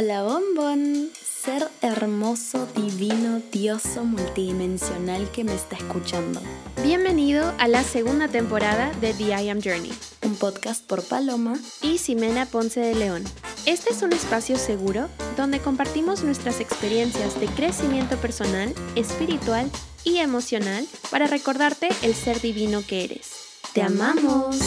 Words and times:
Hola 0.00 0.22
bombón, 0.22 1.10
ser 1.20 1.66
hermoso, 1.82 2.68
divino, 2.76 3.42
dioso, 3.50 4.04
multidimensional 4.04 5.28
que 5.32 5.42
me 5.42 5.52
está 5.52 5.74
escuchando. 5.74 6.40
Bienvenido 6.84 7.52
a 7.58 7.66
la 7.66 7.82
segunda 7.82 8.28
temporada 8.28 8.92
de 9.00 9.12
The 9.12 9.42
I 9.42 9.48
Am 9.48 9.60
Journey, 9.60 9.90
un 10.24 10.36
podcast 10.36 10.86
por 10.86 11.02
Paloma 11.02 11.58
y 11.82 11.98
Ximena 11.98 12.46
Ponce 12.46 12.78
de 12.78 12.94
León. 12.94 13.24
Este 13.66 13.90
es 13.90 14.00
un 14.02 14.12
espacio 14.12 14.56
seguro 14.56 15.08
donde 15.36 15.58
compartimos 15.58 16.22
nuestras 16.22 16.60
experiencias 16.60 17.40
de 17.40 17.48
crecimiento 17.48 18.18
personal, 18.18 18.72
espiritual 18.94 19.68
y 20.04 20.18
emocional 20.18 20.86
para 21.10 21.26
recordarte 21.26 21.88
el 22.02 22.14
ser 22.14 22.40
divino 22.40 22.82
que 22.86 23.02
eres. 23.02 23.32
¡Te 23.72 23.82
amamos! 23.82 24.60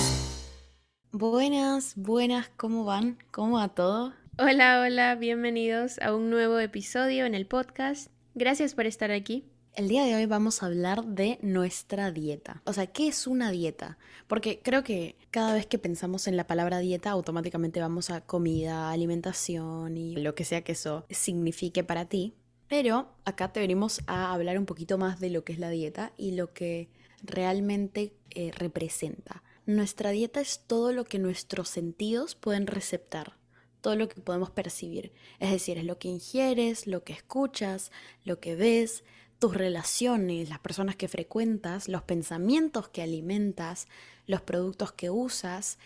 Buenas, 1.14 1.94
buenas, 1.96 2.50
¿cómo 2.58 2.84
van? 2.84 3.18
¿Cómo 3.32 3.60
va 3.60 3.70
todo? 3.70 4.12
Hola, 4.44 4.82
hola, 4.82 5.14
bienvenidos 5.14 6.00
a 6.00 6.16
un 6.16 6.32
nuevo 6.32 6.58
episodio 6.58 7.28
en 7.28 7.36
el 7.36 7.46
podcast. 7.46 8.08
Gracias 8.34 8.74
por 8.74 8.88
estar 8.88 9.12
aquí. 9.12 9.46
El 9.76 9.88
día 9.88 10.04
de 10.04 10.16
hoy 10.16 10.26
vamos 10.26 10.64
a 10.64 10.66
hablar 10.66 11.06
de 11.06 11.38
nuestra 11.44 12.10
dieta. 12.10 12.64
O 12.66 12.74
sea, 12.74 12.88
¿qué 12.88 13.08
es 13.08 13.28
una 13.28 13.52
dieta? 13.52 14.00
Porque 14.26 14.60
creo 14.64 14.84
que 14.84 15.16
cada 15.30 15.54
vez 15.54 15.68
que 15.68 15.78
pensamos 15.78 16.28
en 16.28 16.38
la 16.38 16.48
palabra 16.48 16.80
dieta, 16.80 17.12
automáticamente 17.12 17.80
vamos 17.82 18.10
a 18.10 18.22
comida, 18.22 18.90
alimentación 18.90 19.96
y 19.96 20.16
lo 20.16 20.34
que 20.34 20.44
sea 20.44 20.64
que 20.64 20.72
eso 20.72 21.06
signifique 21.12 21.84
para 21.84 22.06
ti. 22.06 22.34
Pero 22.68 23.14
acá 23.26 23.54
te 23.54 23.60
venimos 23.60 24.02
a 24.08 24.34
hablar 24.34 24.58
un 24.58 24.66
poquito 24.66 24.98
más 24.98 25.20
de 25.20 25.30
lo 25.30 25.44
que 25.44 25.54
es 25.54 25.60
la 25.60 25.70
dieta 25.70 26.14
y 26.18 26.32
lo 26.32 26.52
que 26.52 26.90
realmente 27.22 28.16
eh, 28.32 28.52
representa. 28.56 29.44
Nuestra 29.68 30.10
dieta 30.10 30.42
es 30.42 30.64
todo 30.66 30.94
lo 30.94 31.04
que 31.04 31.20
nuestros 31.20 31.70
sentidos 31.70 32.34
pueden 32.34 32.66
receptar 32.66 33.40
todo 33.82 33.96
lo 33.96 34.08
que 34.08 34.22
podemos 34.22 34.50
percibir. 34.50 35.12
Es 35.40 35.52
decir, 35.52 35.78
es 35.78 35.84
lo 35.84 35.98
que 35.98 36.08
ingieres, 36.08 36.88
lo 36.88 37.04
que 37.04 37.14
escuchas, 37.14 37.92
lo 38.24 38.40
que 38.40 38.56
ves, 38.56 39.04
tus 39.40 39.56
relaciones, 39.56 40.50
las 40.50 40.60
personas 40.60 40.96
que 40.96 41.08
frecuentas, 41.08 41.88
los 41.88 42.04
pensamientos 42.04 42.88
que 42.90 43.02
alimentas, 43.02 43.88
los 44.28 44.42
productos 44.42 44.92
que 44.92 45.10
usas, 45.10 45.80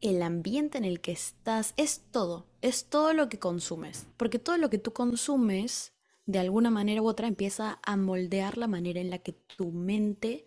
el 0.00 0.22
ambiente 0.22 0.78
en 0.78 0.84
el 0.84 1.00
que 1.00 1.12
estás, 1.12 1.74
es 1.76 2.02
todo, 2.10 2.46
es 2.62 2.86
todo 2.86 3.12
lo 3.12 3.28
que 3.28 3.38
consumes. 3.38 4.06
Porque 4.16 4.38
todo 4.38 4.56
lo 4.56 4.70
que 4.70 4.78
tú 4.78 4.92
consumes, 4.92 5.92
de 6.26 6.38
alguna 6.38 6.70
manera 6.70 7.02
u 7.02 7.06
otra, 7.06 7.28
empieza 7.28 7.78
a 7.82 7.96
moldear 7.96 8.56
la 8.56 8.66
manera 8.66 9.00
en 9.00 9.10
la 9.10 9.18
que 9.18 9.32
tu 9.32 9.70
mente 9.70 10.46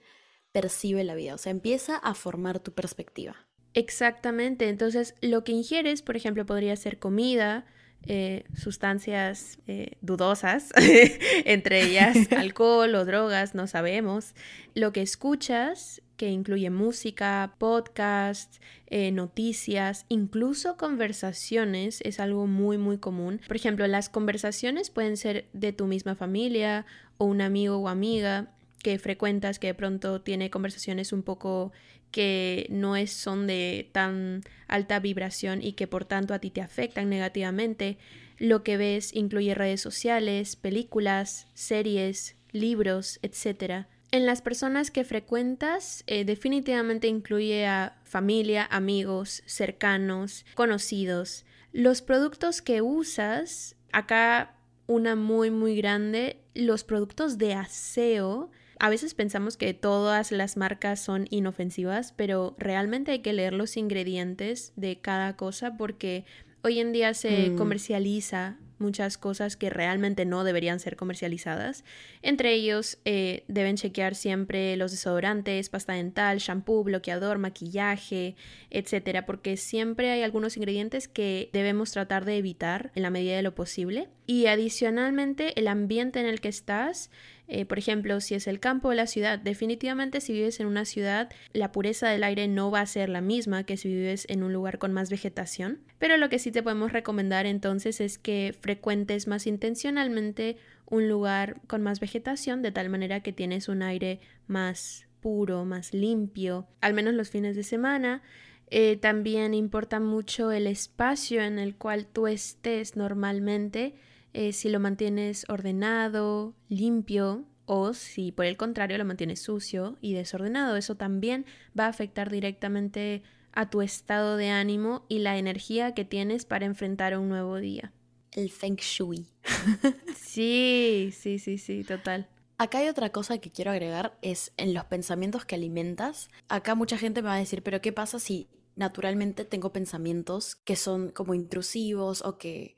percibe 0.52 1.03
la 1.03 1.16
vida, 1.16 1.36
o 1.36 1.38
sea, 1.38 1.52
empieza 1.52 1.97
a 1.97 2.14
formar 2.14 2.59
tu 2.59 2.72
perspectiva. 2.72 3.36
Exactamente, 3.76 4.70
entonces 4.70 5.16
lo 5.22 5.44
que 5.44 5.52
ingieres, 5.52 6.02
por 6.02 6.16
ejemplo, 6.16 6.45
podría 6.45 6.76
ser 6.78 6.98
comida, 6.98 7.66
eh, 8.08 8.45
sustancias 8.56 9.59
eh, 9.68 9.98
dudosas, 10.00 10.70
entre 11.45 11.84
ellas 11.84 12.16
alcohol 12.38 12.96
o 12.96 13.03
drogas, 13.03 13.53
no 13.53 13.68
sabemos. 13.68 14.34
Lo 14.76 14.94
que 14.94 15.02
escuchas, 15.02 16.02
que 16.16 16.30
incluye 16.30 16.70
música, 16.70 17.56
podcast, 17.58 18.62
eh, 18.88 19.12
noticias, 19.12 20.06
incluso 20.08 20.78
conversaciones, 20.78 22.00
es 22.06 22.22
algo 22.22 22.48
muy, 22.48 22.78
muy 22.78 22.98
común. 22.98 23.42
Por 23.46 23.58
ejemplo, 23.58 23.86
las 23.88 24.08
conversaciones 24.08 24.90
pueden 24.90 25.18
ser 25.18 25.50
de 25.52 25.73
tu 25.73 25.86
misma 25.86 26.16
familia 26.16 26.86
o 27.18 27.26
un 27.26 27.42
amigo 27.42 27.76
o 27.78 27.90
amiga 27.90 28.53
que 28.81 29.00
frecuentas 29.00 29.59
que 29.59 29.68
de 29.68 29.73
pronto 29.73 30.22
tiene 30.22 30.50
conversaciones 30.50 31.12
un 31.12 31.23
poco 31.23 31.73
que 32.16 32.66
no 32.69 32.95
es, 32.95 33.11
son 33.11 33.45
de 33.45 33.89
tan 33.91 34.41
alta 34.69 35.02
vibración 35.02 35.61
y 35.61 35.73
que 35.73 35.85
por 35.85 36.05
tanto 36.05 36.33
a 36.33 36.39
ti 36.39 36.49
te 36.49 36.61
afectan 36.61 37.09
negativamente. 37.09 37.97
Lo 38.38 38.63
que 38.63 38.77
ves 38.77 39.13
incluye 39.13 39.53
redes 39.53 39.81
sociales, 39.81 40.55
películas, 40.55 41.47
series, 41.55 42.38
libros, 42.53 43.19
etc. 43.22 43.88
En 44.11 44.25
las 44.25 44.41
personas 44.41 44.91
que 44.91 45.03
frecuentas 45.03 46.06
eh, 46.07 46.23
definitivamente 46.23 47.09
incluye 47.09 47.66
a 47.66 47.97
familia, 48.06 48.66
amigos, 48.72 49.44
cercanos, 49.45 50.45
conocidos. 50.53 51.44
Los 51.73 52.01
productos 52.01 52.61
que 52.61 52.81
usas, 52.81 53.75
acá 53.91 54.56
una 54.88 55.17
muy 55.17 55.51
muy 55.51 55.75
grande, 55.75 56.40
los 56.53 56.85
productos 56.85 57.38
de 57.38 57.56
aseo 57.56 58.51
a 58.80 58.90
veces 58.90 59.13
pensamos 59.13 59.58
que 59.58 59.74
todas 59.74 60.31
las 60.31 60.58
marcas 60.58 61.00
son 61.00 61.28
inofensivas, 61.30 62.13
pero 62.13 62.56
realmente 62.58 63.12
hay 63.12 63.19
que 63.19 63.34
leer 63.34 63.53
los 63.53 63.78
ingredientes 63.78 64.74
de 64.75 65.00
cada 65.00 65.36
cosa 65.36 65.78
porque 65.78 66.25
hoy 66.63 66.80
en 66.80 66.91
día 66.91 67.14
se 67.14 67.52
mm. 67.52 67.58
comercializa 67.58 68.58
muchas 68.80 69.18
cosas 69.18 69.56
que 69.56 69.69
realmente 69.69 70.25
no 70.25 70.44
deberían 70.44 70.80
ser 70.80 70.96
comercializadas. 70.96 71.84
Entre 72.22 72.53
ellos 72.53 73.00
eh, 73.06 73.44
deben 73.47 73.78
chequear 73.78 74.16
siempre 74.16 74.75
los 74.78 74.91
desodorantes, 74.91 75.69
pasta 75.69 75.94
dental, 75.94 76.40
shampoo, 76.40 76.84
bloqueador, 76.84 77.38
maquillaje, 77.38 78.35
etcétera, 78.69 79.25
porque 79.25 79.58
siempre 79.58 80.12
hay 80.12 80.24
algunos 80.24 80.58
ingredientes 80.58 81.08
que 81.08 81.50
debemos 81.53 81.91
tratar 81.91 82.25
de 82.25 82.38
evitar 82.38 82.91
en 82.96 83.03
la 83.03 83.09
medida 83.09 83.35
de 83.35 83.44
lo 83.44 83.56
posible. 83.56 84.09
Y 84.28 84.47
adicionalmente 84.47 85.58
el 85.59 85.68
ambiente 85.68 86.19
en 86.19 86.25
el 86.25 86.41
que 86.41 86.50
estás 86.50 87.12
eh, 87.47 87.66
por 87.66 87.78
ejemplo, 87.78 88.19
si 88.22 88.35
es 88.35 88.47
el 88.47 88.59
campo 88.59 88.89
o 88.89 88.94
la 88.94 89.07
ciudad, 89.07 89.38
definitivamente 89.38 90.22
si 90.22 90.33
vives 90.33 90.59
en 90.59 90.67
una 90.67 90.85
ciudad, 90.85 91.29
la 91.53 91.72
pureza 91.72 92.09
del 92.09 92.23
aire 92.23 92.47
no 92.47 92.72
va 92.72 92.81
a 92.81 92.85
ser 92.85 93.09
la 93.09 93.22
misma 93.22 93.63
que 93.63 93.78
si 93.78 93.89
vives 93.89 94.25
en 94.29 94.44
un 94.44 94.53
lugar 94.53 94.79
con 94.79 94.94
más 94.94 95.09
vegetación. 95.09 95.79
Pero 96.00 96.17
lo 96.17 96.29
que 96.29 96.39
sí 96.39 96.51
te 96.51 96.63
podemos 96.63 96.91
recomendar 96.91 97.45
entonces 97.45 98.01
es 98.01 98.17
que 98.17 98.55
frecuentes 98.59 99.28
más 99.28 99.45
intencionalmente 99.47 100.57
un 100.88 101.07
lugar 101.07 101.61
con 101.67 101.81
más 101.81 102.00
vegetación, 102.00 102.61
de 102.61 102.72
tal 102.72 102.89
manera 102.89 103.22
que 103.22 103.34
tienes 103.34 103.69
un 103.69 103.84
aire 103.84 104.19
más 104.47 105.07
puro, 105.22 105.66
más 105.66 105.94
limpio, 105.94 106.67
al 106.81 106.94
menos 106.94 107.13
los 107.13 107.29
fines 107.29 107.55
de 107.55 107.63
semana. 107.63 108.22
Eh, 108.67 108.97
también 108.97 109.53
importa 109.53 110.00
mucho 110.00 110.51
el 110.51 110.66
espacio 110.66 111.41
en 111.41 111.59
el 111.59 111.75
cual 111.75 112.07
tú 112.07 112.28
estés 112.28 112.95
normalmente 112.95 113.95
eh, 114.35 114.51
si 114.51 114.68
lo 114.68 114.81
mantienes 114.81 115.46
ordenado, 115.47 116.53
limpio 116.68 117.46
o 117.66 117.94
si 117.94 118.34
por 118.34 118.46
el 118.46 118.57
contrario 118.57 118.97
lo 118.97 119.06
mantienes 119.06 119.41
sucio 119.41 119.97
y 120.01 120.13
desordenado. 120.13 120.75
Eso 120.75 120.96
también 120.96 121.46
va 121.78 121.85
a 121.85 121.90
afectar 121.90 122.29
directamente 122.29 123.23
a 123.53 123.69
tu 123.69 123.81
estado 123.81 124.35
de 124.35 124.50
ánimo 124.50 125.06
y 125.07 125.19
la 125.19 125.38
energía 125.38 125.94
que 125.94 126.03
tienes 126.03 126.44
para 126.44 126.66
enfrentar 126.66 127.18
un 127.18 127.29
nuevo 127.29 127.56
día. 127.56 127.94
El 128.34 128.51
feng 128.51 128.75
shui. 128.75 129.29
sí, 130.18 131.13
sí, 131.17 131.40
sí, 131.40 131.57
sí, 131.57 131.85
total. 131.85 132.28
Acá 132.57 132.79
hay 132.79 132.90
otra 132.90 133.13
cosa 133.13 133.38
que 133.38 133.52
quiero 133.52 133.72
agregar, 133.72 134.17
es 134.22 134.52
en 134.57 134.73
los 134.73 134.84
pensamientos 134.84 135.46
que 135.46 135.56
alimentas. 135.56 136.29
Acá 136.50 136.75
mucha 136.75 136.97
gente 136.97 137.22
me 137.22 137.29
va 137.29 137.35
a 137.35 137.40
decir, 137.40 137.63
pero 137.63 137.79
¿qué 137.79 137.94
pasa 137.94 138.19
si 138.19 138.50
naturalmente 138.75 139.46
tengo 139.46 139.72
pensamientos 139.72 140.57
que 140.57 140.75
son 140.75 141.12
como 141.12 141.34
intrusivos 141.34 142.22
o 142.22 142.38
que 142.38 142.75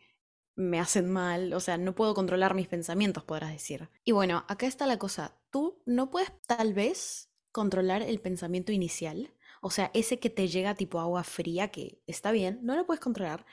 me 0.58 0.80
hacen 0.80 1.10
mal, 1.10 1.54
o 1.54 1.60
sea, 1.60 1.78
no 1.78 1.96
puedo 1.96 2.16
controlar 2.16 2.56
mis 2.56 2.68
pensamientos, 2.68 3.24
podrás 3.24 3.52
decir. 3.52 3.90
Y 4.04 4.12
bueno, 4.12 4.44
acá 4.50 4.66
está 4.66 4.88
la 4.88 4.98
cosa, 4.98 5.40
tú 5.52 5.82
no 5.86 6.10
puedes 6.10 6.32
tal 6.48 6.74
vez 6.74 7.30
controlar 7.52 8.02
el 8.02 8.20
pensamiento 8.20 8.72
inicial, 8.72 9.34
o 9.62 9.70
sea, 9.70 9.92
ese 9.94 10.20
que 10.20 10.32
te 10.32 10.48
llega 10.48 10.76
tipo 10.76 11.00
agua 11.00 11.24
fría, 11.24 11.70
que 11.70 12.02
está 12.08 12.32
bien, 12.32 12.60
no 12.64 12.76
lo 12.76 12.86
puedes 12.86 13.00
controlar, 13.00 13.46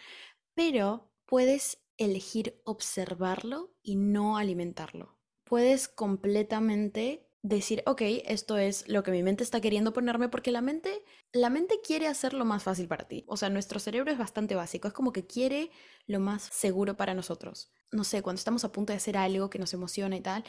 pero 0.54 1.10
puedes 1.26 1.84
elegir 1.98 2.60
observarlo 2.64 3.74
y 3.82 3.96
no 3.96 4.38
alimentarlo. 4.38 5.18
Puedes 5.44 5.88
completamente 5.88 7.28
decir, 7.44 7.82
ok, 7.84 8.00
esto 8.24 8.56
es 8.56 8.88
lo 8.88 9.02
que 9.02 9.10
mi 9.10 9.22
mente 9.22 9.44
está 9.44 9.60
queriendo 9.60 9.92
ponerme 9.92 10.30
porque 10.30 10.50
la 10.50 10.62
mente, 10.62 11.04
la 11.30 11.50
mente 11.50 11.80
quiere 11.84 12.08
hacerlo 12.08 12.46
más 12.46 12.62
fácil 12.62 12.88
para 12.88 13.06
ti. 13.06 13.24
O 13.28 13.36
sea, 13.36 13.50
nuestro 13.50 13.78
cerebro 13.78 14.10
es 14.10 14.16
bastante 14.16 14.54
básico, 14.54 14.88
es 14.88 14.94
como 14.94 15.12
que 15.12 15.26
quiere 15.26 15.70
lo 16.06 16.20
más 16.20 16.42
seguro 16.42 16.96
para 16.96 17.12
nosotros. 17.12 17.70
No 17.92 18.02
sé, 18.02 18.22
cuando 18.22 18.38
estamos 18.38 18.64
a 18.64 18.72
punto 18.72 18.94
de 18.94 18.96
hacer 18.96 19.18
algo 19.18 19.50
que 19.50 19.58
nos 19.58 19.74
emociona 19.74 20.16
y 20.16 20.22
tal, 20.22 20.42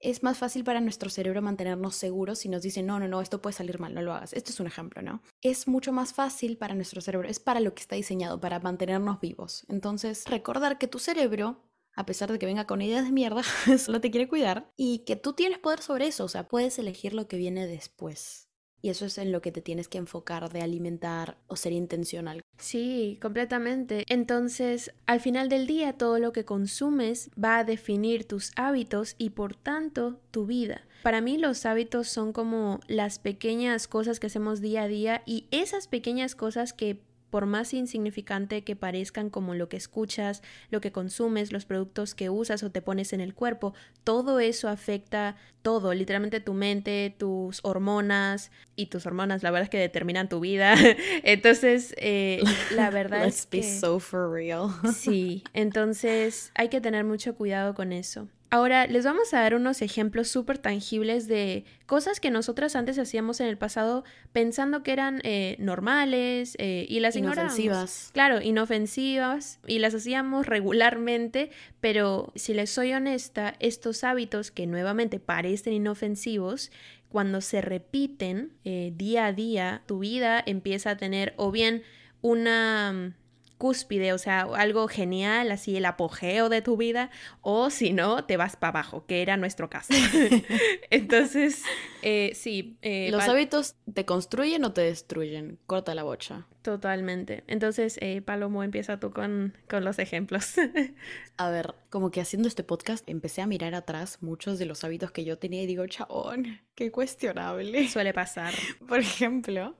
es 0.00 0.22
más 0.22 0.38
fácil 0.38 0.64
para 0.64 0.80
nuestro 0.80 1.10
cerebro 1.10 1.42
mantenernos 1.42 1.96
seguros 1.96 2.38
si 2.38 2.48
nos 2.48 2.62
dice, 2.62 2.82
no, 2.82 2.98
no, 2.98 3.08
no, 3.08 3.20
esto 3.20 3.42
puede 3.42 3.54
salir 3.54 3.78
mal, 3.78 3.92
no 3.94 4.00
lo 4.00 4.14
hagas. 4.14 4.32
Esto 4.32 4.50
es 4.50 4.58
un 4.58 4.66
ejemplo, 4.66 5.02
¿no? 5.02 5.20
Es 5.42 5.68
mucho 5.68 5.92
más 5.92 6.14
fácil 6.14 6.56
para 6.56 6.74
nuestro 6.74 7.02
cerebro, 7.02 7.28
es 7.28 7.40
para 7.40 7.60
lo 7.60 7.74
que 7.74 7.82
está 7.82 7.94
diseñado, 7.94 8.40
para 8.40 8.58
mantenernos 8.58 9.20
vivos. 9.20 9.66
Entonces, 9.68 10.24
recordar 10.26 10.78
que 10.78 10.88
tu 10.88 10.98
cerebro 10.98 11.68
a 11.98 12.06
pesar 12.06 12.30
de 12.30 12.38
que 12.38 12.46
venga 12.46 12.64
con 12.64 12.80
ideas 12.80 13.04
de 13.04 13.10
mierda, 13.10 13.42
solo 13.78 14.00
te 14.00 14.12
quiere 14.12 14.28
cuidar 14.28 14.70
y 14.76 15.00
que 15.00 15.16
tú 15.16 15.32
tienes 15.32 15.58
poder 15.58 15.80
sobre 15.80 16.06
eso, 16.06 16.24
o 16.24 16.28
sea, 16.28 16.46
puedes 16.46 16.78
elegir 16.78 17.12
lo 17.12 17.26
que 17.26 17.36
viene 17.36 17.66
después. 17.66 18.48
Y 18.80 18.90
eso 18.90 19.04
es 19.04 19.18
en 19.18 19.32
lo 19.32 19.42
que 19.42 19.50
te 19.50 19.60
tienes 19.60 19.88
que 19.88 19.98
enfocar 19.98 20.48
de 20.52 20.62
alimentar 20.62 21.38
o 21.48 21.56
ser 21.56 21.72
intencional. 21.72 22.40
Sí, 22.58 23.18
completamente. 23.20 24.04
Entonces, 24.08 24.92
al 25.06 25.18
final 25.18 25.48
del 25.48 25.66
día, 25.66 25.94
todo 25.94 26.20
lo 26.20 26.32
que 26.32 26.44
consumes 26.44 27.30
va 27.32 27.58
a 27.58 27.64
definir 27.64 28.24
tus 28.24 28.52
hábitos 28.54 29.16
y 29.18 29.30
por 29.30 29.56
tanto 29.56 30.20
tu 30.30 30.46
vida. 30.46 30.86
Para 31.02 31.20
mí 31.20 31.36
los 31.36 31.66
hábitos 31.66 32.08
son 32.08 32.32
como 32.32 32.78
las 32.86 33.18
pequeñas 33.18 33.88
cosas 33.88 34.20
que 34.20 34.28
hacemos 34.28 34.60
día 34.60 34.84
a 34.84 34.88
día 34.88 35.22
y 35.26 35.46
esas 35.50 35.88
pequeñas 35.88 36.36
cosas 36.36 36.72
que 36.72 37.00
por 37.30 37.46
más 37.46 37.74
insignificante 37.74 38.64
que 38.64 38.76
parezcan 38.76 39.30
como 39.30 39.54
lo 39.54 39.68
que 39.68 39.76
escuchas, 39.76 40.42
lo 40.70 40.80
que 40.80 40.92
consumes, 40.92 41.52
los 41.52 41.64
productos 41.64 42.14
que 42.14 42.30
usas 42.30 42.62
o 42.62 42.70
te 42.70 42.82
pones 42.82 43.12
en 43.12 43.20
el 43.20 43.34
cuerpo, 43.34 43.74
todo 44.04 44.40
eso 44.40 44.68
afecta 44.68 45.36
todo, 45.62 45.92
literalmente 45.92 46.40
tu 46.40 46.54
mente, 46.54 47.14
tus 47.18 47.60
hormonas 47.62 48.50
y 48.76 48.86
tus 48.86 49.06
hormonas, 49.06 49.42
la 49.42 49.50
verdad 49.50 49.64
es 49.64 49.70
que 49.70 49.78
determinan 49.78 50.28
tu 50.28 50.40
vida. 50.40 50.74
entonces, 51.22 51.94
eh, 51.98 52.42
la 52.74 52.90
verdad 52.90 53.26
es 53.26 53.46
que... 53.46 53.62
so 53.62 54.00
for 54.00 54.30
real. 54.30 54.70
sí, 54.94 55.44
entonces 55.52 56.52
hay 56.54 56.68
que 56.68 56.80
tener 56.80 57.04
mucho 57.04 57.34
cuidado 57.34 57.74
con 57.74 57.92
eso. 57.92 58.28
Ahora 58.50 58.86
les 58.86 59.04
vamos 59.04 59.34
a 59.34 59.40
dar 59.40 59.54
unos 59.54 59.82
ejemplos 59.82 60.28
súper 60.28 60.56
tangibles 60.56 61.28
de 61.28 61.64
cosas 61.84 62.18
que 62.18 62.30
nosotras 62.30 62.76
antes 62.76 62.98
hacíamos 62.98 63.40
en 63.40 63.46
el 63.46 63.58
pasado 63.58 64.04
pensando 64.32 64.82
que 64.82 64.92
eran 64.92 65.20
eh, 65.22 65.56
normales 65.58 66.56
eh, 66.58 66.86
y 66.88 67.00
las 67.00 67.14
inofensivas. 67.16 68.10
Claro, 68.14 68.40
inofensivas 68.40 69.60
y 69.66 69.80
las 69.80 69.94
hacíamos 69.94 70.46
regularmente, 70.46 71.50
pero 71.80 72.32
si 72.36 72.54
les 72.54 72.70
soy 72.70 72.94
honesta, 72.94 73.54
estos 73.58 74.02
hábitos 74.02 74.50
que 74.50 74.66
nuevamente 74.66 75.20
parecen 75.20 75.74
inofensivos, 75.74 76.70
cuando 77.10 77.42
se 77.42 77.60
repiten 77.60 78.52
eh, 78.64 78.92
día 78.96 79.26
a 79.26 79.32
día, 79.32 79.82
tu 79.86 79.98
vida 79.98 80.42
empieza 80.44 80.90
a 80.90 80.96
tener 80.96 81.34
o 81.36 81.50
bien 81.50 81.82
una 82.22 83.14
cúspide, 83.58 84.12
o 84.12 84.18
sea, 84.18 84.42
algo 84.42 84.88
genial, 84.88 85.50
así 85.50 85.76
el 85.76 85.84
apogeo 85.84 86.48
de 86.48 86.62
tu 86.62 86.76
vida, 86.76 87.10
o 87.42 87.70
si 87.70 87.92
no, 87.92 88.24
te 88.24 88.36
vas 88.36 88.56
para 88.56 88.70
abajo, 88.70 89.04
que 89.06 89.20
era 89.20 89.36
nuestro 89.36 89.68
caso. 89.68 89.92
Entonces, 90.90 91.62
eh, 92.02 92.32
sí. 92.34 92.78
Eh, 92.82 93.08
Los 93.10 93.24
hábitos 93.24 93.76
te 93.92 94.04
construyen 94.04 94.64
o 94.64 94.72
te 94.72 94.82
destruyen. 94.82 95.58
Corta 95.66 95.94
la 95.94 96.04
bocha. 96.04 96.46
Totalmente. 96.62 97.44
Entonces, 97.46 97.98
eh, 98.00 98.20
Palomo, 98.22 98.62
empieza 98.62 99.00
tú 99.00 99.10
con, 99.10 99.56
con 99.68 99.84
los 99.84 99.98
ejemplos. 99.98 100.54
a 101.36 101.50
ver, 101.50 101.74
como 101.90 102.10
que 102.10 102.20
haciendo 102.20 102.48
este 102.48 102.64
podcast 102.64 103.08
empecé 103.08 103.42
a 103.42 103.46
mirar 103.46 103.74
atrás 103.74 104.18
muchos 104.20 104.58
de 104.58 104.66
los 104.66 104.84
hábitos 104.84 105.10
que 105.10 105.24
yo 105.24 105.38
tenía 105.38 105.62
y 105.62 105.66
digo, 105.66 105.86
chabón, 105.86 106.60
qué 106.74 106.90
cuestionable. 106.90 107.88
Suele 107.88 108.12
pasar. 108.12 108.52
Por 108.86 108.98
ejemplo, 108.98 109.76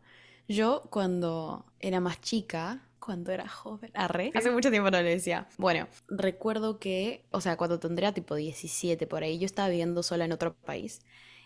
yo 0.49 0.83
cuando 0.91 1.67
era 1.79 2.01
más 2.01 2.21
chica, 2.21 2.88
cuando 2.99 3.33
era 3.33 3.49
joven. 3.49 3.91
Arre. 3.95 4.33
Hace 4.35 4.51
mucho 4.51 4.71
tiempo 4.71 4.91
no 4.91 5.01
le 5.01 5.11
decía. 5.11 5.49
Bueno, 5.57 5.89
recuerdo 6.09 6.79
que, 6.79 7.27
o 7.31 7.41
sea, 7.41 7.57
cuando 7.57 7.79
tendría 7.79 8.13
tipo 8.13 8.35
17 8.35 9.07
por 9.07 9.23
ahí, 9.23 9.39
yo 9.39 9.47
estaba 9.47 9.69
viviendo 9.69 10.03
sola 10.03 10.25
en 10.25 10.33
otro 10.33 10.55
país. 10.55 11.01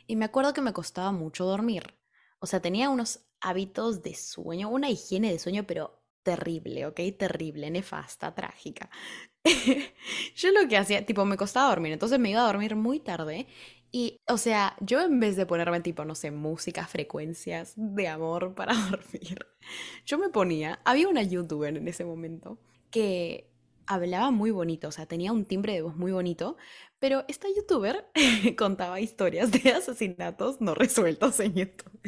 Y 0.06 0.16
me 0.16 0.24
acuerdo 0.24 0.52
que 0.52 0.60
me 0.60 0.72
costaba 0.72 1.12
mucho 1.12 1.44
dormir. 1.44 1.94
O 2.38 2.46
sea, 2.46 2.60
tenía 2.60 2.90
unos 2.90 3.26
hábitos 3.40 4.02
de 4.02 4.14
sueño, 4.14 4.68
una 4.68 4.90
higiene 4.90 5.30
de 5.30 5.38
sueño, 5.38 5.64
pero 5.66 6.02
terrible, 6.22 6.86
¿ok? 6.86 7.00
Terrible, 7.18 7.70
nefasta, 7.70 8.34
trágica. 8.34 8.90
yo 10.36 10.50
lo 10.52 10.68
que 10.68 10.76
hacía, 10.76 11.04
tipo, 11.04 11.24
me 11.24 11.36
costaba 11.36 11.68
dormir, 11.68 11.92
entonces 11.92 12.18
me 12.18 12.30
iba 12.30 12.42
a 12.42 12.46
dormir 12.46 12.76
muy 12.76 13.00
tarde 13.00 13.46
y, 13.92 14.22
o 14.26 14.38
sea, 14.38 14.74
yo 14.80 15.02
en 15.02 15.20
vez 15.20 15.36
de 15.36 15.44
ponerme 15.44 15.80
tipo, 15.80 16.04
no 16.06 16.14
sé, 16.14 16.30
música, 16.30 16.86
frecuencias 16.86 17.74
de 17.76 18.08
amor 18.08 18.54
para 18.54 18.74
dormir, 18.90 19.46
yo 20.06 20.18
me 20.18 20.30
ponía, 20.30 20.80
había 20.84 21.08
una 21.08 21.22
youtuber 21.22 21.76
en 21.76 21.86
ese 21.86 22.04
momento 22.04 22.58
que 22.90 23.50
hablaba 23.86 24.30
muy 24.30 24.50
bonito, 24.50 24.88
o 24.88 24.92
sea, 24.92 25.04
tenía 25.04 25.32
un 25.32 25.44
timbre 25.44 25.74
de 25.74 25.82
voz 25.82 25.96
muy 25.96 26.10
bonito, 26.10 26.56
pero 26.98 27.24
esta 27.28 27.48
youtuber 27.54 28.06
contaba 28.56 29.00
historias 29.00 29.50
de 29.50 29.72
asesinatos 29.72 30.62
no 30.62 30.74
resueltos 30.74 31.38
en 31.40 31.54
YouTube. 31.54 32.00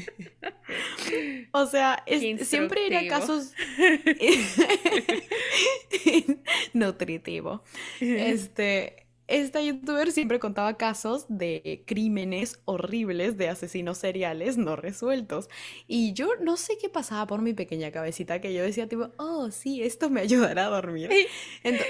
o 1.52 1.66
sea, 1.66 2.02
siempre 2.40 2.86
era 2.86 3.06
casos 3.08 3.52
nutritivo. 6.72 7.62
Este, 8.00 9.03
esta 9.26 9.62
youtuber 9.62 10.12
siempre 10.12 10.38
contaba 10.38 10.76
casos 10.76 11.24
de 11.28 11.82
crímenes 11.86 12.60
horribles 12.66 13.38
de 13.38 13.48
asesinos 13.48 13.98
seriales 13.98 14.58
no 14.58 14.76
resueltos. 14.76 15.48
Y 15.86 16.12
yo 16.12 16.28
no 16.40 16.58
sé 16.58 16.76
qué 16.78 16.90
pasaba 16.90 17.26
por 17.26 17.40
mi 17.40 17.54
pequeña 17.54 17.90
cabecita 17.90 18.40
que 18.42 18.52
yo 18.52 18.62
decía 18.62 18.86
tipo, 18.86 19.10
oh, 19.16 19.50
sí, 19.50 19.82
esto 19.82 20.10
me 20.10 20.20
ayudará 20.22 20.66
a 20.66 20.70
dormir. 20.70 21.10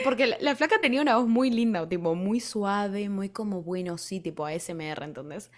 porque 0.05 0.27
la, 0.27 0.55
flaca 0.55 0.81
tenía 0.81 1.03
una 1.03 1.17
voz 1.17 1.27
muy 1.27 1.51
linda, 1.51 1.89
tipo 1.89 2.15
muy 2.15 2.39
suave, 2.39 3.09
muy 3.09 3.31
como 3.31 3.63
bueno, 3.63 3.99
sí, 3.99 4.21
tipo 4.21 4.47
ASMR, 4.47 5.03
¿entendés? 5.03 5.51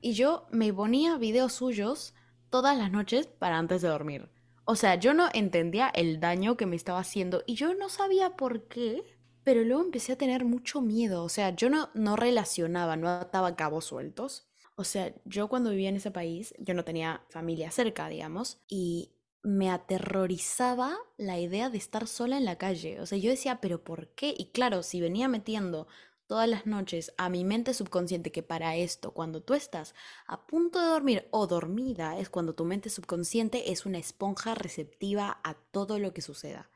Y 0.00 0.12
yo 0.12 0.46
me 0.52 0.72
ponía 0.72 1.18
videos 1.18 1.54
suyos 1.54 2.14
todas 2.48 2.78
las 2.78 2.92
noches 2.92 3.26
para 3.26 3.58
antes 3.58 3.82
de 3.82 3.88
dormir. 3.88 4.28
O 4.66 4.76
sea, 4.76 4.94
yo 4.94 5.12
no 5.12 5.28
entendía 5.34 5.88
el 5.88 6.20
daño 6.20 6.56
que 6.56 6.66
me 6.66 6.76
estaba 6.76 7.00
haciendo 7.00 7.42
y 7.46 7.54
yo 7.54 7.74
no 7.74 7.88
sabía 7.88 8.36
por 8.36 8.68
qué 8.68 9.02
pero 9.44 9.62
luego 9.62 9.82
empecé 9.82 10.12
a 10.12 10.18
tener 10.18 10.44
mucho 10.44 10.80
miedo, 10.80 11.22
o 11.24 11.28
sea, 11.28 11.50
yo 11.54 11.70
no, 11.70 11.90
no 11.94 12.16
relacionaba, 12.16 12.96
no 12.96 13.08
ataba 13.08 13.56
cabos 13.56 13.86
sueltos. 13.86 14.48
O 14.76 14.84
sea, 14.84 15.14
yo 15.24 15.48
cuando 15.48 15.70
vivía 15.70 15.88
en 15.90 15.96
ese 15.96 16.10
país, 16.10 16.54
yo 16.58 16.74
no 16.74 16.84
tenía 16.84 17.22
familia 17.30 17.70
cerca, 17.70 18.08
digamos, 18.08 18.58
y 18.68 19.12
me 19.42 19.70
aterrorizaba 19.70 20.96
la 21.18 21.38
idea 21.38 21.70
de 21.70 21.78
estar 21.78 22.08
sola 22.08 22.38
en 22.38 22.44
la 22.44 22.56
calle. 22.58 23.00
O 23.00 23.06
sea, 23.06 23.18
yo 23.18 23.30
decía, 23.30 23.60
pero 23.60 23.84
¿por 23.84 24.08
qué? 24.14 24.34
Y 24.36 24.46
claro, 24.50 24.82
si 24.82 25.00
venía 25.00 25.28
metiendo 25.28 25.86
todas 26.26 26.48
las 26.48 26.66
noches 26.66 27.12
a 27.18 27.28
mi 27.28 27.44
mente 27.44 27.74
subconsciente 27.74 28.32
que 28.32 28.42
para 28.42 28.76
esto, 28.76 29.12
cuando 29.12 29.42
tú 29.42 29.54
estás 29.54 29.94
a 30.26 30.46
punto 30.46 30.80
de 30.80 30.86
dormir 30.88 31.28
o 31.30 31.46
dormida, 31.46 32.18
es 32.18 32.30
cuando 32.30 32.54
tu 32.54 32.64
mente 32.64 32.88
subconsciente 32.90 33.70
es 33.72 33.86
una 33.86 33.98
esponja 33.98 34.54
receptiva 34.54 35.40
a 35.44 35.54
todo 35.54 35.98
lo 35.98 36.12
que 36.14 36.22
suceda. 36.22 36.70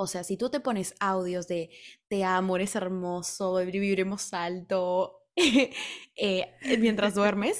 O 0.00 0.06
sea, 0.06 0.22
si 0.22 0.36
tú 0.36 0.48
te 0.48 0.60
pones 0.60 0.94
audios 1.00 1.48
de 1.48 1.70
te 2.06 2.22
amo, 2.22 2.54
eres 2.54 2.76
hermoso, 2.76 3.56
viviremos 3.66 4.32
alto, 4.32 5.24
eh, 6.16 6.54
mientras 6.78 7.16
duermes, 7.16 7.58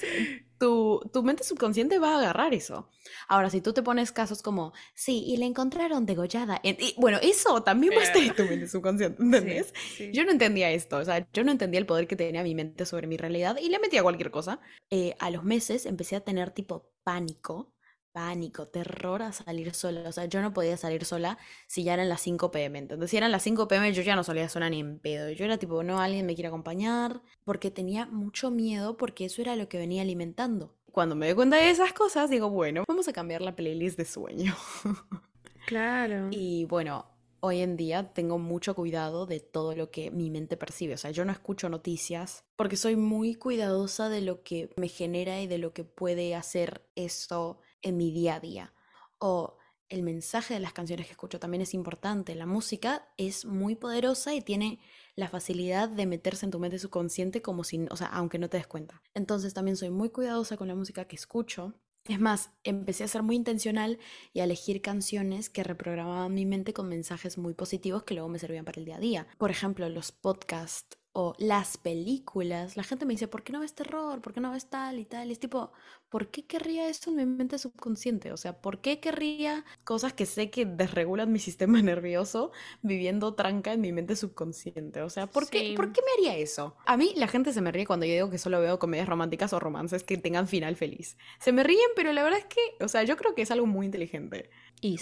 tu, 0.56 1.00
tu, 1.12 1.24
mente 1.24 1.42
subconsciente 1.42 1.98
va 1.98 2.14
a 2.14 2.18
agarrar 2.18 2.54
eso. 2.54 2.88
Ahora, 3.26 3.50
si 3.50 3.60
tú 3.60 3.72
te 3.72 3.82
pones 3.82 4.12
casos 4.12 4.40
como, 4.40 4.72
sí, 4.94 5.24
y 5.26 5.36
le 5.36 5.46
encontraron 5.46 6.06
degollada. 6.06 6.60
y, 6.62 6.94
bueno, 6.96 7.18
eso 7.22 7.64
también 7.64 7.92
va 7.96 8.02
a 8.02 8.04
estar 8.04 8.22
en 8.22 8.36
tu 8.36 8.44
mente 8.44 8.68
subconsciente, 8.68 9.20
¿entendés? 9.22 9.74
Yo 10.12 10.24
no 10.24 10.30
entendía 10.30 10.70
esto, 10.70 10.98
o 10.98 11.04
sea, 11.04 11.26
yo 11.32 11.42
no 11.42 11.50
entendía 11.50 11.80
el 11.80 11.86
poder 11.86 12.06
que 12.06 12.14
tenía 12.14 12.44
mi 12.44 12.54
mente 12.54 12.86
sobre 12.86 13.08
mi 13.08 13.16
realidad 13.16 13.58
y 13.60 13.68
le 13.68 13.80
metía 13.80 14.04
cualquier 14.04 14.30
cosa. 14.30 14.60
Eh, 14.90 15.16
a 15.18 15.32
los 15.32 15.42
meses 15.42 15.86
empecé 15.86 16.14
a 16.14 16.20
tener 16.20 16.52
tipo 16.52 16.92
pánico 17.02 17.74
pánico, 18.12 18.68
terror 18.68 19.22
a 19.22 19.32
salir 19.32 19.74
sola. 19.74 20.08
O 20.08 20.12
sea, 20.12 20.26
yo 20.26 20.42
no 20.42 20.52
podía 20.52 20.76
salir 20.76 21.04
sola 21.04 21.38
si 21.66 21.84
ya 21.84 21.94
eran 21.94 22.08
las 22.08 22.20
5 22.22 22.50
pm. 22.50 22.78
Entonces, 22.78 23.10
si 23.10 23.16
eran 23.16 23.32
las 23.32 23.42
5 23.42 23.68
pm, 23.68 23.92
yo 23.92 24.02
ya 24.02 24.16
no 24.16 24.24
salía 24.24 24.48
sola 24.48 24.70
ni 24.70 24.80
en 24.80 24.98
pedo. 24.98 25.30
Yo 25.30 25.44
era 25.44 25.58
tipo, 25.58 25.82
no, 25.82 26.00
alguien 26.00 26.26
me 26.26 26.34
quiere 26.34 26.48
acompañar. 26.48 27.22
Porque 27.44 27.70
tenía 27.70 28.06
mucho 28.06 28.50
miedo 28.50 28.96
porque 28.96 29.24
eso 29.24 29.42
era 29.42 29.56
lo 29.56 29.68
que 29.68 29.78
venía 29.78 30.02
alimentando. 30.02 30.74
Cuando 30.92 31.14
me 31.14 31.26
doy 31.26 31.34
cuenta 31.34 31.56
de 31.56 31.70
esas 31.70 31.92
cosas, 31.92 32.30
digo, 32.30 32.50
bueno, 32.50 32.84
vamos 32.88 33.08
a 33.08 33.12
cambiar 33.12 33.42
la 33.42 33.54
playlist 33.54 33.98
de 33.98 34.04
sueño. 34.04 34.54
Claro. 35.68 36.28
Y 36.30 36.64
bueno, 36.64 37.04
hoy 37.40 37.60
en 37.60 37.76
día 37.76 38.12
tengo 38.12 38.38
mucho 38.38 38.74
cuidado 38.74 39.26
de 39.26 39.40
todo 39.40 39.74
lo 39.74 39.90
que 39.90 40.10
mi 40.10 40.30
mente 40.30 40.56
percibe. 40.56 40.94
O 40.94 40.96
sea, 40.96 41.10
yo 41.10 41.24
no 41.24 41.32
escucho 41.32 41.68
noticias 41.68 42.44
porque 42.56 42.76
soy 42.76 42.96
muy 42.96 43.34
cuidadosa 43.34 44.08
de 44.08 44.20
lo 44.20 44.42
que 44.42 44.70
me 44.76 44.88
genera 44.88 45.40
y 45.40 45.46
de 45.46 45.58
lo 45.58 45.72
que 45.72 45.84
puede 45.84 46.34
hacer 46.34 46.88
esto 46.94 47.58
en 47.82 47.96
mi 47.96 48.12
día 48.12 48.36
a 48.36 48.40
día. 48.40 48.74
O 49.18 49.58
el 49.88 50.02
mensaje 50.02 50.54
de 50.54 50.60
las 50.60 50.72
canciones 50.72 51.06
que 51.06 51.12
escucho 51.12 51.40
también 51.40 51.62
es 51.62 51.74
importante. 51.74 52.34
La 52.34 52.46
música 52.46 53.08
es 53.16 53.44
muy 53.44 53.74
poderosa 53.74 54.34
y 54.34 54.42
tiene 54.42 54.80
la 55.16 55.28
facilidad 55.28 55.88
de 55.88 56.06
meterse 56.06 56.44
en 56.44 56.52
tu 56.52 56.58
mente 56.58 56.78
subconsciente 56.78 57.42
como 57.42 57.64
si, 57.64 57.86
o 57.90 57.96
sea, 57.96 58.08
aunque 58.08 58.38
no 58.38 58.48
te 58.48 58.58
des 58.58 58.66
cuenta. 58.66 59.02
Entonces 59.14 59.54
también 59.54 59.76
soy 59.76 59.90
muy 59.90 60.10
cuidadosa 60.10 60.56
con 60.56 60.68
la 60.68 60.74
música 60.74 61.06
que 61.06 61.16
escucho. 61.16 61.74
Es 62.04 62.20
más, 62.20 62.50
empecé 62.64 63.04
a 63.04 63.08
ser 63.08 63.22
muy 63.22 63.36
intencional 63.36 63.98
y 64.32 64.40
a 64.40 64.44
elegir 64.44 64.80
canciones 64.80 65.50
que 65.50 65.62
reprogramaban 65.62 66.34
mi 66.34 66.46
mente 66.46 66.72
con 66.72 66.88
mensajes 66.88 67.36
muy 67.36 67.54
positivos 67.54 68.02
que 68.02 68.14
luego 68.14 68.28
me 68.28 68.38
servían 68.38 68.64
para 68.64 68.78
el 68.78 68.86
día 68.86 68.96
a 68.96 69.00
día. 69.00 69.26
Por 69.36 69.50
ejemplo, 69.50 69.88
los 69.88 70.12
podcasts 70.12 70.97
o 71.20 71.34
las 71.38 71.78
películas, 71.78 72.76
la 72.76 72.84
gente 72.84 73.04
me 73.04 73.12
dice, 73.12 73.26
¿por 73.26 73.42
qué 73.42 73.52
no 73.52 73.58
ves 73.58 73.74
terror? 73.74 74.20
¿Por 74.20 74.32
qué 74.32 74.40
no 74.40 74.52
ves 74.52 74.66
tal 74.66 75.00
y 75.00 75.04
tal? 75.04 75.30
Y 75.30 75.32
es 75.32 75.40
tipo, 75.40 75.72
¿por 76.10 76.28
qué 76.28 76.46
querría 76.46 76.88
esto 76.88 77.10
en 77.10 77.16
mi 77.16 77.26
mente 77.26 77.58
subconsciente? 77.58 78.30
O 78.30 78.36
sea, 78.36 78.60
¿por 78.60 78.80
qué 78.80 79.00
querría 79.00 79.64
cosas 79.82 80.12
que 80.12 80.26
sé 80.26 80.48
que 80.48 80.64
desregulan 80.64 81.32
mi 81.32 81.38
sistema 81.48 81.82
nervioso 81.82 82.52
viviendo 82.82 83.34
tranca 83.34 83.72
en 83.72 83.80
mi 83.80 83.90
mente 83.90 84.14
subconsciente? 84.14 85.02
O 85.02 85.10
sea, 85.10 85.26
¿por, 85.26 85.50
qué, 85.50 85.74
¿por 85.74 85.92
qué 85.92 86.02
me 86.02 86.12
haría 86.12 86.40
eso? 86.40 86.76
A 86.86 86.96
mí 86.96 87.12
la 87.16 87.26
gente 87.26 87.52
se 87.52 87.62
me 87.62 87.72
ríe 87.72 87.84
cuando 87.84 88.06
yo 88.06 88.12
digo 88.12 88.30
que 88.30 88.38
solo 88.38 88.60
veo 88.60 88.78
comedias 88.78 89.08
románticas 89.08 89.52
o 89.52 89.58
romances 89.58 90.04
que 90.04 90.18
tengan 90.18 90.46
final 90.46 90.76
feliz. 90.76 91.16
Se 91.40 91.50
me 91.50 91.64
ríen, 91.64 91.90
pero 91.96 92.12
la 92.12 92.22
verdad 92.22 92.38
es 92.38 92.46
que, 92.46 92.84
o 92.84 92.86
sea, 92.86 93.02
yo 93.02 93.16
creo 93.16 93.34
que 93.34 93.42
es 93.42 93.50
algo 93.50 93.66
muy 93.66 93.86
inteligente. 93.86 94.50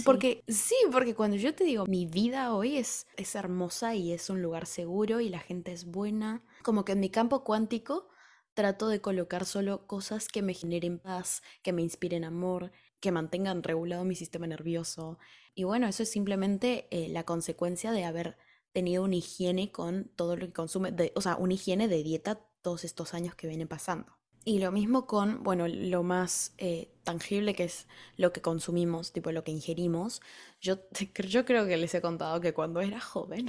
Porque 0.05 0.43
sí, 0.49 0.75
porque 0.91 1.15
cuando 1.15 1.37
yo 1.37 1.55
te 1.55 1.65
digo, 1.65 1.87
mi 1.87 2.07
vida 2.07 2.55
hoy 2.55 2.77
es, 2.77 3.07
es 3.17 3.35
hermosa 3.35 3.95
y 3.95 4.13
es 4.13 4.31
un 4.31 4.43
lugar 4.43 4.67
seguro 4.67 5.21
y 5.21 5.29
la 5.29 5.41
gente 5.41 5.73
es 5.73 5.85
buena, 5.85 6.43
como 6.63 6.85
que 6.85 6.93
en 6.93 7.01
mi 7.01 7.11
campo 7.11 7.45
cuántico 7.45 8.09
trato 8.55 8.89
de 8.89 9.03
colocar 9.03 9.45
solo 9.45 9.87
cosas 9.87 10.29
que 10.29 10.41
me 10.41 10.55
generen 10.55 10.99
paz, 10.99 11.43
que 11.63 11.75
me 11.75 11.83
inspiren 11.83 12.25
amor, 12.25 12.73
que 13.01 13.13
mantengan 13.13 13.63
regulado 13.63 14.05
mi 14.05 14.15
sistema 14.15 14.47
nervioso. 14.47 15.19
Y 15.55 15.65
bueno, 15.65 15.87
eso 15.87 16.03
es 16.03 16.11
simplemente 16.11 16.89
eh, 16.91 17.09
la 17.11 17.25
consecuencia 17.25 17.93
de 17.93 18.05
haber 18.05 18.39
tenido 18.73 19.05
una 19.05 19.17
higiene 19.17 19.71
con 19.71 20.11
todo 20.17 20.37
lo 20.37 20.47
que 20.47 20.53
consume, 20.55 20.95
o 21.15 21.21
sea, 21.21 21.37
una 21.37 21.55
higiene 21.55 21.87
de 21.87 22.03
dieta 22.03 22.41
todos 22.63 22.85
estos 22.85 23.13
años 23.15 23.35
que 23.35 23.47
vienen 23.47 23.69
pasando. 23.69 24.17
Y 24.45 24.59
lo 24.59 24.73
mismo 24.73 25.07
con, 25.07 25.43
bueno, 25.43 25.69
lo 25.69 26.03
más 26.03 26.55
eh, 26.59 26.96
tangible 27.07 27.55
que 27.55 27.65
es 27.65 27.87
lo 28.19 28.35
que 28.35 28.43
consumimos, 28.43 29.13
tipo 29.13 29.33
lo 29.33 29.45
que 29.45 29.53
ingerimos. 29.53 30.21
Yo, 30.61 30.77
yo 31.29 31.47
creo 31.47 31.67
que 31.67 31.79
les 31.79 31.95
he 31.95 32.03
contado 32.03 32.43
que 32.43 32.53
cuando 32.53 32.83
era 32.83 33.01
joven 33.01 33.47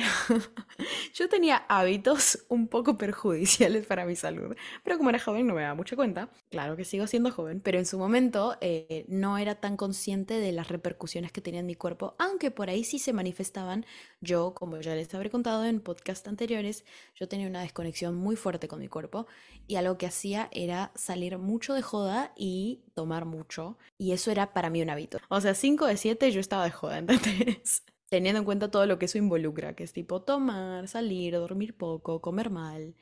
yo 1.14 1.28
tenía 1.28 1.58
hábitos 1.68 2.46
un 2.48 2.70
poco 2.70 2.98
perjudiciales 2.98 3.86
para 3.86 4.06
mi 4.06 4.16
salud. 4.16 4.56
Pero 4.84 4.98
como 4.98 5.10
era 5.10 5.20
joven 5.20 5.48
no 5.48 5.56
me 5.56 5.64
daba 5.64 5.76
mucha 5.76 5.98
cuenta. 5.98 6.30
Claro 6.50 6.78
que 6.78 6.86
sigo 6.86 7.08
siendo 7.08 7.32
joven, 7.32 7.60
pero 7.60 7.80
en 7.80 7.86
su 7.86 7.98
momento 7.98 8.56
eh, 8.62 9.06
no 9.10 9.38
era 9.38 9.56
tan 9.56 9.76
consciente 9.76 10.36
de 10.36 10.52
las 10.54 10.70
repercusiones 10.70 11.32
que 11.34 11.42
tenía 11.42 11.60
en 11.60 11.66
mi 11.66 11.76
cuerpo, 11.76 12.16
aunque 12.20 12.52
por 12.52 12.70
ahí 12.70 12.84
sí 12.84 13.00
se 13.00 13.12
manifestaban. 13.12 13.86
Yo, 14.22 14.54
como 14.54 14.80
ya 14.80 14.96
les 14.96 15.14
habré 15.14 15.30
contado 15.30 15.66
en 15.66 15.82
podcast 15.82 16.28
anteriores, 16.28 16.86
yo 17.16 17.28
tenía 17.28 17.48
una 17.48 17.62
desconexión 17.62 18.16
muy 18.16 18.36
fuerte 18.36 18.68
con 18.68 18.80
mi 18.80 18.88
cuerpo 18.88 19.28
y 19.68 19.76
algo 19.76 19.98
que 19.98 20.06
hacía 20.06 20.50
era 20.52 20.92
salir 20.96 21.38
mucho 21.38 21.74
de 21.74 21.82
joda 21.82 22.32
y 22.36 22.82
tomar 22.98 23.26
mucho. 23.26 23.78
Y 24.00 24.12
eso 24.12 24.32
era 24.32 24.54
para 24.54 24.72
mí 24.72 24.82
un 24.82 24.90
hábito. 24.90 25.20
O 25.30 25.40
sea, 25.40 25.54
5 25.54 25.86
de 25.86 25.98
7 25.98 26.32
yo 26.32 26.40
estaba 26.40 26.64
de 26.64 26.72
joda, 26.72 26.98
¿entendés? 26.98 27.84
Teniendo 28.10 28.40
en 28.40 28.46
cuenta 28.46 28.72
todo 28.72 28.88
lo 28.88 28.98
que 28.98 29.06
eso 29.06 29.20
involucra, 29.20 29.76
que 29.76 29.84
es 29.84 29.94
tipo 29.94 30.24
tomar, 30.24 30.88
salir, 30.88 31.36
dormir 31.36 31.78
poco, 31.78 32.22
comer 32.22 32.50
mal. 32.50 32.96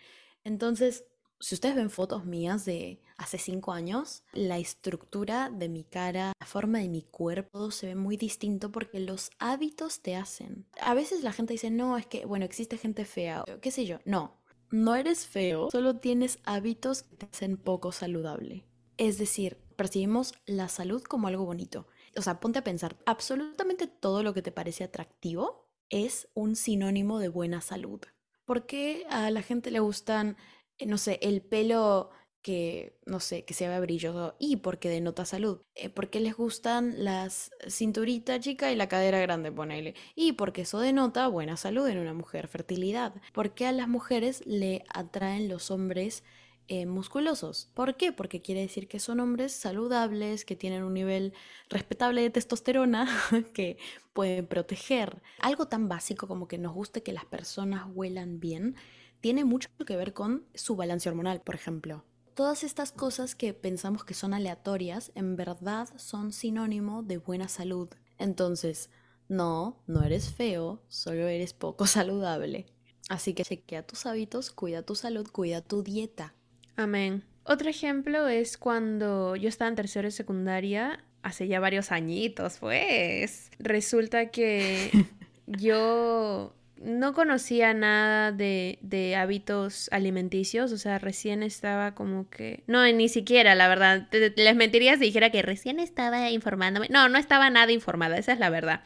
Entonces, 0.43 1.05
si 1.39 1.55
ustedes 1.55 1.75
ven 1.75 1.89
fotos 1.89 2.25
mías 2.25 2.65
de 2.65 2.99
hace 3.15 3.37
5 3.37 3.71
años, 3.71 4.23
la 4.33 4.57
estructura 4.57 5.49
de 5.49 5.69
mi 5.69 5.85
cara, 5.85 6.33
la 6.37 6.45
forma 6.45 6.79
de 6.79 6.89
mi 6.89 7.03
cuerpo 7.03 7.71
se 7.71 7.87
ve 7.87 7.95
muy 7.95 8.17
distinto 8.17 8.73
porque 8.73 8.99
los 8.99 9.31
hábitos 9.39 10.01
te 10.01 10.17
hacen. 10.17 10.65
A 10.81 10.93
veces 10.93 11.23
la 11.23 11.31
gente 11.31 11.53
dice, 11.53 11.71
no, 11.71 11.97
es 11.97 12.05
que, 12.05 12.25
bueno, 12.25 12.43
existe 12.43 12.77
gente 12.77 13.05
fea, 13.05 13.45
qué 13.61 13.71
sé 13.71 13.85
yo. 13.85 13.99
No, 14.03 14.41
no 14.71 14.95
eres 14.95 15.25
feo, 15.25 15.69
solo 15.71 15.95
tienes 15.95 16.39
hábitos 16.43 17.03
que 17.03 17.15
te 17.15 17.25
hacen 17.27 17.55
poco 17.55 17.93
saludable. 17.93 18.65
Es 18.97 19.17
decir, 19.17 19.57
percibimos 19.75 20.33
la 20.45 20.69
salud 20.69 21.03
como 21.03 21.27
algo 21.27 21.45
bonito. 21.45 21.87
O 22.17 22.21
sea, 22.21 22.39
ponte 22.39 22.59
a 22.59 22.63
pensar, 22.63 22.95
absolutamente 23.05 23.87
todo 23.87 24.23
lo 24.23 24.33
que 24.33 24.41
te 24.41 24.51
parece 24.51 24.83
atractivo 24.83 25.69
es 25.89 26.29
un 26.33 26.55
sinónimo 26.55 27.19
de 27.19 27.27
buena 27.27 27.61
salud. 27.61 28.01
¿Por 28.45 28.65
qué 28.65 29.05
a 29.09 29.29
la 29.31 29.41
gente 29.41 29.71
le 29.71 29.79
gustan, 29.79 30.37
eh, 30.77 30.85
no 30.85 30.97
sé, 30.97 31.19
el 31.21 31.41
pelo 31.41 32.11
que, 32.45 32.99
no 33.07 33.19
sé, 33.19 33.43
que 33.43 33.55
se 33.55 33.67
vea 33.67 33.79
brilloso 33.79 34.35
y 34.37 34.57
porque 34.57 34.87
denota 34.87 35.25
salud. 35.25 35.61
Eh, 35.73 35.89
¿Por 35.89 36.11
qué 36.11 36.19
les 36.19 36.35
gustan 36.35 37.03
las 37.03 37.49
cinturita 37.67 38.39
chica 38.39 38.71
y 38.71 38.75
la 38.75 38.87
cadera 38.87 39.17
grande, 39.17 39.51
ponele. 39.51 39.95
Y 40.13 40.33
porque 40.33 40.61
eso 40.61 40.77
denota 40.77 41.27
buena 41.27 41.57
salud 41.57 41.87
en 41.87 41.97
una 41.97 42.13
mujer, 42.13 42.47
fertilidad. 42.47 43.15
¿Por 43.33 43.55
qué 43.55 43.65
a 43.65 43.71
las 43.71 43.87
mujeres 43.87 44.43
le 44.45 44.83
atraen 44.93 45.49
los 45.49 45.71
hombres 45.71 46.23
eh, 46.67 46.85
musculosos. 46.85 47.69
¿Por 47.73 47.95
qué? 47.95 48.11
Porque 48.11 48.41
quiere 48.41 48.61
decir 48.61 48.87
que 48.87 48.99
son 48.99 49.19
hombres 49.19 49.51
saludables, 49.51 50.45
que 50.45 50.55
tienen 50.55 50.83
un 50.83 50.93
nivel 50.93 51.33
respetable 51.69 52.21
de 52.21 52.29
testosterona, 52.29 53.07
que 53.53 53.77
pueden 54.13 54.47
proteger. 54.47 55.21
Algo 55.39 55.67
tan 55.67 55.87
básico 55.87 56.27
como 56.27 56.47
que 56.47 56.57
nos 56.57 56.73
guste 56.73 57.03
que 57.03 57.13
las 57.13 57.25
personas 57.25 57.87
huelan 57.93 58.39
bien, 58.39 58.75
tiene 59.21 59.45
mucho 59.45 59.69
que 59.85 59.95
ver 59.95 60.13
con 60.13 60.45
su 60.53 60.75
balance 60.75 61.09
hormonal, 61.09 61.41
por 61.41 61.55
ejemplo. 61.55 62.03
Todas 62.35 62.63
estas 62.63 62.91
cosas 62.91 63.33
que 63.33 63.53
pensamos 63.53 64.03
que 64.03 64.13
son 64.13 64.33
aleatorias, 64.33 65.11
en 65.15 65.35
verdad 65.35 65.87
son 65.97 66.31
sinónimo 66.31 67.01
de 67.01 67.17
buena 67.17 67.47
salud. 67.47 67.89
Entonces, 68.17 68.89
no, 69.27 69.81
no 69.87 70.03
eres 70.03 70.29
feo, 70.33 70.81
solo 70.87 71.27
eres 71.27 71.53
poco 71.53 71.87
saludable. 71.87 72.65
Así 73.09 73.33
que 73.33 73.43
chequea 73.43 73.85
tus 73.85 74.05
hábitos, 74.05 74.51
cuida 74.51 74.83
tu 74.83 74.95
salud, 74.95 75.27
cuida 75.31 75.61
tu 75.61 75.83
dieta. 75.83 76.33
Amén. 76.75 77.23
Otro 77.43 77.69
ejemplo 77.69 78.27
es 78.27 78.57
cuando 78.57 79.35
yo 79.35 79.49
estaba 79.49 79.69
en 79.69 79.75
tercero 79.75 80.07
de 80.07 80.11
secundaria, 80.11 81.03
hace 81.21 81.47
ya 81.47 81.59
varios 81.59 81.91
añitos, 81.91 82.57
pues. 82.59 83.51
Resulta 83.59 84.31
que 84.31 84.89
yo 85.47 86.55
no 86.77 87.13
conocía 87.13 87.73
nada 87.73 88.31
de, 88.31 88.79
de, 88.81 89.15
hábitos 89.15 89.89
alimenticios, 89.91 90.71
o 90.71 90.77
sea, 90.77 90.99
recién 90.99 91.43
estaba 91.43 91.95
como 91.95 92.29
que... 92.29 92.63
No, 92.67 92.83
ni 92.91 93.09
siquiera, 93.09 93.55
la 93.55 93.67
verdad. 93.67 94.07
les 94.11 94.55
mentiría 94.55 94.95
si 94.95 95.05
dijera 95.05 95.29
que 95.29 95.41
recién 95.41 95.79
estaba 95.79 96.29
informándome. 96.29 96.87
No, 96.89 97.09
no 97.09 97.17
estaba 97.17 97.49
nada 97.49 97.71
informada, 97.71 98.17
esa 98.17 98.33
es 98.33 98.39
la 98.39 98.49
verdad. 98.49 98.81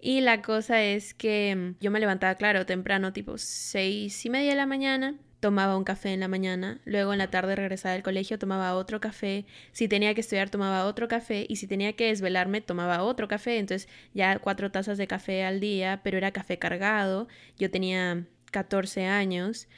Y 0.00 0.20
la 0.20 0.42
cosa 0.42 0.82
es 0.82 1.14
que 1.14 1.74
yo 1.80 1.90
me 1.90 2.00
levantaba, 2.00 2.34
claro, 2.34 2.66
temprano, 2.66 3.12
tipo 3.12 3.38
seis 3.38 4.24
y 4.24 4.30
media 4.30 4.50
de 4.50 4.56
la 4.56 4.66
mañana, 4.66 5.14
tomaba 5.40 5.76
un 5.76 5.84
café 5.84 6.12
en 6.12 6.20
la 6.20 6.28
mañana, 6.28 6.80
luego 6.84 7.12
en 7.12 7.18
la 7.18 7.30
tarde 7.30 7.56
regresaba 7.56 7.94
del 7.94 8.02
colegio, 8.02 8.38
tomaba 8.38 8.74
otro 8.74 9.00
café, 9.00 9.46
si 9.72 9.88
tenía 9.88 10.14
que 10.14 10.20
estudiar 10.20 10.50
tomaba 10.50 10.84
otro 10.84 11.08
café 11.08 11.46
y 11.48 11.56
si 11.56 11.66
tenía 11.66 11.94
que 11.94 12.08
desvelarme 12.08 12.60
tomaba 12.60 13.02
otro 13.02 13.26
café, 13.26 13.58
entonces 13.58 13.88
ya 14.14 14.38
cuatro 14.38 14.70
tazas 14.70 14.98
de 14.98 15.06
café 15.06 15.44
al 15.44 15.58
día, 15.60 16.00
pero 16.04 16.18
era 16.18 16.30
café 16.30 16.58
cargado, 16.58 17.26
yo 17.58 17.70
tenía 17.70 18.26
14 18.50 19.06
años 19.06 19.68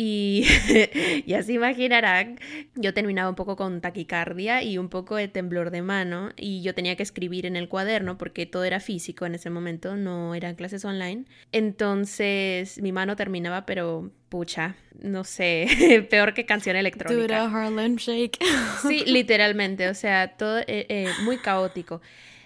y 0.00 0.44
ya 1.26 1.42
se 1.42 1.54
imaginarán, 1.54 2.38
yo 2.76 2.94
terminaba 2.94 3.28
un 3.28 3.34
poco 3.34 3.56
con 3.56 3.80
taquicardia 3.80 4.62
y 4.62 4.78
un 4.78 4.88
poco 4.88 5.16
de 5.16 5.26
temblor 5.26 5.72
de 5.72 5.82
mano 5.82 6.30
y 6.36 6.62
yo 6.62 6.72
tenía 6.72 6.94
que 6.94 7.02
escribir 7.02 7.46
en 7.46 7.56
el 7.56 7.68
cuaderno 7.68 8.16
porque 8.16 8.46
todo 8.46 8.62
era 8.62 8.78
físico 8.78 9.26
en 9.26 9.34
ese 9.34 9.50
momento, 9.50 9.96
no 9.96 10.36
eran 10.36 10.54
clases 10.54 10.84
online. 10.84 11.24
Entonces 11.50 12.80
mi 12.80 12.92
mano 12.92 13.16
terminaba 13.16 13.66
pero 13.66 14.12
pucha, 14.28 14.76
no 15.02 15.24
sé, 15.24 15.66
peor 16.10 16.32
que 16.32 16.46
canción 16.46 16.76
electrónica. 16.76 17.46
Harlem 17.46 17.96
Shake. 17.96 18.38
sí, 18.86 19.02
literalmente, 19.04 19.88
o 19.88 19.94
sea, 19.94 20.36
todo 20.36 20.60
eh, 20.60 20.86
eh, 20.88 21.08
muy 21.24 21.38
caótico. 21.38 22.00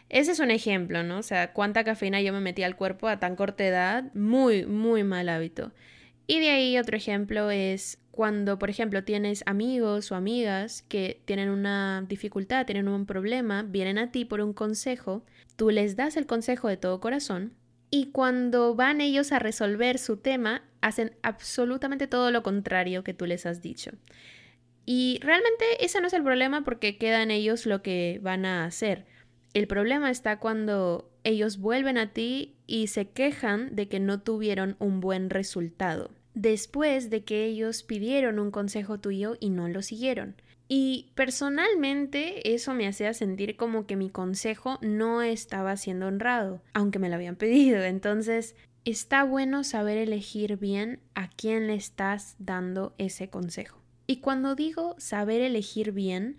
Ese 0.09 0.33
es 0.33 0.39
un 0.39 0.51
ejemplo, 0.51 1.03
¿no? 1.03 1.19
O 1.19 1.23
sea, 1.23 1.53
cuánta 1.53 1.85
cafeína 1.85 2.23
yo 2.23 2.33
me 2.33 2.41
metía 2.41 2.65
al 2.65 2.77
cuerpo 2.77 3.09
a 3.09 3.21
tan 3.21 3.37
corta 3.37 3.67
edad, 3.67 4.05
muy, 4.15 4.65
muy 4.65 5.05
mal 5.05 5.29
hábito. 5.29 5.71
Y 6.33 6.41
de 6.41 6.49
ahí 6.49 6.79
otro 6.79 6.97
ejemplo 6.97 7.51
es 7.51 7.99
cuando, 8.11 8.59
por 8.59 8.71
ejemplo, 8.71 9.05
tienes 9.05 9.43
amigos 9.45 10.11
o 10.11 10.15
amigas 10.15 10.81
que 10.89 11.21
tienen 11.27 11.51
una 11.51 12.07
dificultad, 12.09 12.65
tienen 12.65 12.89
un 12.89 13.05
problema, 13.05 13.65
vienen 13.65 13.99
a 13.99 14.13
ti 14.13 14.25
por 14.25 14.41
un 14.41 14.55
consejo, 14.55 15.27
tú 15.57 15.69
les 15.69 15.95
das 15.95 16.17
el 16.17 16.25
consejo 16.25 16.69
de 16.69 16.79
todo 16.79 17.01
corazón 17.01 17.53
y 17.91 18.13
cuando 18.13 18.75
van 18.75 19.03
ellos 19.03 19.31
a 19.31 19.41
resolver 19.41 19.99
su 19.99 20.17
tema, 20.17 20.63
hacen 20.81 21.15
absolutamente 21.23 22.07
todo 22.07 22.31
lo 22.31 22.43
contrario 22.43 23.05
que 23.05 23.13
tú 23.13 23.27
les 23.27 23.45
has 23.45 23.61
dicho. 23.61 23.91
Y 24.87 25.21
realmente 25.21 25.85
ese 25.85 26.01
no 26.01 26.07
es 26.07 26.15
el 26.15 26.23
problema 26.23 26.65
porque 26.65 26.97
queda 26.97 27.25
ellos 27.25 27.67
lo 27.67 27.83
que 27.83 28.21
van 28.23 28.47
a 28.47 28.65
hacer. 28.65 29.05
El 29.53 29.67
problema 29.67 30.11
está 30.11 30.39
cuando 30.39 31.11
ellos 31.25 31.59
vuelven 31.59 31.99
a 31.99 32.15
ti 32.15 32.57
y 32.67 32.87
se 32.87 33.11
quejan 33.11 33.77
de 33.77 33.89
que 33.89 34.01
no 34.01 34.23
tuvieron 34.23 34.77
un 34.79 35.01
buen 35.01 35.29
resultado, 35.29 36.11
después 36.35 37.11
de 37.11 37.25
que 37.25 37.45
ellos 37.45 37.83
pidieron 37.83 38.39
un 38.39 38.51
consejo 38.51 38.99
tuyo 38.99 39.37
y 39.41 39.51
no 39.51 39.69
lo 39.69 39.83
siguieron. 39.83 40.37
Y 40.69 41.11
personalmente 41.15 42.55
eso 42.55 42.73
me 42.73 42.87
hacía 42.87 43.13
sentir 43.13 43.57
como 43.57 43.87
que 43.87 43.97
mi 43.97 44.09
consejo 44.09 44.79
no 44.81 45.21
estaba 45.21 45.77
siendo 45.77 46.07
honrado, 46.07 46.63
aunque 46.73 46.99
me 46.99 47.09
lo 47.09 47.17
habían 47.17 47.37
pedido. 47.37 47.83
Entonces, 47.83 48.55
está 48.85 49.25
bueno 49.25 49.65
saber 49.65 49.99
elegir 49.99 50.57
bien 50.57 51.01
a 51.15 51.29
quién 51.29 51.67
le 51.67 51.75
estás 51.75 52.37
dando 52.39 52.95
ese 52.99 53.29
consejo. 53.29 53.79
Y 54.07 54.19
cuando 54.19 54.55
digo 54.55 54.97
saber 54.99 55.43
elegir 55.43 55.93
bien, 55.93 56.39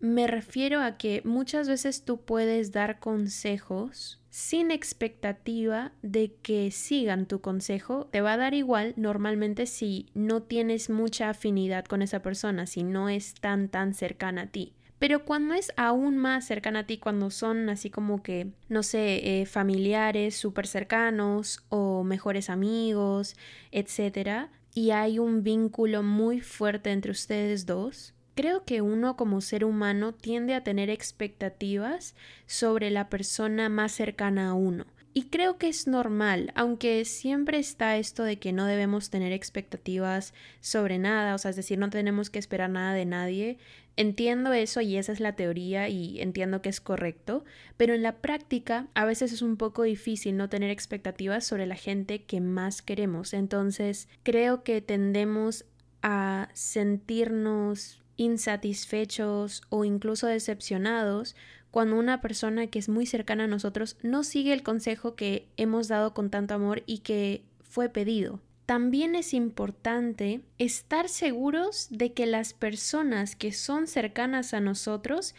me 0.00 0.26
refiero 0.26 0.80
a 0.80 0.96
que 0.96 1.22
muchas 1.24 1.68
veces 1.68 2.04
tú 2.04 2.22
puedes 2.22 2.72
dar 2.72 3.00
consejos 3.00 4.19
sin 4.30 4.70
expectativa 4.70 5.92
de 6.02 6.34
que 6.42 6.70
sigan 6.70 7.26
tu 7.26 7.40
consejo. 7.40 8.06
Te 8.06 8.20
va 8.20 8.34
a 8.34 8.36
dar 8.38 8.54
igual 8.54 8.94
normalmente 8.96 9.66
si 9.66 10.06
no 10.14 10.42
tienes 10.42 10.88
mucha 10.88 11.30
afinidad 11.30 11.84
con 11.84 12.00
esa 12.00 12.22
persona, 12.22 12.66
si 12.66 12.82
no 12.82 13.08
es 13.08 13.34
tan 13.34 13.68
tan 13.68 13.92
cercana 13.92 14.42
a 14.42 14.46
ti. 14.46 14.74
Pero 15.00 15.24
cuando 15.24 15.54
es 15.54 15.72
aún 15.76 16.18
más 16.18 16.46
cercana 16.46 16.80
a 16.80 16.86
ti, 16.86 16.98
cuando 16.98 17.30
son 17.30 17.70
así 17.70 17.88
como 17.88 18.22
que, 18.22 18.52
no 18.68 18.82
sé, 18.82 19.40
eh, 19.40 19.46
familiares 19.46 20.36
súper 20.36 20.66
cercanos 20.66 21.64
o 21.70 22.04
mejores 22.04 22.50
amigos, 22.50 23.34
etc., 23.72 24.50
y 24.74 24.90
hay 24.90 25.18
un 25.18 25.42
vínculo 25.42 26.02
muy 26.02 26.40
fuerte 26.40 26.92
entre 26.92 27.10
ustedes 27.10 27.66
dos, 27.66 28.14
Creo 28.40 28.64
que 28.64 28.80
uno 28.80 29.18
como 29.18 29.42
ser 29.42 29.66
humano 29.66 30.14
tiende 30.14 30.54
a 30.54 30.64
tener 30.64 30.88
expectativas 30.88 32.14
sobre 32.46 32.88
la 32.88 33.10
persona 33.10 33.68
más 33.68 33.92
cercana 33.92 34.48
a 34.48 34.54
uno. 34.54 34.86
Y 35.12 35.24
creo 35.24 35.58
que 35.58 35.68
es 35.68 35.86
normal, 35.86 36.50
aunque 36.54 37.04
siempre 37.04 37.58
está 37.58 37.98
esto 37.98 38.22
de 38.22 38.38
que 38.38 38.54
no 38.54 38.64
debemos 38.64 39.10
tener 39.10 39.32
expectativas 39.32 40.32
sobre 40.62 40.98
nada, 40.98 41.34
o 41.34 41.38
sea, 41.38 41.50
es 41.50 41.56
decir, 41.56 41.78
no 41.78 41.90
tenemos 41.90 42.30
que 42.30 42.38
esperar 42.38 42.70
nada 42.70 42.94
de 42.94 43.04
nadie. 43.04 43.58
Entiendo 43.98 44.54
eso 44.54 44.80
y 44.80 44.96
esa 44.96 45.12
es 45.12 45.20
la 45.20 45.36
teoría 45.36 45.90
y 45.90 46.18
entiendo 46.22 46.62
que 46.62 46.70
es 46.70 46.80
correcto, 46.80 47.44
pero 47.76 47.92
en 47.92 48.02
la 48.02 48.22
práctica 48.22 48.86
a 48.94 49.04
veces 49.04 49.34
es 49.34 49.42
un 49.42 49.58
poco 49.58 49.82
difícil 49.82 50.38
no 50.38 50.48
tener 50.48 50.70
expectativas 50.70 51.44
sobre 51.44 51.66
la 51.66 51.76
gente 51.76 52.22
que 52.22 52.40
más 52.40 52.80
queremos. 52.80 53.34
Entonces, 53.34 54.08
creo 54.22 54.62
que 54.62 54.80
tendemos 54.80 55.66
a 56.00 56.48
sentirnos 56.54 57.99
insatisfechos 58.20 59.62
o 59.70 59.86
incluso 59.86 60.26
decepcionados 60.26 61.34
cuando 61.70 61.96
una 61.96 62.20
persona 62.20 62.66
que 62.66 62.78
es 62.78 62.90
muy 62.90 63.06
cercana 63.06 63.44
a 63.44 63.46
nosotros 63.46 63.96
no 64.02 64.24
sigue 64.24 64.52
el 64.52 64.62
consejo 64.62 65.14
que 65.14 65.48
hemos 65.56 65.88
dado 65.88 66.12
con 66.12 66.28
tanto 66.28 66.52
amor 66.52 66.82
y 66.84 66.98
que 66.98 67.44
fue 67.62 67.88
pedido. 67.88 68.38
También 68.66 69.14
es 69.14 69.32
importante 69.32 70.42
estar 70.58 71.08
seguros 71.08 71.88
de 71.90 72.12
que 72.12 72.26
las 72.26 72.52
personas 72.52 73.36
que 73.36 73.52
son 73.52 73.86
cercanas 73.86 74.52
a 74.52 74.60
nosotros 74.60 75.34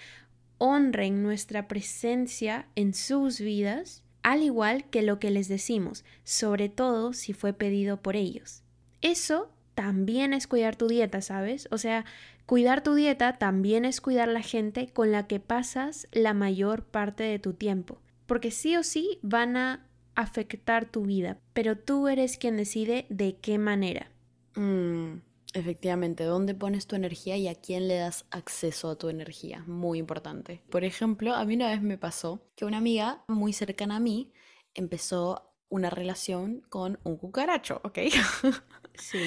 honren 0.58 1.22
nuestra 1.22 1.68
presencia 1.68 2.68
en 2.76 2.96
sus 2.96 3.40
vidas, 3.40 4.02
al 4.24 4.42
igual 4.42 4.90
que 4.90 5.04
lo 5.04 5.20
que 5.20 5.30
les 5.30 5.48
decimos, 5.48 6.04
sobre 6.24 6.68
todo 6.68 7.14
si 7.14 7.34
fue 7.34 7.54
pedido 7.54 8.02
por 8.02 8.16
ellos. 8.16 8.64
Eso 9.02 9.52
también 9.76 10.34
es 10.34 10.48
cuidar 10.48 10.76
tu 10.76 10.88
dieta, 10.88 11.22
¿sabes? 11.22 11.68
O 11.72 11.78
sea, 11.78 12.06
Cuidar 12.46 12.84
tu 12.84 12.96
dieta 12.96 13.38
también 13.38 13.86
es 13.86 14.02
cuidar 14.02 14.28
la 14.28 14.42
gente 14.42 14.92
con 14.92 15.12
la 15.12 15.28
que 15.28 15.40
pasas 15.40 16.08
la 16.12 16.34
mayor 16.34 16.84
parte 16.84 17.24
de 17.24 17.40
tu 17.40 17.54
tiempo, 17.54 18.02
porque 18.26 18.52
sí 18.52 18.76
o 18.76 18.84
sí 18.84 19.20
van 19.22 19.58
a 19.58 19.88
afectar 20.16 20.86
tu 20.86 21.04
vida, 21.04 21.40
pero 21.54 21.78
tú 21.78 22.08
eres 22.08 22.38
quien 22.38 22.58
decide 22.58 23.06
de 23.10 23.38
qué 23.38 23.58
manera. 23.58 24.12
Mm, 24.56 25.22
efectivamente, 25.54 26.24
¿dónde 26.24 26.54
pones 26.54 26.88
tu 26.88 26.96
energía 26.96 27.38
y 27.38 27.48
a 27.48 27.56
quién 27.56 27.88
le 27.88 27.96
das 27.96 28.26
acceso 28.32 28.90
a 28.90 28.98
tu 28.98 29.10
energía? 29.10 29.64
Muy 29.68 30.00
importante. 30.00 30.62
Por 30.70 30.84
ejemplo, 30.84 31.34
a 31.34 31.46
mí 31.46 31.56
una 31.56 31.70
vez 31.70 31.82
me 31.82 31.98
pasó 31.98 32.42
que 32.56 32.66
una 32.66 32.78
amiga 32.78 33.24
muy 33.28 33.54
cercana 33.54 33.98
a 33.98 34.00
mí 34.00 34.34
empezó 34.74 35.52
una 35.70 35.90
relación 35.90 36.62
con 36.70 37.00
un 37.04 37.18
cucaracho, 37.18 37.82
¿ok? 37.84 38.00
Sí. 38.98 39.20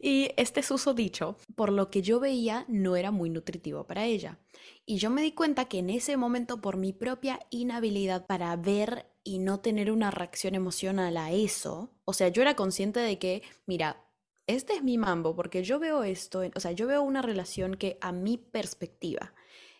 Y 0.00 0.30
este 0.36 0.62
dicho, 0.94 1.36
por 1.54 1.70
lo 1.72 1.90
que 1.90 2.02
yo 2.02 2.20
veía, 2.20 2.64
no 2.68 2.96
era 2.96 3.10
muy 3.10 3.30
nutritivo 3.30 3.86
para 3.86 4.04
ella. 4.04 4.38
Y 4.84 4.96
yo 4.98 5.10
me 5.10 5.22
di 5.22 5.32
cuenta 5.32 5.66
que 5.66 5.78
en 5.78 5.90
ese 5.90 6.16
momento, 6.16 6.60
por 6.60 6.76
mi 6.76 6.92
propia 6.92 7.40
inhabilidad 7.50 8.26
para 8.26 8.54
ver 8.56 9.06
y 9.24 9.38
no 9.38 9.60
tener 9.60 9.90
una 9.92 10.10
reacción 10.10 10.54
emocional 10.54 11.16
a 11.16 11.30
eso, 11.30 11.92
o 12.04 12.12
sea, 12.12 12.28
yo 12.28 12.42
era 12.42 12.56
consciente 12.56 13.00
de 13.00 13.18
que, 13.18 13.42
mira, 13.66 14.04
este 14.46 14.74
es 14.74 14.82
mi 14.82 14.98
mambo, 14.98 15.36
porque 15.36 15.62
yo 15.62 15.78
veo 15.78 16.02
esto, 16.02 16.42
o 16.54 16.60
sea, 16.60 16.72
yo 16.72 16.86
veo 16.86 17.02
una 17.02 17.22
relación 17.22 17.76
que 17.76 17.98
a 18.00 18.10
mi 18.12 18.38
perspectiva 18.38 19.34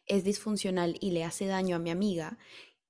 es 0.06 0.24
disfuncional 0.24 0.96
y 1.00 1.10
le 1.10 1.24
hace 1.24 1.46
daño 1.46 1.76
a 1.76 1.78
mi 1.78 1.90
amiga 1.90 2.38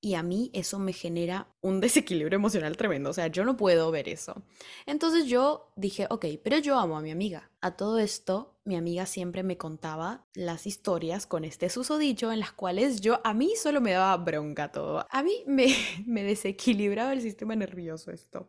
y 0.04 0.14
a 0.14 0.22
mí 0.24 0.50
eso 0.52 0.80
me 0.80 0.92
genera 0.92 1.46
un 1.62 1.80
desequilibrio 1.80 2.36
emocional 2.36 2.76
tremendo, 2.76 3.08
o 3.08 3.12
sea, 3.14 3.28
yo 3.28 3.44
no 3.44 3.56
puedo 3.56 3.90
ver 3.90 4.08
eso. 4.08 4.42
Entonces 4.84 5.26
yo 5.26 5.72
dije, 5.76 6.06
ok, 6.10 6.26
pero 6.42 6.58
yo 6.58 6.78
amo 6.78 6.98
a 6.98 7.00
mi 7.00 7.12
amiga. 7.12 7.50
A 7.60 7.76
todo 7.76 7.98
esto, 7.98 8.58
mi 8.64 8.76
amiga 8.76 9.06
siempre 9.06 9.44
me 9.44 9.56
contaba 9.56 10.26
las 10.34 10.66
historias 10.66 11.26
con 11.26 11.44
este 11.44 11.70
susodicho 11.70 12.32
en 12.32 12.40
las 12.40 12.52
cuales 12.52 13.00
yo, 13.00 13.20
a 13.22 13.32
mí 13.32 13.54
solo 13.54 13.80
me 13.80 13.92
daba 13.92 14.16
bronca 14.16 14.72
todo. 14.72 15.06
A 15.08 15.22
mí 15.22 15.44
me, 15.46 15.68
me 16.04 16.24
desequilibraba 16.24 17.12
el 17.12 17.22
sistema 17.22 17.54
nervioso 17.54 18.10
esto. 18.10 18.48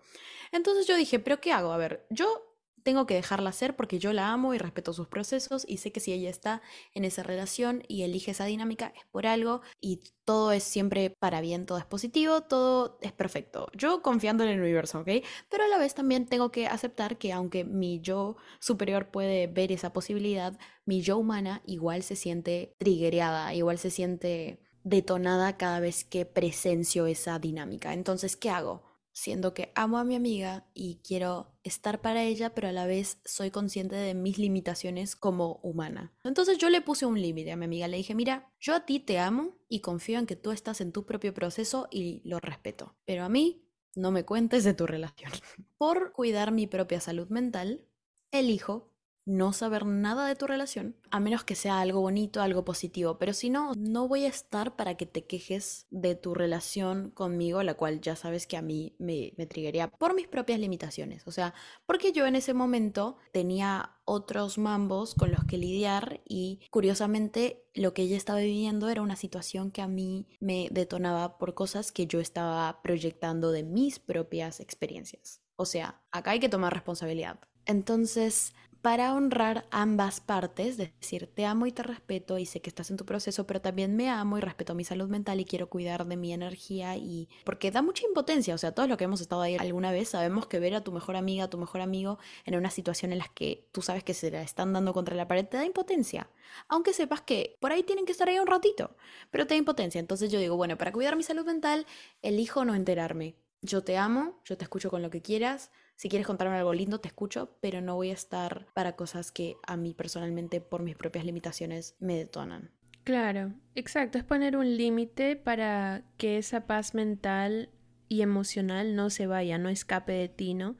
Entonces 0.52 0.88
yo 0.88 0.96
dije, 0.96 1.20
pero 1.20 1.40
¿qué 1.40 1.52
hago? 1.52 1.72
A 1.72 1.78
ver, 1.78 2.08
yo 2.10 2.53
tengo 2.84 3.06
que 3.06 3.16
dejarla 3.16 3.52
ser 3.52 3.76
porque 3.76 4.00
yo 4.00 4.14
la 4.14 4.32
amo 4.32 4.54
y 4.54 4.58
respeto 4.58 4.94
sus 4.94 5.08
procesos 5.08 5.66
y 5.68 5.78
sé 5.78 5.92
que 5.92 6.00
si 6.00 6.14
ella 6.14 6.30
está 6.30 6.62
en 6.94 7.06
esa 7.06 7.24
relación 7.24 7.84
y 7.88 8.04
elige 8.04 8.32
esa 8.32 8.46
dinámica 8.46 8.94
es 8.96 9.06
por 9.12 9.26
algo 9.26 9.62
y 9.82 10.02
todo 10.26 10.52
es 10.52 10.64
siempre 10.64 11.10
para 11.10 11.42
bien, 11.42 11.66
todo 11.66 11.78
es 11.78 11.86
positivo, 11.86 12.42
todo 12.42 12.98
es 13.02 13.12
perfecto. 13.12 13.68
Yo 13.74 14.02
confiando 14.02 14.44
en 14.44 14.52
el 14.52 14.60
universo, 14.62 15.00
¿ok? 15.00 15.10
Pero 15.50 15.64
a 15.64 15.68
la 15.68 15.78
vez 15.78 15.96
también 15.96 16.26
tengo 16.26 16.52
que 16.52 16.68
aceptar 16.68 17.18
que 17.18 17.34
aunque 17.34 17.64
mi 17.64 18.00
yo 18.02 18.36
superior 18.60 19.10
puede 19.10 19.48
ver 19.48 19.72
esa 19.72 19.94
posibilidad, 19.94 20.58
mi 20.86 21.02
yo 21.02 21.18
humana 21.18 21.62
igual 21.66 22.04
se 22.04 22.16
siente 22.16 22.76
triggereada, 22.78 23.54
igual 23.54 23.78
se 23.78 23.90
siente 23.90 24.60
detonada 24.84 25.58
cada 25.58 25.80
vez 25.80 26.04
que 26.04 26.26
presencio 26.26 27.08
esa 27.08 27.40
dinámica. 27.40 27.94
Entonces, 27.94 28.36
¿qué 28.36 28.50
hago? 28.50 28.93
Siendo 29.14 29.54
que 29.54 29.72
amo 29.76 29.98
a 29.98 30.04
mi 30.04 30.16
amiga 30.16 30.66
y 30.74 31.00
quiero 31.04 31.56
estar 31.64 32.02
para 32.02 32.24
ella, 32.24 32.54
pero 32.54 32.68
a 32.68 32.72
la 32.72 32.86
vez 32.86 33.20
soy 33.24 33.52
consciente 33.52 33.96
de 33.96 34.14
mis 34.14 34.38
limitaciones 34.38 35.16
como 35.16 35.60
humana. 35.64 36.14
Entonces 36.24 36.58
yo 36.58 36.70
le 36.70 36.82
puse 36.82 37.06
un 37.06 37.22
límite 37.22 37.52
a 37.52 37.56
mi 37.56 37.66
amiga, 37.66 37.88
le 37.88 37.98
dije, 37.98 38.16
mira, 38.16 38.52
yo 38.60 38.76
a 38.76 38.86
ti 38.86 39.00
te 39.00 39.20
amo 39.20 39.56
y 39.70 39.80
confío 39.80 40.20
en 40.20 40.26
que 40.26 40.36
tú 40.36 40.52
estás 40.52 40.82
en 40.82 40.92
tu 40.92 41.06
propio 41.06 41.34
proceso 41.34 41.88
y 41.92 42.22
lo 42.26 42.40
respeto, 42.40 42.96
pero 43.06 43.24
a 43.24 43.30
mí 43.30 43.64
no 43.96 44.12
me 44.12 44.26
cuentes 44.26 44.64
de 44.64 44.74
tu 44.74 44.88
relación. 44.88 45.32
Por 45.78 46.12
cuidar 46.12 46.52
mi 46.52 46.68
propia 46.68 47.00
salud 47.00 47.30
mental, 47.30 47.86
elijo 48.32 48.93
no 49.26 49.54
saber 49.54 49.86
nada 49.86 50.28
de 50.28 50.36
tu 50.36 50.48
relación, 50.48 50.96
a 51.12 51.20
menos 51.20 51.44
que 51.44 51.56
sea 51.56 51.80
algo 51.80 52.02
bonito, 52.02 52.42
algo 52.42 52.66
positivo. 52.66 53.18
Pero 53.18 53.34
si 53.34 53.50
no, 53.50 53.74
no 53.78 54.08
voy 54.08 54.26
a 54.26 54.30
estar 54.30 54.76
para 54.76 54.96
que 54.96 55.06
te 55.06 55.26
quejes 55.26 55.88
de 55.90 56.16
tu 56.16 56.34
relación 56.34 57.12
conmigo, 57.12 57.64
la 57.64 57.76
cual 57.76 58.02
ya 58.02 58.16
sabes 58.16 58.48
que 58.48 58.58
a 58.58 58.62
mí 58.62 58.96
me, 59.00 59.34
me 59.38 59.46
triggería 59.46 59.90
por 59.90 60.14
mis 60.14 60.28
propias 60.28 60.60
limitaciones. 60.60 61.24
O 61.28 61.32
sea, 61.32 61.54
porque 61.86 62.12
yo 62.12 62.26
en 62.26 62.36
ese 62.36 62.54
momento 62.54 63.18
tenía 63.32 63.98
otros 64.06 64.58
mambos 64.58 65.16
con 65.16 65.32
los 65.32 65.46
que 65.46 65.58
lidiar 65.58 66.22
y 66.26 66.60
curiosamente 66.70 67.66
lo 67.74 67.94
que 67.94 68.04
ella 68.04 68.18
estaba 68.18 68.40
viviendo 68.40 68.90
era 68.90 69.02
una 69.02 69.16
situación 69.16 69.72
que 69.72 69.82
a 69.82 69.88
mí 69.88 70.28
me 70.40 70.68
detonaba 70.72 71.38
por 71.38 71.54
cosas 71.54 71.92
que 71.92 72.08
yo 72.08 72.20
estaba 72.20 72.82
proyectando 72.82 73.52
de 73.52 73.64
mis 73.64 74.00
propias 74.00 74.60
experiencias. 74.60 75.42
O 75.56 75.66
sea, 75.66 76.02
acá 76.12 76.32
hay 76.32 76.40
que 76.40 76.50
tomar 76.50 76.74
responsabilidad. 76.74 77.40
Entonces, 77.66 78.54
para 78.84 79.14
honrar 79.14 79.66
ambas 79.72 80.20
partes, 80.20 80.78
es 80.78 80.92
decir, 81.00 81.30
te 81.34 81.46
amo 81.46 81.66
y 81.68 81.72
te 81.72 81.84
respeto 81.84 82.38
y 82.38 82.46
sé 82.46 82.60
que 82.60 82.70
estás 82.70 82.92
en 82.92 82.98
tu 82.98 83.06
proceso, 83.06 83.48
pero 83.48 83.62
también 83.62 83.96
me 83.96 84.10
amo 84.10 84.38
y 84.38 84.42
respeto 84.42 84.76
mi 84.76 84.84
salud 84.84 85.08
mental 85.08 85.40
y 85.40 85.46
quiero 85.46 85.70
cuidar 85.70 86.06
de 86.06 86.18
mi 86.18 86.34
energía 86.34 86.98
y 86.98 87.30
porque 87.46 87.72
da 87.72 87.82
mucha 87.82 88.06
impotencia, 88.06 88.54
o 88.54 88.58
sea, 88.58 88.74
todos 88.74 88.90
los 88.90 88.98
que 88.98 89.06
hemos 89.06 89.22
estado 89.22 89.42
ahí 89.42 89.56
alguna 89.56 89.94
vez 89.94 90.10
sabemos 90.10 90.48
que 90.48 90.60
ver 90.60 90.76
a 90.76 90.84
tu 90.84 90.92
mejor 90.92 91.16
amiga, 91.16 91.46
a 91.46 91.50
tu 91.50 91.58
mejor 91.58 91.80
amigo 91.80 92.20
en 92.44 92.58
una 92.58 92.70
situación 92.70 93.14
en 93.14 93.20
la 93.20 93.30
que 93.34 93.66
tú 93.72 93.82
sabes 93.82 94.04
que 94.04 94.14
se 94.14 94.30
la 94.30 94.42
están 94.42 94.74
dando 94.74 94.94
contra 94.94 95.16
la 95.16 95.30
pared 95.30 95.46
te 95.46 95.56
da 95.56 95.64
impotencia, 95.64 96.30
aunque 96.68 96.92
sepas 96.92 97.22
que 97.22 97.56
por 97.62 97.72
ahí 97.72 97.84
tienen 97.84 98.06
que 98.06 98.12
estar 98.12 98.28
ahí 98.28 98.38
un 98.38 98.48
ratito, 98.48 98.98
pero 99.32 99.48
te 99.48 99.54
da 99.54 99.60
impotencia, 99.60 100.00
entonces 100.00 100.30
yo 100.30 100.40
digo, 100.40 100.58
bueno, 100.58 100.78
para 100.78 100.92
cuidar 100.92 101.16
mi 101.16 101.24
salud 101.24 101.46
mental 101.46 101.88
elijo 102.22 102.66
no 102.66 102.76
enterarme. 102.76 103.38
Yo 103.62 103.82
te 103.82 103.96
amo, 103.96 104.42
yo 104.44 104.58
te 104.58 104.66
escucho 104.66 104.90
con 104.90 105.02
lo 105.02 105.10
que 105.10 105.22
quieras, 105.22 105.72
si 105.96 106.10
quieres 106.10 106.28
contarme 106.28 106.58
algo 106.58 106.74
lindo, 106.74 107.00
te 107.00 107.08
escucho, 107.08 107.58
pero 107.62 107.82
no 107.82 107.96
voy 107.96 108.10
a 108.10 108.14
estar 108.14 108.68
para 108.74 108.96
cosas 108.96 109.32
que 109.32 109.56
a 109.66 109.78
mí 109.78 109.94
personalmente, 109.94 110.62
por 110.62 110.84
mis 110.84 110.96
propias 110.96 111.26
limitaciones, 111.26 111.96
me 112.00 112.16
detonan. 112.18 112.72
Claro, 113.04 113.54
exacto. 113.76 114.18
Es 114.18 114.24
poner 114.24 114.56
un 114.56 114.78
límite 114.78 115.36
para 115.36 116.04
que 116.18 116.38
esa 116.38 116.66
paz 116.66 116.94
mental 116.94 117.70
y 118.08 118.22
emocional 118.22 118.96
no 118.96 119.10
se 119.10 119.28
vaya, 119.28 119.58
no 119.58 119.70
escape 119.70 120.14
de 120.14 120.30
ti, 120.30 120.54
¿no? 120.54 120.78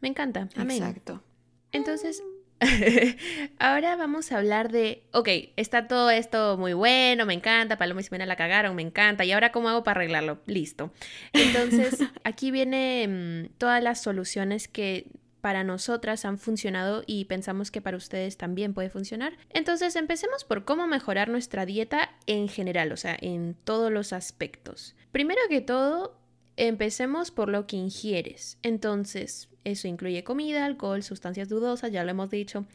Me 0.00 0.08
encanta. 0.08 0.48
Amén. 0.56 0.82
Exacto. 0.82 1.22
Entonces, 1.72 2.22
Ahora 3.58 3.96
vamos 3.96 4.32
a 4.32 4.38
hablar 4.38 4.70
de, 4.70 5.04
ok, 5.12 5.28
está 5.56 5.86
todo 5.86 6.10
esto 6.10 6.56
muy 6.56 6.72
bueno, 6.72 7.26
me 7.26 7.34
encanta, 7.34 7.78
Paloma 7.78 8.00
y 8.00 8.04
Simena 8.04 8.26
la 8.26 8.36
cagaron, 8.36 8.74
me 8.76 8.82
encanta, 8.82 9.24
y 9.24 9.32
ahora 9.32 9.52
cómo 9.52 9.68
hago 9.68 9.84
para 9.84 10.00
arreglarlo, 10.00 10.38
listo. 10.46 10.92
Entonces, 11.32 11.98
aquí 12.24 12.50
vienen 12.50 13.44
mm, 13.44 13.48
todas 13.58 13.82
las 13.82 14.02
soluciones 14.02 14.68
que 14.68 15.06
para 15.40 15.62
nosotras 15.62 16.24
han 16.24 16.38
funcionado 16.38 17.04
y 17.06 17.26
pensamos 17.26 17.70
que 17.70 17.82
para 17.82 17.98
ustedes 17.98 18.38
también 18.38 18.72
puede 18.72 18.88
funcionar. 18.88 19.36
Entonces, 19.50 19.94
empecemos 19.96 20.44
por 20.44 20.64
cómo 20.64 20.86
mejorar 20.86 21.28
nuestra 21.28 21.66
dieta 21.66 22.10
en 22.26 22.48
general, 22.48 22.92
o 22.92 22.96
sea, 22.96 23.16
en 23.20 23.54
todos 23.64 23.92
los 23.92 24.12
aspectos. 24.14 24.96
Primero 25.12 25.40
que 25.50 25.60
todo, 25.60 26.18
empecemos 26.56 27.30
por 27.30 27.48
lo 27.48 27.66
que 27.66 27.76
ingieres. 27.76 28.58
Entonces, 28.62 29.48
eso 29.64 29.88
incluye 29.88 30.24
comida, 30.24 30.64
alcohol, 30.64 31.02
sustancias 31.02 31.48
dudosas, 31.48 31.90
ya 31.90 32.04
lo 32.04 32.10
hemos 32.10 32.30
dicho. 32.30 32.66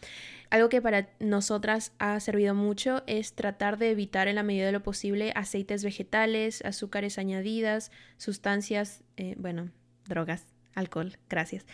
Algo 0.50 0.70
que 0.70 0.82
para 0.82 1.10
nosotras 1.20 1.94
ha 2.00 2.20
servido 2.20 2.56
mucho 2.56 3.04
es 3.06 3.34
tratar 3.34 3.78
de 3.78 3.92
evitar 3.92 4.28
en 4.28 4.36
la 4.36 4.44
medida 4.44 4.66
de 4.66 4.72
lo 4.72 4.82
posible 4.82 5.32
aceites 5.36 5.84
vegetales, 5.84 6.64
azúcares 6.66 7.20
añadidas, 7.20 7.92
sustancias, 8.18 9.04
eh, 9.18 9.36
bueno, 9.38 9.70
drogas, 10.08 10.46
alcohol, 10.74 11.18
gracias. 11.30 11.66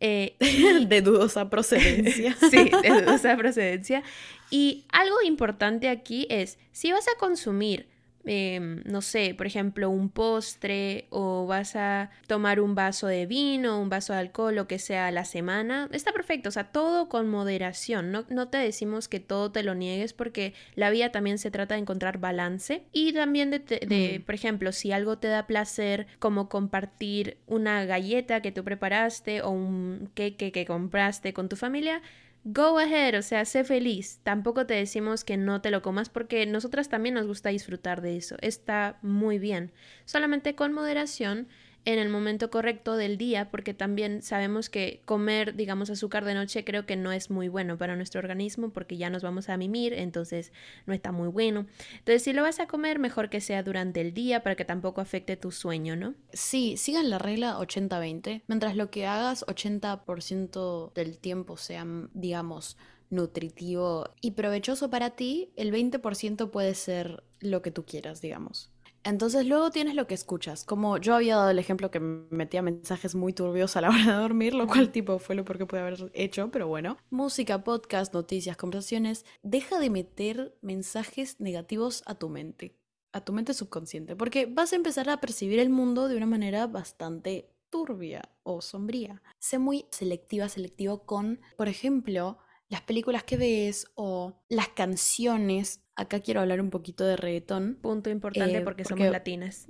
Eh, 0.00 0.36
de 0.88 1.00
dudosa 1.00 1.48
procedencia. 1.48 2.36
sí, 2.50 2.70
de 2.82 3.02
dudosa 3.02 3.36
procedencia. 3.36 4.02
Y 4.50 4.84
algo 4.90 5.22
importante 5.22 5.88
aquí 5.88 6.26
es, 6.28 6.58
si 6.72 6.90
vas 6.90 7.06
a 7.06 7.18
consumir 7.18 7.93
em, 8.26 8.82
no 8.84 9.02
sé, 9.02 9.34
por 9.36 9.46
ejemplo, 9.46 9.90
un 9.90 10.08
postre 10.08 11.06
o 11.10 11.46
vas 11.46 11.76
a 11.76 12.10
tomar 12.26 12.60
un 12.60 12.74
vaso 12.74 13.06
de 13.06 13.26
vino, 13.26 13.80
un 13.80 13.88
vaso 13.88 14.12
de 14.12 14.20
alcohol, 14.20 14.54
lo 14.54 14.66
que 14.66 14.78
sea 14.78 15.06
a 15.06 15.10
la 15.10 15.24
semana, 15.24 15.88
está 15.92 16.12
perfecto, 16.12 16.48
o 16.48 16.52
sea, 16.52 16.72
todo 16.72 17.08
con 17.08 17.28
moderación, 17.28 18.12
no, 18.12 18.24
no 18.28 18.48
te 18.48 18.58
decimos 18.58 19.08
que 19.08 19.20
todo 19.20 19.52
te 19.52 19.62
lo 19.62 19.74
niegues 19.74 20.12
porque 20.12 20.54
la 20.74 20.90
vida 20.90 21.10
también 21.10 21.38
se 21.38 21.50
trata 21.50 21.74
de 21.74 21.80
encontrar 21.80 22.18
balance 22.18 22.84
y 22.92 23.12
también 23.12 23.50
de, 23.50 23.58
de 23.58 24.18
mm. 24.20 24.22
por 24.24 24.34
ejemplo, 24.34 24.72
si 24.72 24.92
algo 24.92 25.18
te 25.18 25.28
da 25.28 25.46
placer, 25.46 26.06
como 26.18 26.48
compartir 26.48 27.38
una 27.46 27.84
galleta 27.84 28.40
que 28.40 28.52
tú 28.52 28.64
preparaste 28.64 29.42
o 29.42 29.50
un 29.50 30.10
queque 30.14 30.52
que 30.52 30.66
compraste 30.66 31.32
con 31.32 31.48
tu 31.48 31.56
familia, 31.56 32.02
Go 32.46 32.78
ahead, 32.78 33.18
o 33.18 33.22
sea, 33.22 33.46
sé 33.46 33.64
feliz. 33.64 34.20
Tampoco 34.22 34.66
te 34.66 34.74
decimos 34.74 35.24
que 35.24 35.38
no 35.38 35.62
te 35.62 35.70
lo 35.70 35.80
comas 35.80 36.10
porque 36.10 36.44
nosotras 36.44 36.90
también 36.90 37.14
nos 37.14 37.26
gusta 37.26 37.48
disfrutar 37.48 38.02
de 38.02 38.18
eso. 38.18 38.36
Está 38.42 38.98
muy 39.00 39.38
bien. 39.38 39.72
Solamente 40.04 40.54
con 40.54 40.74
moderación 40.74 41.48
en 41.84 41.98
el 41.98 42.08
momento 42.08 42.50
correcto 42.50 42.96
del 42.96 43.18
día, 43.18 43.50
porque 43.50 43.74
también 43.74 44.22
sabemos 44.22 44.70
que 44.70 45.02
comer, 45.04 45.54
digamos, 45.54 45.90
azúcar 45.90 46.24
de 46.24 46.34
noche 46.34 46.64
creo 46.64 46.86
que 46.86 46.96
no 46.96 47.12
es 47.12 47.30
muy 47.30 47.48
bueno 47.48 47.76
para 47.76 47.96
nuestro 47.96 48.20
organismo 48.20 48.70
porque 48.70 48.96
ya 48.96 49.10
nos 49.10 49.22
vamos 49.22 49.48
a 49.48 49.56
mimir, 49.56 49.92
entonces 49.92 50.52
no 50.86 50.94
está 50.94 51.12
muy 51.12 51.28
bueno. 51.28 51.66
Entonces, 51.98 52.22
si 52.22 52.32
lo 52.32 52.42
vas 52.42 52.60
a 52.60 52.66
comer, 52.66 52.98
mejor 52.98 53.28
que 53.28 53.40
sea 53.40 53.62
durante 53.62 54.00
el 54.00 54.14
día 54.14 54.42
para 54.42 54.56
que 54.56 54.64
tampoco 54.64 55.00
afecte 55.00 55.36
tu 55.36 55.50
sueño, 55.50 55.96
¿no? 55.96 56.14
Sí, 56.32 56.76
sigan 56.76 57.10
la 57.10 57.18
regla 57.18 57.58
80-20. 57.58 58.42
Mientras 58.46 58.76
lo 58.76 58.90
que 58.90 59.06
hagas 59.06 59.44
80% 59.46 60.92
del 60.94 61.18
tiempo 61.18 61.56
sea, 61.56 61.86
digamos, 62.14 62.78
nutritivo 63.10 64.10
y 64.20 64.32
provechoso 64.32 64.90
para 64.90 65.10
ti, 65.10 65.52
el 65.56 65.72
20% 65.72 66.50
puede 66.50 66.74
ser 66.74 67.22
lo 67.40 67.62
que 67.62 67.70
tú 67.70 67.84
quieras, 67.84 68.20
digamos. 68.20 68.73
Entonces 69.04 69.46
luego 69.46 69.70
tienes 69.70 69.94
lo 69.94 70.06
que 70.06 70.14
escuchas. 70.14 70.64
Como 70.64 70.96
yo 70.96 71.14
había 71.14 71.36
dado 71.36 71.50
el 71.50 71.58
ejemplo 71.58 71.90
que 71.90 72.00
metía 72.00 72.62
mensajes 72.62 73.14
muy 73.14 73.34
turbios 73.34 73.76
a 73.76 73.82
la 73.82 73.90
hora 73.90 74.04
de 74.04 74.12
dormir, 74.12 74.54
lo 74.54 74.66
cual 74.66 74.90
tipo 74.90 75.18
fue 75.18 75.34
lo 75.34 75.44
peor 75.44 75.58
que 75.58 75.66
pude 75.66 75.80
haber 75.80 76.10
hecho, 76.14 76.50
pero 76.50 76.68
bueno. 76.68 76.96
Música, 77.10 77.62
podcast, 77.62 78.14
noticias, 78.14 78.56
conversaciones. 78.56 79.26
Deja 79.42 79.78
de 79.78 79.90
meter 79.90 80.56
mensajes 80.62 81.38
negativos 81.38 82.02
a 82.06 82.14
tu 82.14 82.30
mente, 82.30 82.78
a 83.12 83.22
tu 83.22 83.34
mente 83.34 83.52
subconsciente, 83.52 84.16
porque 84.16 84.46
vas 84.46 84.72
a 84.72 84.76
empezar 84.76 85.10
a 85.10 85.20
percibir 85.20 85.58
el 85.58 85.68
mundo 85.68 86.08
de 86.08 86.16
una 86.16 86.26
manera 86.26 86.66
bastante 86.66 87.50
turbia 87.68 88.22
o 88.42 88.62
sombría. 88.62 89.20
Sé 89.38 89.58
muy 89.58 89.84
selectiva, 89.90 90.48
selectivo 90.48 91.04
con, 91.04 91.40
por 91.56 91.68
ejemplo, 91.68 92.38
las 92.68 92.82
películas 92.82 93.24
que 93.24 93.36
ves 93.36 93.86
o 93.94 94.42
las 94.48 94.68
canciones 94.68 95.84
Acá 95.96 96.20
quiero 96.20 96.40
hablar 96.40 96.60
un 96.60 96.70
poquito 96.70 97.04
de 97.04 97.16
reggaetón. 97.16 97.78
Punto 97.80 98.10
importante 98.10 98.56
eh, 98.56 98.62
porque, 98.62 98.84
somos 98.84 99.08
latinas. 99.08 99.68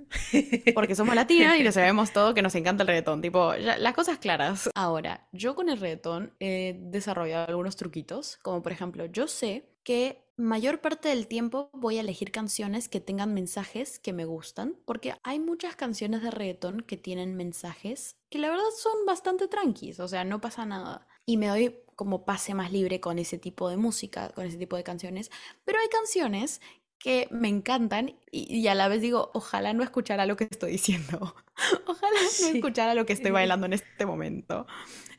Porque 0.75 0.95
somos 0.95 1.15
latinas 1.15 1.59
y 1.59 1.63
lo 1.63 1.73
sabemos 1.73 2.13
todo 2.13 2.33
que 2.33 2.41
nos 2.41 2.55
encanta 2.55 2.83
el 2.83 2.89
reggaetón. 2.89 3.21
Tipo, 3.21 3.55
las 3.55 3.95
cosas 3.95 4.19
claras. 4.19 4.71
Ahora, 4.75 5.29
yo 5.33 5.55
con 5.55 5.69
el 5.69 5.79
reggaetón 5.79 6.33
he 6.41 6.79
desarrollado 6.81 7.49
algunos 7.49 7.77
truquitos. 7.77 8.39
Como 8.43 8.63
por 8.63 8.73
ejemplo, 8.73 9.05
yo 9.07 9.29
sé 9.29 9.69
que 9.83 10.25
mayor 10.37 10.81
parte 10.81 11.11
del 11.11 11.29
tiempo 11.29 11.69
voy 11.75 11.99
a 11.99 12.01
elegir 12.01 12.33
canciones 12.33 12.89
que 12.89 13.01
tengan 13.01 13.35
mensajes 13.35 13.99
que 13.99 14.15
me 14.15 14.25
gustan. 14.25 14.77
Porque 14.87 15.15
hay 15.25 15.39
muchas 15.39 15.77
canciones 15.77 16.23
de 16.23 16.31
reggaetón 16.31 16.81
que 16.81 16.97
tienen 16.97 17.37
mensajes 17.37 18.17
que 18.31 18.39
la 18.39 18.49
verdad 18.49 18.65
son 18.79 19.05
bastante 19.07 19.47
tranquis. 19.47 20.01
O 20.01 20.09
sea, 20.09 20.25
no 20.25 20.41
pasa 20.41 20.65
nada. 20.65 21.07
Y 21.27 21.37
me 21.37 21.49
doy 21.49 21.81
como 21.97 22.25
pase 22.25 22.55
más 22.55 22.73
libre 22.73 23.01
con 23.01 23.19
ese 23.19 23.39
tipo 23.39 23.69
de 23.69 23.77
música, 23.77 24.31
con 24.31 24.47
ese 24.47 24.59
tipo 24.59 24.77
de 24.77 24.85
canciones. 24.85 25.31
Pero 25.65 25.79
hay 25.79 25.89
canciones 25.89 26.61
que 26.99 27.29
me 27.31 27.49
encantan 27.49 28.17
y, 28.31 28.67
a 28.67 28.75
la 28.75 28.89
vez 28.89 29.03
digo, 29.03 29.31
ojalá 29.35 29.75
no 29.75 29.83
escuchara 29.83 30.25
lo 30.25 30.37
que 30.37 30.45
estoy 30.45 30.73
diciendo. 30.73 31.35
ojalá 31.87 32.19
no 32.41 32.49
escuchara 32.49 32.95
lo 32.95 33.05
que 33.05 33.13
estoy 33.13 33.31
bailando 33.31 33.67
en 33.67 33.75
este 33.75 34.07
momento. 34.07 34.67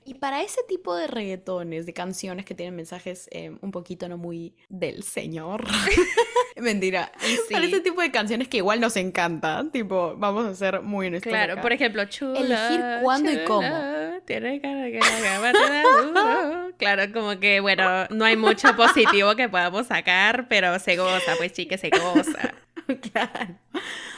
Y 0.08 0.14
para 0.14 0.44
ese 0.44 0.62
tipo 0.68 0.96
de 0.96 1.08
reggaetones, 1.08 1.88
de 1.88 1.94
canciones 1.94 2.46
que 2.46 2.54
tienen 2.54 2.76
mensajes 2.76 3.28
eh, 3.32 3.58
un 3.62 3.72
poquito 3.72 4.08
no 4.08 4.18
muy 4.18 4.54
del 4.70 5.02
señor. 5.02 5.66
Mentira. 6.56 7.12
Para 7.52 7.66
ese 7.66 7.80
tipo 7.82 8.02
de 8.02 8.12
canciones 8.12 8.48
que 8.48 8.58
igual 8.58 8.80
nos 8.80 8.96
encantan, 8.98 9.72
tipo, 9.72 10.16
vamos 10.16 10.46
a 10.46 10.54
ser 10.54 10.82
muy 10.82 11.08
honestos. 11.08 11.32
Claro, 11.32 11.60
por 11.60 11.74
ejemplo, 11.74 12.06
chula. 12.06 12.40
Elegir 12.40 12.82
cuándo 13.02 13.32
y 13.32 13.44
cómo. 13.46 13.68
Tiene 14.26 14.62
cara 14.62 14.92
que 14.92 15.00
Claro, 16.78 17.12
como 17.12 17.40
que, 17.40 17.60
bueno, 17.60 18.06
no 18.10 18.26
hay 18.26 18.38
mucho 18.38 18.76
positivo 18.76 19.36
que 19.36 19.50
podamos 19.50 19.88
sacar, 19.88 20.48
pero 20.48 20.78
se 20.78 20.98
goza, 20.98 21.34
pues 21.38 21.52
chique, 21.52 21.78
se 21.78 21.90
goza. 21.90 22.54
Claro. 23.12 23.56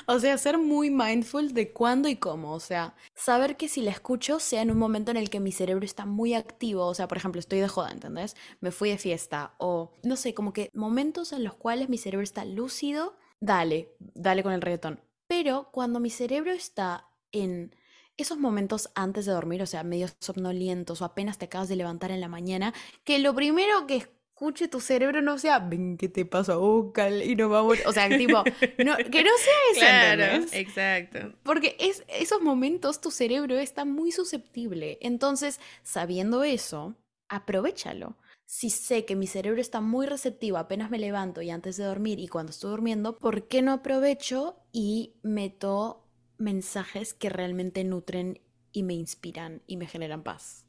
O 0.09 0.19
sea, 0.19 0.37
ser 0.37 0.57
muy 0.57 0.89
mindful 0.89 1.53
de 1.53 1.73
cuándo 1.73 2.07
y 2.07 2.15
cómo. 2.15 2.53
O 2.53 2.61
sea, 2.61 2.95
saber 3.13 3.57
que 3.57 3.67
si 3.67 3.81
la 3.81 3.91
escucho 3.91 4.39
sea 4.39 4.61
en 4.61 4.71
un 4.71 4.77
momento 4.77 5.11
en 5.11 5.17
el 5.17 5.29
que 5.29 5.41
mi 5.41 5.51
cerebro 5.51 5.83
está 5.83 6.05
muy 6.05 6.33
activo. 6.33 6.85
O 6.85 6.93
sea, 6.93 7.09
por 7.09 7.17
ejemplo, 7.17 7.39
estoy 7.39 7.59
de 7.59 7.67
joda, 7.67 7.91
¿entendés? 7.91 8.37
Me 8.61 8.71
fui 8.71 8.89
de 8.89 8.97
fiesta. 8.97 9.55
O, 9.57 9.91
no 10.03 10.15
sé, 10.15 10.33
como 10.33 10.53
que 10.53 10.69
momentos 10.73 11.33
en 11.33 11.43
los 11.43 11.55
cuales 11.55 11.89
mi 11.89 11.97
cerebro 11.97 12.23
está 12.23 12.45
lúcido, 12.45 13.17
dale, 13.41 13.95
dale 13.99 14.43
con 14.43 14.53
el 14.53 14.61
reggaetón. 14.61 15.01
Pero 15.27 15.69
cuando 15.73 15.99
mi 15.99 16.09
cerebro 16.09 16.53
está 16.53 17.09
en 17.33 17.75
esos 18.15 18.37
momentos 18.37 18.89
antes 18.95 19.25
de 19.25 19.33
dormir, 19.33 19.61
o 19.61 19.65
sea, 19.65 19.83
medio 19.83 20.07
somnolientos 20.21 21.01
o 21.01 21.05
apenas 21.05 21.37
te 21.37 21.45
acabas 21.45 21.67
de 21.67 21.75
levantar 21.75 22.11
en 22.11 22.21
la 22.21 22.29
mañana, 22.29 22.73
que 23.03 23.19
lo 23.19 23.35
primero 23.35 23.85
que 23.87 24.07
escuche 24.37 24.67
tu 24.67 24.79
cerebro 24.79 25.23
no 25.23 25.39
sea, 25.39 25.57
ven, 25.57 25.97
¿qué 25.97 26.09
te 26.09 26.23
pasa, 26.23 26.57
vocal? 26.57 27.23
Y 27.23 27.35
no 27.35 27.49
vamos, 27.49 27.79
o 27.87 27.91
sea, 27.91 28.07
tipo, 28.07 28.43
que 28.77 28.85
no 28.85 28.95
sea 28.95 29.57
eso, 29.71 29.79
claro, 29.79 30.45
exacto. 30.51 31.33
Porque 31.41 31.75
es, 31.79 32.03
esos 32.07 32.39
momentos 32.41 33.01
tu 33.01 33.09
cerebro 33.09 33.57
está 33.57 33.83
muy 33.83 34.11
susceptible. 34.11 34.99
Entonces, 35.01 35.59
sabiendo 35.81 36.43
eso, 36.43 36.93
aprovechalo. 37.29 38.15
Si 38.45 38.69
sé 38.69 39.05
que 39.05 39.15
mi 39.15 39.25
cerebro 39.25 39.59
está 39.59 39.81
muy 39.81 40.05
receptivo 40.05 40.57
apenas 40.57 40.91
me 40.91 40.99
levanto 40.99 41.41
y 41.41 41.49
antes 41.49 41.75
de 41.75 41.85
dormir 41.85 42.19
y 42.19 42.27
cuando 42.27 42.51
estoy 42.51 42.69
durmiendo, 42.69 43.17
¿por 43.17 43.47
qué 43.47 43.63
no 43.63 43.73
aprovecho 43.73 44.55
y 44.71 45.15
meto 45.23 46.07
mensajes 46.37 47.15
que 47.15 47.29
realmente 47.29 47.83
nutren 47.83 48.39
y 48.71 48.83
me 48.83 48.93
inspiran 48.93 49.63
y 49.65 49.77
me 49.77 49.87
generan 49.87 50.21
paz. 50.21 50.66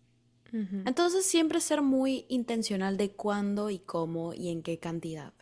Entonces 0.53 1.27
siempre 1.27 1.61
ser 1.61 1.83
muy 1.83 2.25
intencional 2.29 2.97
de 2.97 3.11
cuándo 3.11 3.71
y 3.71 3.79
cómo 3.79 4.33
y 4.35 4.49
en 4.49 4.63
qué 4.63 4.79
cantidad. 4.79 5.33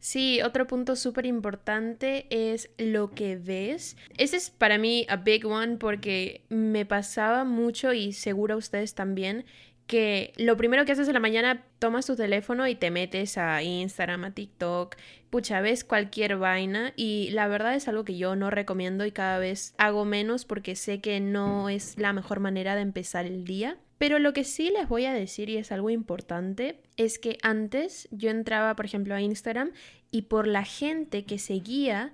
Sí, 0.00 0.40
otro 0.42 0.66
punto 0.66 0.94
súper 0.94 1.26
importante 1.26 2.26
es 2.30 2.70
lo 2.78 3.10
que 3.10 3.36
ves. 3.36 3.96
Ese 4.16 4.36
es 4.36 4.50
para 4.50 4.78
mí 4.78 5.04
a 5.08 5.16
big 5.16 5.46
one 5.46 5.78
porque 5.78 6.44
me 6.48 6.86
pasaba 6.86 7.44
mucho 7.44 7.92
y 7.92 8.12
seguro 8.12 8.54
a 8.54 8.58
ustedes 8.58 8.94
también 8.94 9.44
que 9.86 10.32
lo 10.36 10.56
primero 10.56 10.84
que 10.84 10.92
haces 10.92 11.08
en 11.08 11.14
la 11.14 11.20
mañana, 11.20 11.64
tomas 11.78 12.06
tu 12.06 12.16
teléfono 12.16 12.66
y 12.66 12.74
te 12.74 12.90
metes 12.90 13.38
a 13.38 13.62
Instagram, 13.62 14.24
a 14.24 14.30
TikTok, 14.32 14.96
pucha, 15.30 15.60
ves 15.60 15.84
cualquier 15.84 16.36
vaina 16.36 16.92
y 16.96 17.30
la 17.30 17.46
verdad 17.46 17.74
es 17.74 17.86
algo 17.88 18.04
que 18.04 18.16
yo 18.16 18.34
no 18.36 18.50
recomiendo 18.50 19.06
y 19.06 19.12
cada 19.12 19.38
vez 19.38 19.74
hago 19.78 20.04
menos 20.04 20.44
porque 20.44 20.74
sé 20.74 21.00
que 21.00 21.20
no 21.20 21.68
es 21.68 21.98
la 21.98 22.12
mejor 22.12 22.40
manera 22.40 22.74
de 22.74 22.82
empezar 22.82 23.26
el 23.26 23.44
día. 23.44 23.78
Pero 23.98 24.18
lo 24.18 24.32
que 24.32 24.44
sí 24.44 24.70
les 24.70 24.88
voy 24.88 25.06
a 25.06 25.14
decir 25.14 25.48
y 25.48 25.56
es 25.56 25.72
algo 25.72 25.90
importante 25.90 26.82
es 26.96 27.18
que 27.18 27.38
antes 27.42 28.08
yo 28.10 28.30
entraba, 28.30 28.76
por 28.76 28.84
ejemplo, 28.84 29.14
a 29.14 29.22
Instagram 29.22 29.72
y 30.10 30.22
por 30.22 30.46
la 30.46 30.64
gente 30.64 31.24
que 31.24 31.38
seguía 31.38 32.12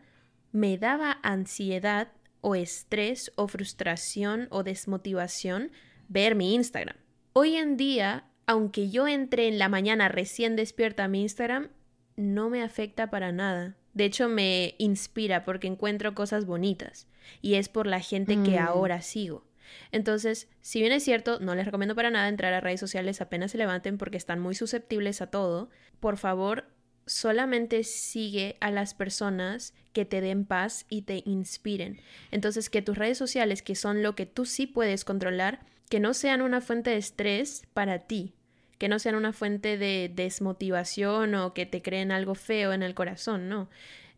me 0.53 0.79
daba 0.79 1.19
ansiedad 1.23 2.13
o 2.41 2.55
estrés 2.55 3.33
o 3.37 3.49
frustración 3.49 4.49
o 4.51 4.63
desmotivación 4.63 5.73
ver 6.09 6.35
mi 6.35 6.55
Instagram. 6.55 6.97
Hoy 7.33 7.57
en 7.57 7.77
día, 7.77 8.27
aunque 8.47 8.91
yo 8.91 9.09
entre 9.09 9.49
en 9.49 9.59
la 9.59 9.69
mañana 9.69 10.09
recién 10.09 10.57
despierta 10.57 11.05
a 11.05 11.09
mi 11.09 11.23
Instagram, 11.23 11.69
no 12.17 12.51
me 12.51 12.63
afecta 12.63 13.11
para 13.11 13.33
nada. 13.33 13.77
De 13.95 14.05
hecho, 14.05 14.29
me 14.29 14.75
inspira 14.79 15.45
porque 15.45 15.67
encuentro 15.67 16.15
cosas 16.15 16.47
bonitas. 16.47 17.09
Y 17.41 17.55
es 17.55 17.69
por 17.69 17.87
la 17.87 18.01
gente 18.01 18.35
que 18.43 18.59
mm. 18.59 18.63
ahora 18.63 19.03
sigo. 19.03 19.45
Entonces, 19.91 20.49
si 20.61 20.81
bien 20.81 20.93
es 20.93 21.05
cierto, 21.05 21.41
no 21.41 21.55
les 21.55 21.67
recomiendo 21.67 21.95
para 21.95 22.11
nada 22.11 22.29
entrar 22.29 22.53
a 22.53 22.61
redes 22.61 22.81
sociales 22.81 23.21
apenas 23.21 23.53
se 23.53 23.59
levanten 23.59 23.99
porque 23.99 24.17
están 24.17 24.41
muy 24.41 24.55
susceptibles 24.55 25.21
a 25.23 25.29
todo, 25.29 25.71
por 26.01 26.17
favor, 26.17 26.67
solamente 27.07 27.85
sigue 27.85 28.57
a 28.61 28.71
las 28.71 28.95
personas 28.95 29.75
que 29.93 30.05
te 30.05 30.21
den 30.21 30.45
paz 30.45 30.87
y 30.89 31.03
te 31.03 31.23
inspiren. 31.27 32.01
Entonces, 32.31 32.71
que 32.71 32.83
tus 32.83 32.97
redes 32.97 33.19
sociales, 33.19 33.63
que 33.63 33.75
son 33.75 34.03
lo 34.03 34.15
que 34.15 34.27
tú 34.27 34.47
sí 34.47 34.67
puedes 34.67 35.05
controlar, 35.05 35.61
que 35.89 36.01
no 36.01 36.15
sean 36.15 36.41
una 36.41 36.61
fuente 36.61 36.91
de 36.91 36.97
estrés 36.97 37.63
para 37.75 37.99
ti, 38.01 38.35
que 38.79 38.89
no 38.89 38.99
sean 38.99 39.15
una 39.15 39.33
fuente 39.33 39.79
de 39.79 40.11
desmotivación 40.15 41.35
o 41.35 41.55
que 41.55 41.67
te 41.67 41.83
creen 41.83 42.11
algo 42.11 42.35
feo 42.35 42.73
en 42.73 42.83
el 42.83 42.95
corazón, 42.95 43.49
no. 43.49 43.69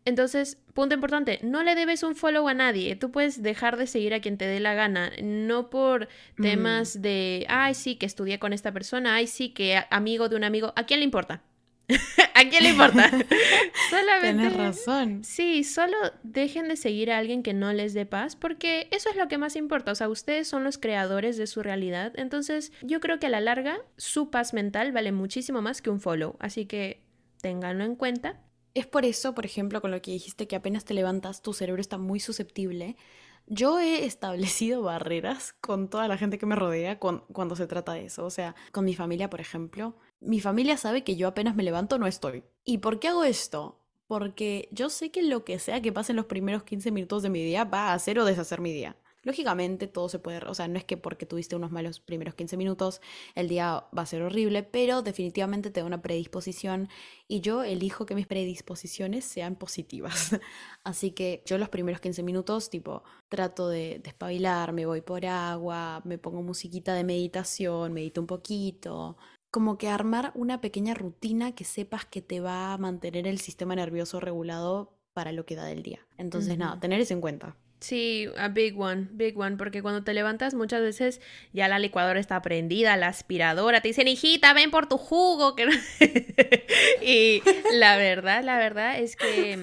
Entonces, 0.05 0.59
punto 0.75 0.93
importante, 0.93 1.39
no 1.41 1.63
le 1.63 1.73
debes 1.73 2.03
un 2.03 2.15
follow 2.15 2.47
a 2.47 2.53
nadie. 2.53 2.95
Tú 2.95 3.11
puedes 3.11 3.41
dejar 3.41 3.75
de 3.75 3.87
seguir 3.87 4.13
a 4.13 4.21
quien 4.21 4.37
te 4.37 4.45
dé 4.45 4.59
la 4.59 4.75
gana, 4.75 5.11
no 5.21 5.71
por 5.71 6.07
temas 6.39 7.01
de, 7.01 7.45
ay, 7.49 7.73
sí, 7.73 7.95
que 7.95 8.05
estudié 8.05 8.37
con 8.37 8.53
esta 8.53 8.71
persona, 8.71 9.15
ay, 9.15 9.25
sí, 9.25 9.49
que 9.49 9.83
amigo 9.89 10.29
de 10.29 10.35
un 10.35 10.43
amigo. 10.43 10.73
¿A 10.75 10.85
quién 10.85 10.99
le 10.99 11.05
importa? 11.05 11.41
¿A 12.35 12.49
quién 12.49 12.63
le 12.63 12.69
importa? 12.69 13.09
Solamente. 13.89 14.49
Tienes 14.49 14.57
razón. 14.57 15.23
Sí, 15.23 15.63
solo 15.63 15.97
dejen 16.21 16.67
de 16.67 16.75
seguir 16.75 17.11
a 17.11 17.17
alguien 17.17 17.41
que 17.41 17.53
no 17.53 17.73
les 17.73 17.93
dé 17.93 18.05
paz, 18.05 18.35
porque 18.35 18.87
eso 18.91 19.09
es 19.09 19.15
lo 19.15 19.27
que 19.27 19.39
más 19.39 19.55
importa. 19.55 19.91
O 19.91 19.95
sea, 19.95 20.09
ustedes 20.09 20.47
son 20.47 20.63
los 20.63 20.77
creadores 20.77 21.37
de 21.37 21.47
su 21.47 21.63
realidad. 21.63 22.13
Entonces, 22.15 22.71
yo 22.83 22.99
creo 22.99 23.19
que 23.19 23.27
a 23.27 23.29
la 23.29 23.41
larga, 23.41 23.79
su 23.97 24.29
paz 24.29 24.53
mental 24.53 24.91
vale 24.91 25.11
muchísimo 25.11 25.61
más 25.63 25.81
que 25.81 25.89
un 25.89 25.99
follow. 25.99 26.35
Así 26.39 26.65
que 26.65 27.01
ténganlo 27.41 27.83
en 27.83 27.95
cuenta. 27.95 28.39
Es 28.75 28.85
por 28.85 29.05
eso, 29.05 29.33
por 29.33 29.45
ejemplo, 29.45 29.81
con 29.81 29.89
lo 29.89 30.01
que 30.01 30.11
dijiste 30.11 30.47
que 30.47 30.55
apenas 30.55 30.85
te 30.85 30.93
levantas, 30.93 31.41
tu 31.41 31.53
cerebro 31.53 31.81
está 31.81 31.97
muy 31.97 32.19
susceptible. 32.19 32.95
Yo 33.47 33.79
he 33.79 34.05
establecido 34.05 34.81
barreras 34.83 35.53
con 35.61 35.89
toda 35.89 36.07
la 36.07 36.17
gente 36.17 36.37
que 36.37 36.45
me 36.45 36.55
rodea 36.55 36.99
cuando 36.99 37.55
se 37.55 37.65
trata 37.65 37.93
de 37.93 38.05
eso. 38.05 38.23
O 38.25 38.29
sea, 38.29 38.55
con 38.71 38.85
mi 38.85 38.93
familia, 38.93 39.31
por 39.31 39.41
ejemplo 39.41 39.95
mi 40.25 40.39
familia 40.39 40.77
sabe 40.77 41.03
que 41.03 41.15
yo 41.15 41.27
apenas 41.27 41.55
me 41.55 41.63
levanto 41.63 41.97
no 41.97 42.07
estoy. 42.07 42.43
¿Y 42.63 42.79
por 42.79 42.99
qué 42.99 43.09
hago 43.09 43.23
esto? 43.23 43.79
Porque 44.07 44.69
yo 44.71 44.89
sé 44.89 45.11
que 45.11 45.23
lo 45.23 45.43
que 45.45 45.59
sea 45.59 45.81
que 45.81 45.91
pase 45.91 46.11
en 46.11 46.17
los 46.17 46.25
primeros 46.25 46.63
15 46.63 46.91
minutos 46.91 47.23
de 47.23 47.29
mi 47.29 47.43
día 47.43 47.63
va 47.63 47.89
a 47.89 47.93
hacer 47.93 48.19
o 48.19 48.25
deshacer 48.25 48.61
mi 48.61 48.71
día. 48.71 48.95
Lógicamente 49.25 49.87
todo 49.87 50.07
se 50.07 50.19
puede, 50.19 50.37
o 50.45 50.53
sea, 50.53 50.67
no 50.67 50.77
es 50.77 50.85
que 50.85 50.97
porque 50.97 51.25
tuviste 51.25 51.55
unos 51.55 51.71
malos 51.71 51.99
primeros 51.99 52.35
15 52.35 52.57
minutos 52.57 53.01
el 53.33 53.49
día 53.49 53.85
va 53.97 54.03
a 54.03 54.05
ser 54.05 54.21
horrible, 54.21 54.61
pero 54.63 55.01
definitivamente 55.01 55.71
te 55.71 55.79
da 55.79 55.85
una 55.85 56.01
predisposición 56.01 56.89
y 57.27 57.41
yo 57.41 57.63
elijo 57.63 58.05
que 58.05 58.13
mis 58.13 58.27
predisposiciones 58.27 59.25
sean 59.25 59.55
positivas. 59.55 60.39
Así 60.83 61.11
que 61.11 61.41
yo 61.45 61.57
los 61.57 61.69
primeros 61.69 61.99
15 61.99 62.21
minutos 62.21 62.69
tipo 62.69 63.03
trato 63.27 63.67
de 63.67 63.99
despabilar, 64.03 64.71
me 64.73 64.85
voy 64.85 65.01
por 65.01 65.25
agua, 65.25 66.01
me 66.05 66.19
pongo 66.19 66.43
musiquita 66.43 66.93
de 66.93 67.03
meditación, 67.03 67.93
medito 67.93 68.21
un 68.21 68.27
poquito, 68.27 69.17
como 69.49 69.77
que 69.79 69.89
armar 69.89 70.31
una 70.35 70.61
pequeña 70.61 70.93
rutina 70.93 71.55
que 71.55 71.63
sepas 71.63 72.05
que 72.05 72.21
te 72.21 72.41
va 72.41 72.73
a 72.73 72.77
mantener 72.77 73.25
el 73.25 73.39
sistema 73.39 73.75
nervioso 73.75 74.19
regulado 74.19 74.99
para 75.13 75.31
lo 75.31 75.45
que 75.45 75.55
da 75.55 75.65
del 75.65 75.81
día. 75.81 76.05
Entonces, 76.17 76.57
nada, 76.57 76.79
tener 76.79 76.99
eso 76.99 77.13
en 77.13 77.21
cuenta. 77.21 77.57
Sí, 77.85 78.27
a 78.39 78.47
big 78.47 78.79
one, 78.79 79.09
big 79.11 79.37
one, 79.37 79.57
porque 79.57 79.83
cuando 79.83 80.03
te 80.03 80.15
levantas 80.15 80.55
muchas 80.55 80.81
veces 80.81 81.21
ya 81.53 81.67
la 81.67 81.77
licuadora 81.77 82.19
está 82.19 82.41
prendida, 82.41 82.97
la 82.97 83.09
aspiradora, 83.09 83.81
te 83.81 83.89
dicen, 83.89 84.07
hijita, 84.07 84.53
ven 84.53 84.71
por 84.71 84.89
tu 84.89 84.97
jugo. 84.97 85.55
y 87.03 87.43
la 87.73 87.95
verdad, 87.97 88.43
la 88.43 88.57
verdad 88.57 88.97
es 88.97 89.15
que, 89.15 89.59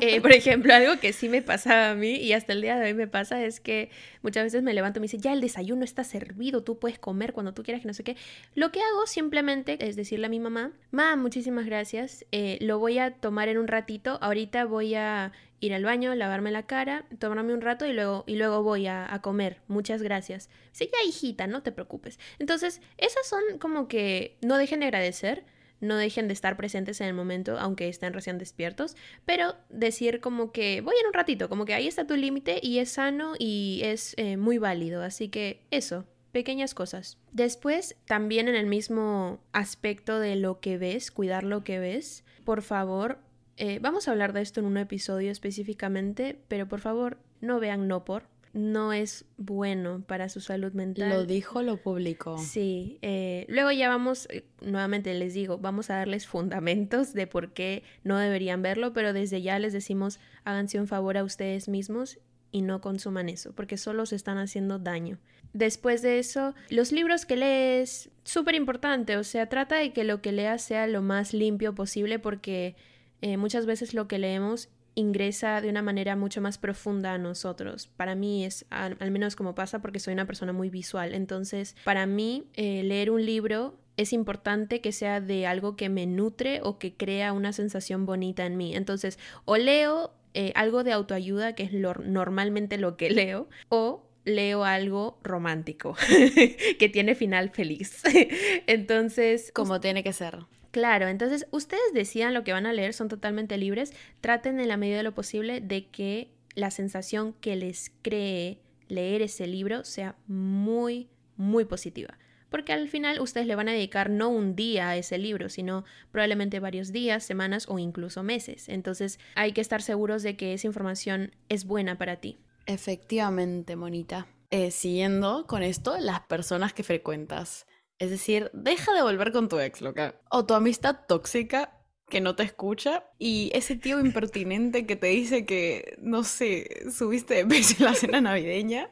eh, 0.00 0.20
por 0.20 0.32
ejemplo, 0.32 0.74
algo 0.74 0.98
que 0.98 1.12
sí 1.12 1.28
me 1.28 1.40
pasaba 1.40 1.90
a 1.90 1.94
mí 1.94 2.16
y 2.16 2.32
hasta 2.32 2.52
el 2.52 2.62
día 2.62 2.74
de 2.74 2.86
hoy 2.86 2.94
me 2.94 3.06
pasa 3.06 3.44
es 3.44 3.60
que 3.60 3.90
muchas 4.22 4.44
veces 4.44 4.62
me 4.62 4.74
levanto 4.74 4.98
y 4.98 5.00
me 5.00 5.04
dice, 5.04 5.18
ya 5.18 5.32
el 5.32 5.40
desayuno 5.40 5.84
está 5.84 6.04
servido, 6.04 6.62
tú 6.62 6.78
puedes 6.78 6.98
comer 6.98 7.32
cuando 7.32 7.54
tú 7.54 7.62
quieras, 7.62 7.82
que 7.82 7.88
no 7.88 7.94
sé 7.94 8.04
qué. 8.04 8.16
Lo 8.54 8.72
que 8.72 8.80
hago 8.80 9.06
simplemente 9.06 9.76
es 9.86 9.96
decirle 9.96 10.26
a 10.26 10.30
mi 10.30 10.40
mamá, 10.40 10.72
mamá, 10.90 11.16
muchísimas 11.16 11.66
gracias, 11.66 12.24
eh, 12.32 12.58
lo 12.60 12.78
voy 12.78 12.98
a 12.98 13.12
tomar 13.12 13.48
en 13.48 13.58
un 13.58 13.68
ratito, 13.68 14.18
ahorita 14.20 14.64
voy 14.64 14.94
a 14.94 15.32
ir 15.62 15.72
al 15.72 15.84
baño, 15.84 16.14
lavarme 16.14 16.50
la 16.50 16.64
cara, 16.64 17.04
tomarme 17.18 17.54
un 17.54 17.60
rato 17.60 17.86
y 17.86 17.92
luego, 17.92 18.24
y 18.26 18.34
luego 18.34 18.62
voy 18.62 18.88
a, 18.88 19.18
comer. 19.22 19.60
Muchas 19.68 20.02
gracias. 20.02 20.50
Sí, 20.72 20.90
ya 20.92 21.08
hijita, 21.08 21.46
no 21.46 21.62
te 21.62 21.70
preocupes. 21.70 22.18
Entonces, 22.40 22.80
esas 22.98 23.26
son 23.26 23.58
como 23.58 23.86
que 23.86 24.36
no 24.40 24.58
dejen 24.58 24.80
de 24.80 24.86
agradecer, 24.86 25.44
no 25.82 25.96
dejen 25.96 26.28
de 26.28 26.32
estar 26.32 26.56
presentes 26.56 27.00
en 27.00 27.08
el 27.08 27.14
momento, 27.14 27.58
aunque 27.58 27.88
estén 27.88 28.14
recién 28.14 28.38
despiertos, 28.38 28.96
pero 29.26 29.56
decir 29.68 30.20
como 30.20 30.52
que 30.52 30.80
voy 30.80 30.94
en 31.00 31.08
un 31.08 31.12
ratito, 31.12 31.48
como 31.48 31.66
que 31.66 31.74
ahí 31.74 31.88
está 31.88 32.06
tu 32.06 32.16
límite 32.16 32.60
y 32.62 32.78
es 32.78 32.92
sano 32.92 33.34
y 33.38 33.82
es 33.84 34.14
eh, 34.16 34.36
muy 34.36 34.58
válido. 34.58 35.02
Así 35.02 35.28
que 35.28 35.60
eso, 35.70 36.06
pequeñas 36.30 36.72
cosas. 36.72 37.18
Después, 37.32 37.96
también 38.06 38.48
en 38.48 38.54
el 38.54 38.66
mismo 38.66 39.40
aspecto 39.52 40.20
de 40.20 40.36
lo 40.36 40.60
que 40.60 40.78
ves, 40.78 41.10
cuidar 41.10 41.42
lo 41.42 41.64
que 41.64 41.80
ves, 41.80 42.24
por 42.44 42.62
favor, 42.62 43.18
eh, 43.56 43.80
vamos 43.82 44.06
a 44.06 44.12
hablar 44.12 44.32
de 44.32 44.40
esto 44.40 44.60
en 44.60 44.66
un 44.66 44.78
episodio 44.78 45.30
específicamente, 45.30 46.38
pero 46.48 46.68
por 46.68 46.80
favor 46.80 47.18
no 47.40 47.58
vean 47.58 47.88
no 47.88 48.04
por. 48.04 48.24
No 48.52 48.92
es 48.92 49.24
bueno 49.38 50.02
para 50.06 50.28
su 50.28 50.40
salud 50.40 50.72
mental. 50.72 51.08
Lo 51.08 51.24
dijo, 51.24 51.62
lo 51.62 51.78
publicó. 51.78 52.36
Sí. 52.38 52.98
Eh, 53.00 53.46
luego 53.48 53.70
ya 53.72 53.88
vamos, 53.88 54.28
eh, 54.30 54.44
nuevamente 54.60 55.14
les 55.14 55.32
digo, 55.32 55.58
vamos 55.58 55.88
a 55.88 55.96
darles 55.96 56.26
fundamentos 56.26 57.14
de 57.14 57.26
por 57.26 57.52
qué 57.52 57.82
no 58.04 58.18
deberían 58.18 58.60
verlo, 58.60 58.92
pero 58.92 59.12
desde 59.12 59.40
ya 59.40 59.58
les 59.58 59.72
decimos, 59.72 60.20
háganse 60.44 60.78
un 60.78 60.86
favor 60.86 61.16
a 61.16 61.24
ustedes 61.24 61.68
mismos 61.68 62.18
y 62.50 62.60
no 62.60 62.82
consuman 62.82 63.30
eso, 63.30 63.52
porque 63.54 63.78
solo 63.78 64.04
se 64.04 64.16
están 64.16 64.36
haciendo 64.36 64.78
daño. 64.78 65.18
Después 65.54 66.02
de 66.02 66.18
eso, 66.18 66.54
los 66.68 66.92
libros 66.92 67.26
que 67.26 67.36
lees, 67.36 68.10
súper 68.24 68.54
importante, 68.54 69.16
o 69.16 69.24
sea, 69.24 69.48
trata 69.48 69.76
de 69.76 69.92
que 69.92 70.04
lo 70.04 70.20
que 70.20 70.32
leas 70.32 70.62
sea 70.62 70.86
lo 70.86 71.02
más 71.02 71.32
limpio 71.32 71.74
posible 71.74 72.18
porque 72.18 72.76
eh, 73.22 73.36
muchas 73.36 73.66
veces 73.66 73.94
lo 73.94 74.08
que 74.08 74.18
leemos 74.18 74.68
ingresa 74.94 75.60
de 75.60 75.68
una 75.68 75.82
manera 75.82 76.16
mucho 76.16 76.40
más 76.40 76.58
profunda 76.58 77.14
a 77.14 77.18
nosotros. 77.18 77.86
Para 77.96 78.14
mí 78.14 78.44
es, 78.44 78.66
al, 78.70 79.10
menos 79.10 79.36
como 79.36 79.54
pasa, 79.54 79.80
porque 79.80 79.98
soy 79.98 80.14
una 80.14 80.26
persona 80.26 80.52
muy 80.52 80.70
visual. 80.70 81.14
Entonces, 81.14 81.76
para 81.84 82.06
mí, 82.06 82.44
eh, 82.54 82.82
leer 82.82 83.10
un 83.10 83.24
libro 83.24 83.78
es 83.96 84.12
importante 84.12 84.80
que 84.80 84.92
sea 84.92 85.20
de 85.20 85.46
algo 85.46 85.76
que 85.76 85.88
me 85.88 86.06
nutre 86.06 86.60
o 86.62 86.78
que 86.78 86.94
crea 86.94 87.32
una 87.32 87.52
sensación 87.52 88.06
bonita 88.06 88.46
en 88.46 88.56
mí. 88.56 88.74
Entonces, 88.74 89.18
o 89.44 89.56
leo 89.56 90.12
eh, 90.34 90.52
algo 90.54 90.82
de 90.82 90.92
autoayuda, 90.92 91.54
que 91.54 91.64
es 91.64 91.72
lo, 91.72 91.94
normalmente 91.94 92.78
lo 92.78 92.96
que 92.96 93.10
leo, 93.10 93.48
o 93.68 94.06
leo 94.24 94.64
algo 94.64 95.18
romántico, 95.22 95.96
que 96.78 96.88
tiene 96.88 97.14
final 97.14 97.50
feliz. 97.50 98.02
Entonces... 98.66 99.50
Como 99.52 99.80
tiene 99.80 100.02
que 100.02 100.12
ser. 100.12 100.38
Claro, 100.72 101.08
entonces 101.08 101.46
ustedes 101.50 101.92
decían 101.92 102.32
lo 102.32 102.44
que 102.44 102.52
van 102.52 102.66
a 102.66 102.72
leer, 102.72 102.94
son 102.94 103.08
totalmente 103.08 103.58
libres. 103.58 103.92
Traten 104.22 104.58
en 104.58 104.68
la 104.68 104.78
medida 104.78 104.96
de 104.96 105.02
lo 105.02 105.14
posible 105.14 105.60
de 105.60 105.86
que 105.86 106.32
la 106.54 106.70
sensación 106.70 107.34
que 107.34 107.56
les 107.56 107.92
cree 108.02 108.58
leer 108.88 109.22
ese 109.22 109.46
libro 109.46 109.84
sea 109.84 110.16
muy, 110.26 111.08
muy 111.36 111.66
positiva. 111.66 112.18
Porque 112.48 112.72
al 112.72 112.88
final 112.88 113.20
ustedes 113.20 113.46
le 113.46 113.54
van 113.54 113.68
a 113.68 113.72
dedicar 113.72 114.10
no 114.10 114.30
un 114.30 114.56
día 114.56 114.88
a 114.88 114.96
ese 114.96 115.18
libro, 115.18 115.50
sino 115.50 115.84
probablemente 116.10 116.58
varios 116.58 116.90
días, 116.90 117.22
semanas 117.22 117.66
o 117.68 117.78
incluso 117.78 118.22
meses. 118.22 118.68
Entonces 118.68 119.18
hay 119.34 119.52
que 119.52 119.60
estar 119.60 119.82
seguros 119.82 120.22
de 120.22 120.36
que 120.36 120.54
esa 120.54 120.66
información 120.66 121.34
es 121.48 121.64
buena 121.66 121.96
para 121.96 122.16
ti. 122.16 122.38
Efectivamente, 122.66 123.76
Monita. 123.76 124.26
Eh, 124.50 124.70
siguiendo 124.70 125.46
con 125.46 125.62
esto, 125.62 125.98
las 125.98 126.20
personas 126.20 126.72
que 126.72 126.82
frecuentas. 126.82 127.66
Es 127.98 128.10
decir, 128.10 128.50
deja 128.52 128.92
de 128.92 129.02
volver 129.02 129.32
con 129.32 129.48
tu 129.48 129.58
ex, 129.60 129.80
loca. 129.80 130.20
O 130.30 130.44
tu 130.44 130.54
amistad 130.54 131.00
tóxica 131.06 131.78
que 132.08 132.20
no 132.20 132.36
te 132.36 132.42
escucha 132.42 133.04
y 133.18 133.50
ese 133.54 133.74
tío 133.74 133.98
impertinente 133.98 134.86
que 134.86 134.96
te 134.96 135.06
dice 135.06 135.46
que, 135.46 135.96
no 135.98 136.24
sé, 136.24 136.90
subiste 136.90 137.34
de 137.34 137.46
peso 137.46 137.76
en 137.78 137.84
la 137.84 137.94
cena 137.94 138.20
navideña. 138.20 138.90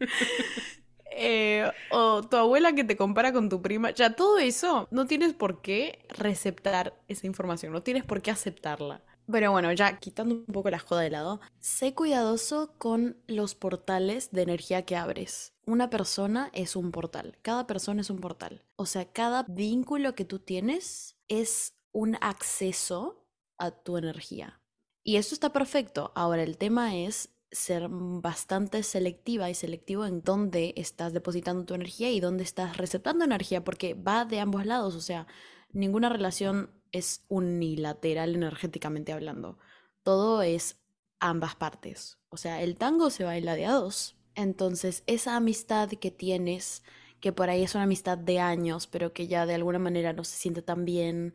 Eh, 1.22 1.70
o 1.90 2.22
tu 2.22 2.36
abuela 2.36 2.72
que 2.72 2.84
te 2.84 2.96
compara 2.96 3.32
con 3.32 3.48
tu 3.48 3.60
prima. 3.60 3.90
Ya 3.90 4.14
todo 4.14 4.38
eso, 4.38 4.88
no 4.90 5.06
tienes 5.06 5.34
por 5.34 5.60
qué 5.60 6.06
receptar 6.08 6.94
esa 7.08 7.26
información, 7.26 7.72
no 7.72 7.82
tienes 7.82 8.04
por 8.04 8.22
qué 8.22 8.30
aceptarla. 8.30 9.02
Pero 9.30 9.52
bueno, 9.52 9.72
ya 9.72 9.98
quitando 9.98 10.34
un 10.34 10.46
poco 10.46 10.70
la 10.70 10.78
joda 10.78 11.02
de 11.02 11.10
lado, 11.10 11.40
sé 11.60 11.94
cuidadoso 11.94 12.74
con 12.78 13.16
los 13.26 13.54
portales 13.54 14.30
de 14.32 14.42
energía 14.42 14.84
que 14.84 14.96
abres. 14.96 15.52
Una 15.66 15.90
persona 15.90 16.50
es 16.52 16.76
un 16.76 16.90
portal, 16.90 17.38
cada 17.42 17.66
persona 17.66 18.00
es 18.00 18.10
un 18.10 18.20
portal. 18.20 18.64
O 18.76 18.86
sea, 18.86 19.04
cada 19.12 19.44
vínculo 19.44 20.14
que 20.14 20.24
tú 20.24 20.38
tienes 20.38 21.16
es 21.28 21.74
un 21.92 22.16
acceso 22.20 23.26
a 23.58 23.70
tu 23.70 23.96
energía. 23.96 24.60
Y 25.02 25.16
eso 25.16 25.34
está 25.34 25.52
perfecto. 25.52 26.12
Ahora 26.14 26.42
el 26.42 26.58
tema 26.58 26.96
es 26.96 27.30
ser 27.52 27.88
bastante 27.90 28.82
selectiva 28.82 29.50
y 29.50 29.54
selectivo 29.54 30.06
en 30.06 30.22
dónde 30.22 30.72
estás 30.76 31.12
depositando 31.12 31.64
tu 31.64 31.74
energía 31.74 32.10
y 32.10 32.20
dónde 32.20 32.44
estás 32.44 32.76
receptando 32.76 33.24
energía, 33.24 33.64
porque 33.64 33.94
va 33.94 34.24
de 34.24 34.40
ambos 34.40 34.66
lados. 34.66 34.94
O 34.94 35.00
sea, 35.00 35.26
ninguna 35.72 36.08
relación 36.08 36.70
es 36.92 37.22
unilateral 37.28 38.34
energéticamente 38.34 39.12
hablando. 39.12 39.58
Todo 40.02 40.42
es 40.42 40.80
ambas 41.20 41.56
partes. 41.56 42.18
O 42.30 42.36
sea, 42.36 42.62
el 42.62 42.76
tango 42.76 43.10
se 43.10 43.24
baila 43.24 43.54
de 43.54 43.66
a 43.66 43.72
dos. 43.72 44.16
Entonces, 44.34 45.02
esa 45.06 45.36
amistad 45.36 45.88
que 45.90 46.10
tienes, 46.10 46.82
que 47.20 47.32
por 47.32 47.50
ahí 47.50 47.62
es 47.62 47.74
una 47.74 47.84
amistad 47.84 48.18
de 48.18 48.40
años, 48.40 48.86
pero 48.86 49.12
que 49.12 49.26
ya 49.26 49.46
de 49.46 49.54
alguna 49.54 49.78
manera 49.78 50.12
no 50.12 50.24
se 50.24 50.36
siente 50.36 50.62
tan 50.62 50.84
bien, 50.84 51.34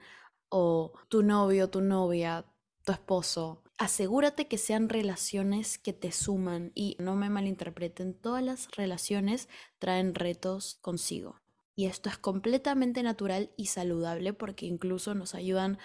o 0.50 0.94
tu 1.10 1.24
novio, 1.24 1.70
tu 1.70 1.82
novia, 1.82 2.46
tu 2.84 2.92
esposo, 2.92 3.64
asegúrate 3.78 4.48
que 4.48 4.58
sean 4.58 4.90
relaciones 4.90 5.78
que 5.78 5.94
te 5.94 6.12
suman 6.12 6.72
y 6.76 6.96
no 7.00 7.16
me 7.16 7.30
malinterpreten, 7.30 8.14
todas 8.14 8.44
las 8.44 8.72
relaciones 8.72 9.50
traen 9.80 10.16
retos 10.16 10.78
consigo. 10.82 11.42
Y 11.76 11.86
esto 11.88 12.10
es 12.10 12.18
completamente 12.18 13.04
natural 13.04 13.52
y 13.58 13.68
saludable 13.68 14.34
porque 14.34 14.66
incluso 14.66 15.14
nos 15.14 15.36
ayudan 15.36 15.78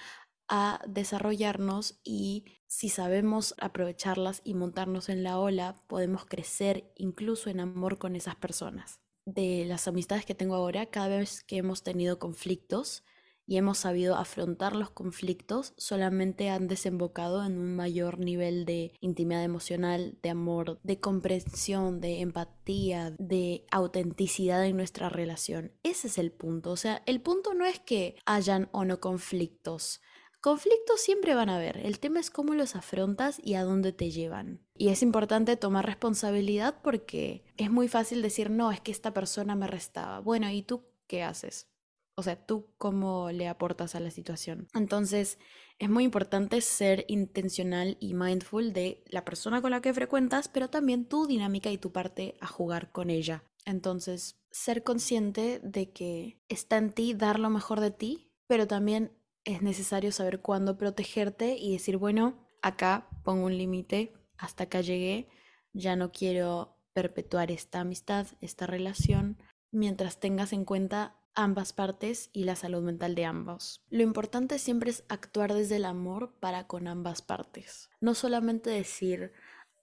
a 0.48 0.80
desarrollarnos 0.86 2.00
y 2.04 2.44
si 2.66 2.88
sabemos 2.88 3.54
aprovecharlas 3.60 4.42
y 4.44 4.54
montarnos 4.54 5.08
en 5.08 5.22
la 5.22 5.38
ola, 5.38 5.82
podemos 5.86 6.26
crecer 6.26 6.92
incluso 6.96 7.50
en 7.50 7.60
amor 7.60 7.98
con 7.98 8.16
esas 8.16 8.36
personas. 8.36 9.00
De 9.26 9.64
las 9.64 9.86
amistades 9.86 10.26
que 10.26 10.34
tengo 10.34 10.56
ahora, 10.56 10.86
cada 10.86 11.18
vez 11.18 11.44
que 11.44 11.58
hemos 11.58 11.82
tenido 11.82 12.18
conflictos 12.18 13.04
y 13.50 13.56
hemos 13.56 13.78
sabido 13.78 14.14
afrontar 14.14 14.76
los 14.76 14.90
conflictos, 14.90 15.74
solamente 15.76 16.50
han 16.50 16.68
desembocado 16.68 17.44
en 17.44 17.58
un 17.58 17.74
mayor 17.74 18.20
nivel 18.20 18.64
de 18.64 18.92
intimidad 19.00 19.42
emocional, 19.42 20.16
de 20.22 20.30
amor, 20.30 20.78
de 20.84 21.00
comprensión, 21.00 22.00
de 22.00 22.20
empatía, 22.20 23.12
de 23.18 23.66
autenticidad 23.72 24.64
en 24.66 24.76
nuestra 24.76 25.08
relación. 25.08 25.72
Ese 25.82 26.06
es 26.06 26.18
el 26.18 26.30
punto. 26.30 26.70
O 26.70 26.76
sea, 26.76 27.02
el 27.06 27.20
punto 27.22 27.52
no 27.52 27.66
es 27.66 27.80
que 27.80 28.14
hayan 28.24 28.68
o 28.70 28.84
no 28.84 29.00
conflictos. 29.00 30.00
Conflictos 30.40 31.00
siempre 31.00 31.34
van 31.34 31.48
a 31.48 31.56
haber, 31.56 31.78
el 31.78 31.98
tema 31.98 32.20
es 32.20 32.30
cómo 32.30 32.54
los 32.54 32.76
afrontas 32.76 33.40
y 33.42 33.54
a 33.54 33.64
dónde 33.64 33.92
te 33.92 34.12
llevan. 34.12 34.64
Y 34.76 34.90
es 34.90 35.02
importante 35.02 35.56
tomar 35.56 35.86
responsabilidad 35.86 36.76
porque 36.84 37.44
es 37.56 37.68
muy 37.68 37.88
fácil 37.88 38.22
decir, 38.22 38.48
no, 38.48 38.70
es 38.70 38.80
que 38.80 38.92
esta 38.92 39.12
persona 39.12 39.56
me 39.56 39.66
restaba. 39.66 40.20
Bueno, 40.20 40.48
¿y 40.50 40.62
tú 40.62 40.84
qué 41.08 41.24
haces? 41.24 41.69
O 42.14 42.22
sea, 42.22 42.44
tú 42.44 42.72
cómo 42.76 43.30
le 43.30 43.48
aportas 43.48 43.94
a 43.94 44.00
la 44.00 44.10
situación. 44.10 44.68
Entonces, 44.74 45.38
es 45.78 45.88
muy 45.88 46.04
importante 46.04 46.60
ser 46.60 47.06
intencional 47.08 47.96
y 48.00 48.14
mindful 48.14 48.72
de 48.72 49.02
la 49.06 49.24
persona 49.24 49.62
con 49.62 49.70
la 49.70 49.80
que 49.80 49.94
frecuentas, 49.94 50.48
pero 50.48 50.68
también 50.68 51.06
tu 51.06 51.26
dinámica 51.26 51.70
y 51.70 51.78
tu 51.78 51.92
parte 51.92 52.36
a 52.40 52.46
jugar 52.46 52.92
con 52.92 53.08
ella. 53.08 53.44
Entonces, 53.64 54.38
ser 54.50 54.82
consciente 54.82 55.60
de 55.62 55.90
que 55.92 56.40
está 56.48 56.76
en 56.76 56.92
ti 56.92 57.14
dar 57.14 57.38
lo 57.38 57.50
mejor 57.50 57.80
de 57.80 57.90
ti, 57.90 58.32
pero 58.46 58.66
también 58.66 59.12
es 59.44 59.62
necesario 59.62 60.12
saber 60.12 60.40
cuándo 60.40 60.76
protegerte 60.76 61.56
y 61.56 61.72
decir, 61.72 61.96
bueno, 61.96 62.46
acá 62.62 63.08
pongo 63.24 63.46
un 63.46 63.56
límite, 63.56 64.12
hasta 64.36 64.64
acá 64.64 64.80
llegué, 64.80 65.28
ya 65.72 65.96
no 65.96 66.12
quiero 66.12 66.76
perpetuar 66.92 67.50
esta 67.50 67.80
amistad, 67.80 68.26
esta 68.40 68.66
relación, 68.66 69.38
mientras 69.70 70.20
tengas 70.20 70.52
en 70.52 70.64
cuenta 70.64 71.19
ambas 71.34 71.72
partes 71.72 72.30
y 72.32 72.44
la 72.44 72.56
salud 72.56 72.82
mental 72.82 73.14
de 73.14 73.24
ambos. 73.24 73.82
Lo 73.90 74.02
importante 74.02 74.58
siempre 74.58 74.90
es 74.90 75.04
actuar 75.08 75.54
desde 75.54 75.76
el 75.76 75.84
amor 75.84 76.34
para 76.40 76.66
con 76.66 76.88
ambas 76.88 77.22
partes. 77.22 77.90
No 78.00 78.14
solamente 78.14 78.70
decir, 78.70 79.32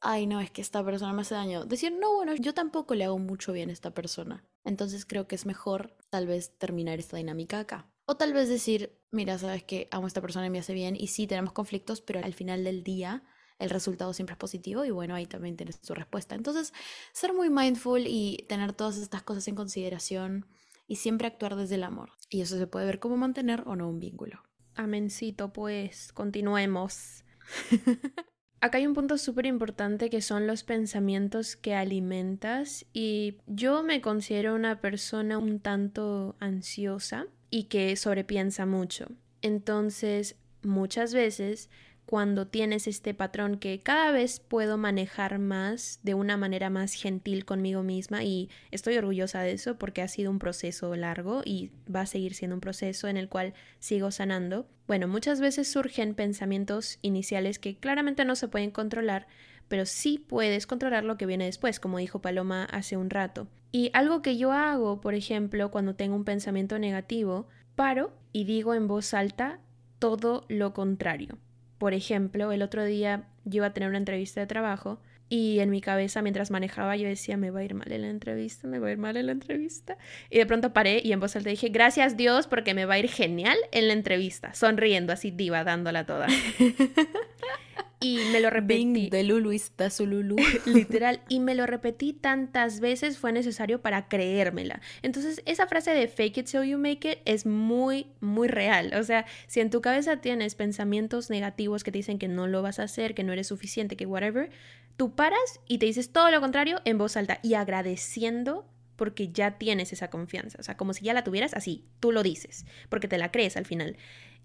ay 0.02 0.28
no, 0.28 0.42
es 0.42 0.52
que 0.52 0.62
esta 0.62 0.84
persona 0.84 1.14
me 1.14 1.22
hace 1.22 1.36
daño. 1.36 1.66
Decir, 1.66 1.94
no, 2.00 2.16
bueno, 2.16 2.36
yo 2.36 2.54
tampoco 2.54 2.96
le 2.96 3.06
hago 3.06 3.20
mucho 3.20 3.54
bien 3.54 3.70
a 3.70 3.74
esta 3.74 3.92
persona. 3.92 4.46
Entonces 4.64 5.06
creo 5.06 5.28
que 5.28 5.36
es 5.36 5.46
mejor 5.46 5.96
tal 6.10 6.28
vez 6.28 6.58
terminar 6.58 7.00
esta 7.00 7.18
dinámica 7.18 7.60
acá. 7.60 7.90
O 8.06 8.16
tal 8.16 8.34
vez 8.34 8.48
decir, 8.50 8.98
mira, 9.12 9.38
sabes 9.38 9.64
que 9.64 9.88
amo 9.92 10.06
a 10.06 10.08
esta 10.08 10.22
persona 10.22 10.46
y 10.46 10.50
me 10.50 10.60
hace 10.60 10.74
bien 10.74 10.96
y 10.96 11.08
sí 11.08 11.28
tenemos 11.28 11.54
conflictos, 11.54 12.02
pero 12.02 12.24
al 12.24 12.34
final 12.34 12.64
del 12.64 12.84
día 12.84 13.24
el 13.60 13.70
resultado 13.70 14.14
siempre 14.14 14.34
es 14.34 14.38
positivo 14.38 14.86
y 14.86 14.92
bueno, 14.92 15.16
ahí 15.16 15.26
también 15.26 15.58
tienes 15.58 15.82
tu 15.82 15.94
respuesta. 15.94 16.36
Entonces, 16.36 16.74
ser 17.12 17.34
muy 17.34 17.50
mindful 17.50 18.06
y 18.06 18.46
tener 18.48 18.74
todas 18.74 18.98
estas 18.98 19.24
cosas 19.24 19.48
en 19.48 19.56
consideración 19.56 20.46
y 20.88 20.95
siempre 20.95 21.28
actuar 21.28 21.56
desde 21.56 21.76
el 21.76 21.84
amor. 21.84 22.12
Y 22.30 22.41
eso 22.41 22.58
se 22.58 22.67
puede 22.67 22.86
ver 22.86 23.00
como 23.00 23.17
mantener 23.17 23.63
o 23.65 23.76
no 23.76 23.89
un 23.89 24.00
vínculo. 24.00 24.41
Amencito, 24.76 25.54
pues, 25.54 26.13
continuemos. 26.13 27.23
Acá 28.60 28.80
hay 28.80 28.88
un 28.88 28.95
punto 28.95 29.19
súper 29.19 29.45
importante 29.45 30.10
que 30.10 30.21
son 30.21 30.47
los 30.47 30.63
pensamientos 30.63 31.56
que 31.56 31.76
alimentas 31.76 32.86
y 32.91 33.38
yo 33.45 33.84
me 33.84 34.02
considero 34.02 34.56
una 34.56 34.82
persona 34.82 35.38
un 35.38 35.60
tanto 35.60 36.36
ansiosa 36.39 37.28
y 37.52 37.65
que 37.65 37.95
sobrepiensa 37.95 38.65
mucho. 38.65 39.08
Entonces, 39.43 40.38
muchas 40.63 41.13
veces 41.13 41.69
cuando 42.08 42.48
tienes 42.48 42.88
este 42.88 43.13
patrón 43.13 43.58
que 43.58 43.82
cada 43.82 44.12
vez 44.12 44.39
puedo 44.39 44.78
manejar 44.78 45.39
más 45.39 46.00
de 46.04 46.13
una 46.13 46.38
manera 46.38 46.70
más 46.70 46.93
gentil 46.93 47.43
conmigo 47.43 47.84
misma 47.84 48.24
y 48.24 48.50
estoy 48.72 48.96
orgullosa 48.96 49.41
de 49.41 49.52
eso 49.52 49.78
porque 49.78 50.02
ha 50.02 50.08
sido 50.08 50.32
un 50.32 50.39
proceso 50.39 50.96
largo 50.96 51.41
y 51.43 51.72
va 51.93 52.02
a 52.02 52.06
seguir 52.06 52.34
siendo 52.34 52.56
un 52.56 52.62
proceso 52.62 53.10
en 53.10 53.17
el 53.17 53.28
cual 53.28 53.54
sigo 53.80 54.10
sanando. 54.12 54.70
Bueno, 54.88 55.10
muchas 55.10 55.41
veces 55.41 55.70
surgen 55.70 56.15
pensamientos 56.15 56.98
iniciales 57.02 57.60
que 57.60 57.76
claramente 57.76 58.24
no 58.24 58.38
se 58.38 58.48
pueden 58.48 58.72
controlar, 58.72 59.28
pero 59.67 59.86
sí 59.86 60.17
puedes 60.17 60.65
controlar 60.65 61.04
lo 61.04 61.17
que 61.17 61.26
viene 61.26 61.43
después, 61.43 61.82
como 61.82 61.98
dijo 61.98 62.22
Paloma 62.22 62.63
hace 62.72 62.96
un 62.96 63.10
rato. 63.10 63.50
Y 63.74 63.91
algo 63.91 64.22
que 64.22 64.38
yo 64.38 64.54
hago, 64.54 65.02
por 65.02 65.13
ejemplo, 65.13 65.72
cuando 65.72 65.96
tengo 65.96 66.15
un 66.15 66.24
pensamiento 66.24 66.80
negativo, 66.80 67.50
paro 67.76 68.13
y 68.32 68.46
digo 68.46 68.74
en 68.74 68.88
voz 68.88 69.13
alta 69.13 69.60
todo 70.00 70.46
lo 70.48 70.74
contrario. 70.74 71.38
Por 71.78 71.94
ejemplo, 71.94 72.52
el 72.52 72.62
otro 72.62 72.84
día 72.84 73.24
yo 73.46 73.58
iba 73.58 73.68
a 73.68 73.74
tener 73.74 73.90
una 73.90 73.98
entrevista 73.98 74.40
de 74.40 74.48
trabajo 74.48 75.00
y 75.30 75.60
en 75.60 75.70
mi 75.70 75.82
cabeza 75.82 76.22
mientras 76.22 76.52
manejaba 76.52 76.96
yo 76.96 77.08
decía, 77.08 77.36
me 77.38 77.52
va 77.52 77.60
a 77.60 77.63
ir 77.63 77.74
mal 77.74 77.92
en 77.92 78.02
la 78.04 78.10
entrevista, 78.10 78.68
me 78.68 78.80
va 78.80 78.88
a 78.88 78.92
ir 78.92 78.98
mal 78.98 79.18
en 79.18 79.26
la 79.26 79.34
entrevista. 79.34 79.98
Y 80.30 80.38
de 80.38 80.46
pronto 80.46 80.74
paré 80.74 81.02
y 81.04 81.12
en 81.12 81.20
voz 81.20 81.36
alta 81.36 81.50
dije, 81.50 81.70
gracias 81.70 82.16
Dios 82.16 82.48
porque 82.48 82.74
me 82.74 82.86
va 82.86 82.96
a 82.96 83.00
ir 83.00 83.10
genial 83.10 83.58
en 83.72 83.88
la 83.88 83.94
entrevista, 83.94 84.54
sonriendo 84.54 85.13
así 85.13 85.32
diva, 85.32 85.63
dándola 85.63 86.06
toda. 86.06 86.28
Y 88.00 88.20
me 88.32 88.40
lo 88.40 88.50
repetí. 88.50 89.10
de 89.10 89.24
Lulu 89.24 89.52
está 89.52 89.90
su 89.90 90.06
Lulu. 90.06 90.36
Literal. 90.66 91.22
Y 91.30 91.40
me 91.40 91.56
lo 91.56 91.66
repetí 91.66 92.14
tantas 92.14 92.80
veces 92.80 93.18
fue 93.18 93.32
necesario 93.32 93.82
para 93.82 94.08
creérmela. 94.08 94.82
Entonces, 95.02 95.42
esa 95.46 95.68
frase 95.68 95.92
de 95.92 96.08
fake 96.08 96.38
it 96.38 96.48
so 96.48 96.64
you 96.64 96.78
make 96.78 97.10
it 97.10 97.20
es 97.26 97.46
muy, 97.46 98.08
muy 98.20 98.48
real. 98.48 98.94
O 98.96 99.04
sea, 99.04 99.26
si 99.48 99.62
en 99.62 99.70
tu 99.70 99.82
cabeza 99.82 100.18
tienes 100.18 100.56
pensamientos 100.56 101.30
negativos 101.30 101.84
que 101.84 101.92
te 101.92 102.00
dicen 102.00 102.20
que 102.20 102.28
no 102.28 102.46
lo 102.48 102.62
vas 102.62 102.80
a 102.80 102.84
hacer, 102.84 103.16
que 103.16 103.24
no 103.24 103.34
eres 103.34 103.48
suficiente, 103.48 103.98
que 103.98 104.06
whatever, 104.06 104.52
tú 104.96 105.16
paras 105.16 105.60
y 105.68 105.80
te 105.80 105.88
dices 105.88 106.12
todo 106.12 106.30
lo 106.30 106.40
contrario 106.40 106.82
en 106.86 106.98
voz 106.98 107.18
alta 107.18 107.40
y 107.42 107.56
agradeciendo 107.56 108.68
porque 108.96 109.32
ya 109.32 109.58
tienes 109.58 109.94
esa 109.94 110.10
confianza. 110.10 110.58
O 110.60 110.64
sea, 110.64 110.76
como 110.76 110.94
si 110.94 111.06
ya 111.06 111.14
la 111.14 111.24
tuvieras 111.24 111.54
así, 111.54 111.86
tú 112.00 112.12
lo 112.12 112.24
dices, 112.24 112.66
porque 112.90 113.08
te 113.08 113.18
la 113.18 113.32
crees 113.32 113.56
al 113.56 113.66
final. 113.66 113.96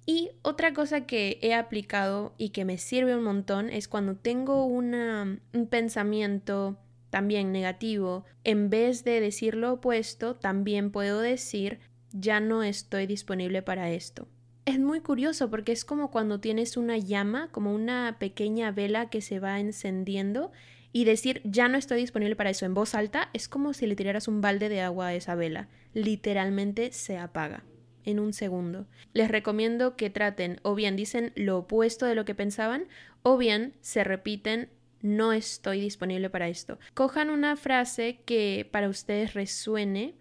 Y 0.05 0.31
otra 0.43 0.73
cosa 0.73 1.07
que 1.07 1.39
he 1.43 1.55
aplicado 1.55 2.35
y 2.37 2.51
que 2.51 2.65
me 2.65 2.79
sirve 2.79 3.17
un 3.17 3.23
montón 3.23 3.71
es 3.71 3.87
cuando 3.87 4.17
tengo 4.17 4.67
un 4.67 5.41
pensamiento 5.71 6.77
también 7.11 7.53
negativo, 7.53 8.25
en 8.43 8.71
vez 8.71 9.05
de 9.05 9.21
decir 9.21 9.55
lo 9.55 9.75
opuesto, 9.75 10.35
también 10.35 10.91
puedo 10.91 11.21
decir 11.21 11.79
ya 12.13 12.41
no 12.41 12.63
estoy 12.63 13.07
disponible 13.07 13.63
para 13.63 13.91
esto. 13.91 14.27
Es 14.65 14.79
muy 14.79 15.01
curioso 15.01 15.51
porque 15.51 15.73
es 15.73 15.85
como 15.85 16.11
cuando 16.11 16.41
tienes 16.41 16.77
una 16.77 16.97
llama, 16.97 17.49
como 17.53 17.75
una 17.75 18.17
pequeña 18.19 18.71
vela 18.71 19.11
que 19.11 19.21
se 19.21 19.41
va 19.41 19.61
encendiendo 19.61 20.53
y 20.93 21.05
decir 21.05 21.43
ya 21.45 21.69
no 21.69 21.79
estoy 21.79 22.01
disponible 22.01 22.37
para 22.37 22.51
eso 22.51 22.67
en 22.67 22.75
voz 22.75 22.95
alta 22.95 23.31
es 23.33 23.49
como 23.49 23.73
si 23.73 23.87
le 23.87 23.97
tiraras 23.97 24.29
un 24.29 24.41
balde 24.41 24.69
de 24.69 24.81
agua 24.81 25.09
a 25.09 25.15
esa 25.15 25.35
vela. 25.35 25.69
Literalmente 25.95 26.93
se 26.93 27.19
apaga 27.19 27.65
en 28.05 28.19
un 28.19 28.33
segundo. 28.33 28.87
Les 29.13 29.31
recomiendo 29.31 29.97
que 29.97 30.11
traten 30.11 30.61
o 30.63 30.75
bien 30.75 30.97
dicen 30.97 31.33
lo 31.35 31.59
opuesto 31.59 32.07
de 32.07 32.15
lo 32.15 32.25
que 32.25 32.35
pensaban 32.35 32.87
o 33.23 33.37
bien 33.37 33.75
se 33.81 34.05
repiten 34.05 34.69
no 35.03 35.33
estoy 35.33 35.81
disponible 35.81 36.31
para 36.31 36.49
esto. 36.49 36.79
Cojan 36.95 37.29
una 37.29 37.57
frase 37.57 38.21
que 38.25 38.69
para 38.71 38.89
ustedes 38.89 39.35
resuene 39.35 40.15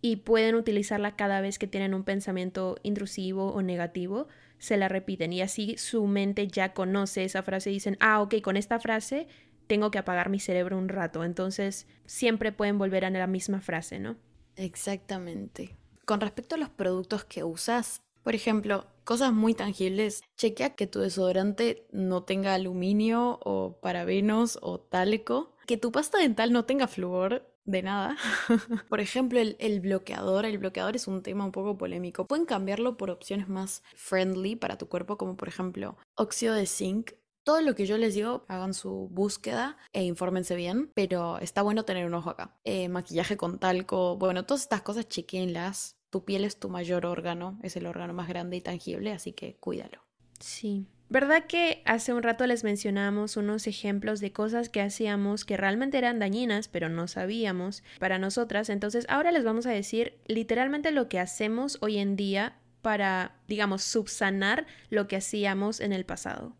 y 0.00 0.16
pueden 0.16 0.54
utilizarla 0.54 1.16
cada 1.16 1.40
vez 1.40 1.58
que 1.58 1.66
tienen 1.66 1.94
un 1.94 2.04
pensamiento 2.04 2.76
intrusivo 2.82 3.52
o 3.52 3.62
negativo, 3.62 4.28
se 4.58 4.76
la 4.76 4.88
repiten 4.88 5.32
y 5.32 5.40
así 5.40 5.76
su 5.78 6.06
mente 6.06 6.46
ya 6.46 6.72
conoce 6.72 7.24
esa 7.24 7.42
frase 7.42 7.70
y 7.70 7.74
dicen, 7.74 7.96
ah, 8.00 8.20
ok, 8.20 8.40
con 8.42 8.56
esta 8.56 8.78
frase 8.78 9.26
tengo 9.66 9.90
que 9.90 9.98
apagar 9.98 10.30
mi 10.30 10.40
cerebro 10.40 10.78
un 10.78 10.88
rato, 10.88 11.24
entonces 11.24 11.86
siempre 12.06 12.52
pueden 12.52 12.78
volver 12.78 13.04
a 13.04 13.10
la 13.10 13.26
misma 13.26 13.60
frase, 13.60 13.98
¿no? 13.98 14.16
Exactamente. 14.56 15.77
Con 16.08 16.22
respecto 16.22 16.54
a 16.54 16.58
los 16.58 16.70
productos 16.70 17.24
que 17.24 17.44
usas, 17.44 18.00
por 18.22 18.34
ejemplo, 18.34 18.86
cosas 19.04 19.30
muy 19.30 19.52
tangibles, 19.52 20.22
chequea 20.38 20.74
que 20.74 20.86
tu 20.86 21.00
desodorante 21.00 21.86
no 21.92 22.22
tenga 22.22 22.54
aluminio 22.54 23.38
o 23.44 23.78
parabenos 23.82 24.58
o 24.62 24.80
talco, 24.80 25.54
que 25.66 25.76
tu 25.76 25.92
pasta 25.92 26.16
dental 26.16 26.50
no 26.50 26.64
tenga 26.64 26.88
flúor, 26.88 27.46
de 27.66 27.82
nada. 27.82 28.16
por 28.88 29.00
ejemplo, 29.00 29.38
el, 29.38 29.80
bloqueador. 29.80 30.46
El 30.46 30.56
bloqueador 30.56 30.96
es 30.96 31.08
un 31.08 31.22
tema 31.22 31.44
un 31.44 31.52
poco 31.52 31.76
polémico. 31.76 32.26
Pueden 32.26 32.46
cambiarlo 32.46 32.96
por 32.96 33.10
opciones 33.10 33.50
más 33.50 33.82
friendly 33.94 34.56
para 34.56 34.78
tu 34.78 34.88
cuerpo, 34.88 35.18
como 35.18 35.36
por 35.36 35.48
ejemplo 35.48 35.98
óxido 36.14 36.54
de 36.54 36.64
zinc 36.64 37.10
todo 37.48 37.62
lo 37.62 37.74
que 37.74 37.86
yo 37.86 37.96
les 37.96 38.14
digo, 38.14 38.44
hagan 38.48 38.74
su 38.74 39.08
búsqueda 39.10 39.78
e 39.94 40.04
infórmense 40.04 40.54
bien, 40.54 40.90
pero 40.92 41.38
está 41.38 41.62
bueno 41.62 41.86
tener 41.86 42.04
un 42.04 42.12
ojo 42.12 42.28
acá. 42.28 42.58
Eh, 42.64 42.90
maquillaje 42.90 43.38
con 43.38 43.58
talco, 43.58 44.18
bueno, 44.18 44.44
todas 44.44 44.60
estas 44.64 44.82
cosas 44.82 45.08
chequenlas. 45.08 45.97
Tu 46.10 46.24
piel 46.24 46.44
es 46.44 46.58
tu 46.58 46.68
mayor 46.68 47.06
órgano, 47.06 47.58
es 47.62 47.76
el 47.76 47.86
órgano 47.86 48.14
más 48.14 48.28
grande 48.28 48.56
y 48.56 48.60
tangible, 48.60 49.12
así 49.12 49.32
que 49.32 49.56
cuídalo. 49.56 50.02
Sí. 50.40 50.86
¿Verdad 51.10 51.46
que 51.46 51.82
hace 51.86 52.12
un 52.12 52.22
rato 52.22 52.46
les 52.46 52.64
mencionamos 52.64 53.38
unos 53.38 53.66
ejemplos 53.66 54.20
de 54.20 54.30
cosas 54.30 54.68
que 54.68 54.82
hacíamos 54.82 55.46
que 55.46 55.56
realmente 55.56 55.96
eran 55.96 56.18
dañinas, 56.18 56.68
pero 56.68 56.90
no 56.90 57.08
sabíamos 57.08 57.82
para 57.98 58.18
nosotras? 58.18 58.68
Entonces 58.68 59.06
ahora 59.08 59.32
les 59.32 59.42
vamos 59.42 59.66
a 59.66 59.70
decir 59.70 60.18
literalmente 60.26 60.90
lo 60.90 61.08
que 61.08 61.18
hacemos 61.18 61.78
hoy 61.80 61.96
en 61.96 62.14
día 62.14 62.58
para, 62.82 63.36
digamos, 63.48 63.82
subsanar 63.82 64.66
lo 64.90 65.08
que 65.08 65.16
hacíamos 65.16 65.80
en 65.80 65.94
el 65.94 66.04
pasado. 66.04 66.54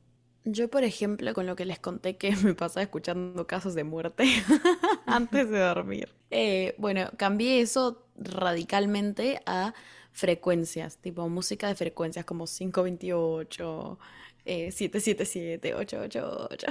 Yo, 0.44 0.68
por 0.68 0.84
ejemplo, 0.84 1.34
con 1.34 1.46
lo 1.46 1.56
que 1.56 1.64
les 1.64 1.78
conté 1.78 2.16
que 2.16 2.30
me 2.44 2.54
pasaba 2.54 2.82
escuchando 2.82 3.46
casos 3.46 3.74
de 3.74 3.84
muerte 3.84 4.24
antes 5.06 5.50
de 5.50 5.58
dormir. 5.58 6.14
Eh, 6.30 6.74
bueno, 6.78 7.10
cambié 7.16 7.60
eso 7.60 8.06
radicalmente 8.16 9.40
a 9.46 9.74
frecuencias, 10.12 10.98
tipo 10.98 11.28
música 11.28 11.68
de 11.68 11.74
frecuencias 11.74 12.24
como 12.24 12.46
528, 12.46 13.98
777, 14.44 15.74
888. 15.74 16.66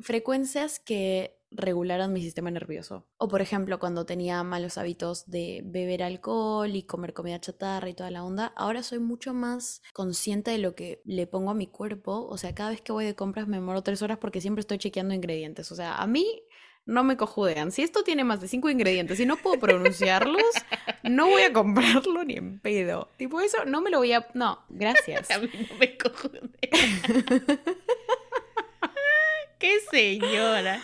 frecuencias 0.00 0.80
que 0.80 1.35
regularan 1.50 2.12
mi 2.12 2.22
sistema 2.22 2.50
nervioso. 2.50 3.06
O 3.18 3.28
por 3.28 3.40
ejemplo, 3.40 3.78
cuando 3.78 4.06
tenía 4.06 4.42
malos 4.42 4.78
hábitos 4.78 5.28
de 5.30 5.62
beber 5.64 6.02
alcohol 6.02 6.74
y 6.74 6.82
comer 6.84 7.12
comida 7.12 7.40
chatarra 7.40 7.88
y 7.88 7.94
toda 7.94 8.10
la 8.10 8.24
onda, 8.24 8.52
ahora 8.56 8.82
soy 8.82 8.98
mucho 8.98 9.34
más 9.34 9.82
consciente 9.92 10.50
de 10.50 10.58
lo 10.58 10.74
que 10.74 11.02
le 11.04 11.26
pongo 11.26 11.50
a 11.50 11.54
mi 11.54 11.66
cuerpo. 11.66 12.26
O 12.28 12.38
sea, 12.38 12.54
cada 12.54 12.70
vez 12.70 12.80
que 12.80 12.92
voy 12.92 13.04
de 13.04 13.14
compras 13.14 13.48
me 13.48 13.56
demoro 13.56 13.82
tres 13.82 14.02
horas 14.02 14.18
porque 14.18 14.40
siempre 14.40 14.60
estoy 14.60 14.78
chequeando 14.78 15.14
ingredientes. 15.14 15.70
O 15.72 15.74
sea, 15.74 15.96
a 15.96 16.06
mí 16.06 16.42
no 16.86 17.02
me 17.04 17.16
cojudean. 17.16 17.72
Si 17.72 17.82
esto 17.82 18.04
tiene 18.04 18.24
más 18.24 18.40
de 18.40 18.48
cinco 18.48 18.70
ingredientes 18.70 19.20
y 19.20 19.26
no 19.26 19.36
puedo 19.36 19.58
pronunciarlos, 19.58 20.42
no 21.02 21.26
voy 21.26 21.42
a 21.42 21.52
comprarlo 21.52 22.24
ni 22.24 22.34
en 22.34 22.60
pedo. 22.60 23.10
Tipo 23.16 23.40
eso, 23.40 23.64
no 23.66 23.80
me 23.82 23.90
lo 23.90 23.98
voy 23.98 24.12
a... 24.12 24.26
No, 24.34 24.64
gracias. 24.68 25.30
A 25.32 25.38
mí 25.38 25.48
no 25.52 25.76
me 25.78 25.98
cojudean. 25.98 26.52
¡Qué 29.58 29.80
señora! 29.90 30.80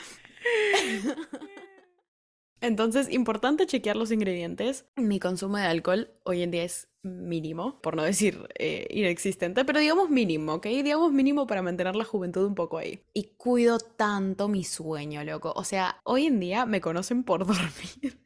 Entonces, 2.62 3.10
importante 3.10 3.66
chequear 3.66 3.96
los 3.96 4.12
ingredientes. 4.12 4.86
Mi 4.94 5.18
consumo 5.18 5.56
de 5.56 5.64
alcohol 5.64 6.12
hoy 6.22 6.42
en 6.42 6.52
día 6.52 6.62
es 6.62 6.88
mínimo, 7.02 7.80
por 7.82 7.96
no 7.96 8.04
decir 8.04 8.46
eh, 8.56 8.86
inexistente, 8.90 9.64
pero 9.64 9.80
digamos 9.80 10.10
mínimo, 10.10 10.54
¿ok? 10.54 10.66
Digamos 10.66 11.12
mínimo 11.12 11.48
para 11.48 11.62
mantener 11.62 11.96
la 11.96 12.04
juventud 12.04 12.44
un 12.44 12.54
poco 12.54 12.78
ahí. 12.78 13.02
Y 13.12 13.34
cuido 13.36 13.78
tanto 13.80 14.46
mi 14.46 14.62
sueño, 14.62 15.24
loco. 15.24 15.52
O 15.56 15.64
sea, 15.64 16.00
hoy 16.04 16.26
en 16.26 16.38
día 16.38 16.64
me 16.64 16.80
conocen 16.80 17.24
por 17.24 17.40
dormir. 17.46 18.20